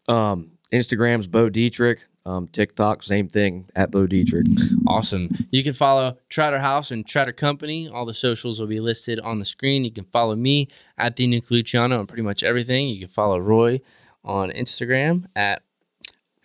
Um, 0.07 0.51
Instagram's 0.71 1.27
Beau 1.27 1.49
Deatrick. 1.49 2.05
Um, 2.27 2.47
TikTok, 2.47 3.03
same 3.03 3.27
thing 3.27 3.69
at 3.75 3.91
Beau 3.91 4.07
Deatrick. 4.07 4.47
Awesome. 4.87 5.29
You 5.51 5.63
can 5.63 5.73
follow 5.73 6.17
Tratter 6.27 6.59
House 6.59 6.89
and 6.89 7.05
Tratter 7.05 7.31
Company. 7.31 7.87
All 7.87 8.05
the 8.05 8.15
socials 8.15 8.59
will 8.59 8.67
be 8.67 8.79
listed 8.79 9.19
on 9.19 9.37
the 9.37 9.45
screen. 9.45 9.83
You 9.83 9.91
can 9.91 10.05
follow 10.05 10.35
me 10.35 10.67
at 10.97 11.15
the 11.15 11.27
Nuke 11.27 11.51
Luciano 11.51 11.99
on 11.99 12.07
pretty 12.07 12.23
much 12.23 12.41
everything. 12.41 12.87
You 12.87 13.01
can 13.01 13.09
follow 13.09 13.37
Roy 13.37 13.79
on 14.23 14.49
Instagram 14.51 15.25
at 15.35 15.61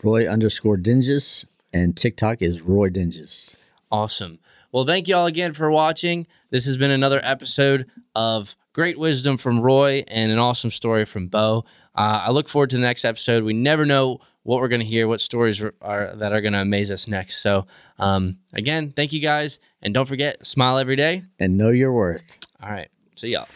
Roy 0.04 0.28
underscore 0.28 0.76
Dinges, 0.76 1.46
and 1.72 1.96
TikTok 1.96 2.42
is 2.42 2.60
Roy 2.60 2.90
Dinges. 2.90 3.56
Awesome. 3.90 4.38
Well, 4.72 4.84
thank 4.84 5.08
you 5.08 5.16
all 5.16 5.26
again 5.26 5.52
for 5.54 5.70
watching. 5.70 6.26
This 6.50 6.66
has 6.66 6.76
been 6.76 6.90
another 6.90 7.20
episode 7.24 7.86
of 8.14 8.54
great 8.72 8.98
wisdom 8.98 9.36
from 9.36 9.60
Roy 9.60 10.04
and 10.08 10.30
an 10.30 10.38
awesome 10.38 10.70
story 10.70 11.04
from 11.04 11.28
Beau. 11.28 11.64
Uh, 11.94 12.22
I 12.26 12.30
look 12.30 12.48
forward 12.48 12.70
to 12.70 12.76
the 12.76 12.82
next 12.82 13.04
episode. 13.04 13.42
We 13.44 13.52
never 13.52 13.84
know 13.84 14.20
what 14.42 14.60
we're 14.60 14.68
going 14.68 14.80
to 14.80 14.86
hear, 14.86 15.06
what 15.06 15.20
stories 15.20 15.62
are, 15.80 16.14
that 16.16 16.32
are 16.32 16.40
going 16.40 16.52
to 16.52 16.60
amaze 16.60 16.90
us 16.90 17.06
next. 17.06 17.42
So, 17.42 17.66
um, 17.98 18.38
again, 18.52 18.92
thank 18.92 19.12
you 19.12 19.20
guys, 19.20 19.58
and 19.82 19.92
don't 19.92 20.06
forget, 20.06 20.46
smile 20.46 20.78
every 20.78 20.96
day. 20.96 21.24
And 21.38 21.58
know 21.58 21.70
your 21.70 21.92
worth. 21.92 22.38
All 22.62 22.70
right, 22.70 22.88
see 23.16 23.32
y'all. 23.32 23.48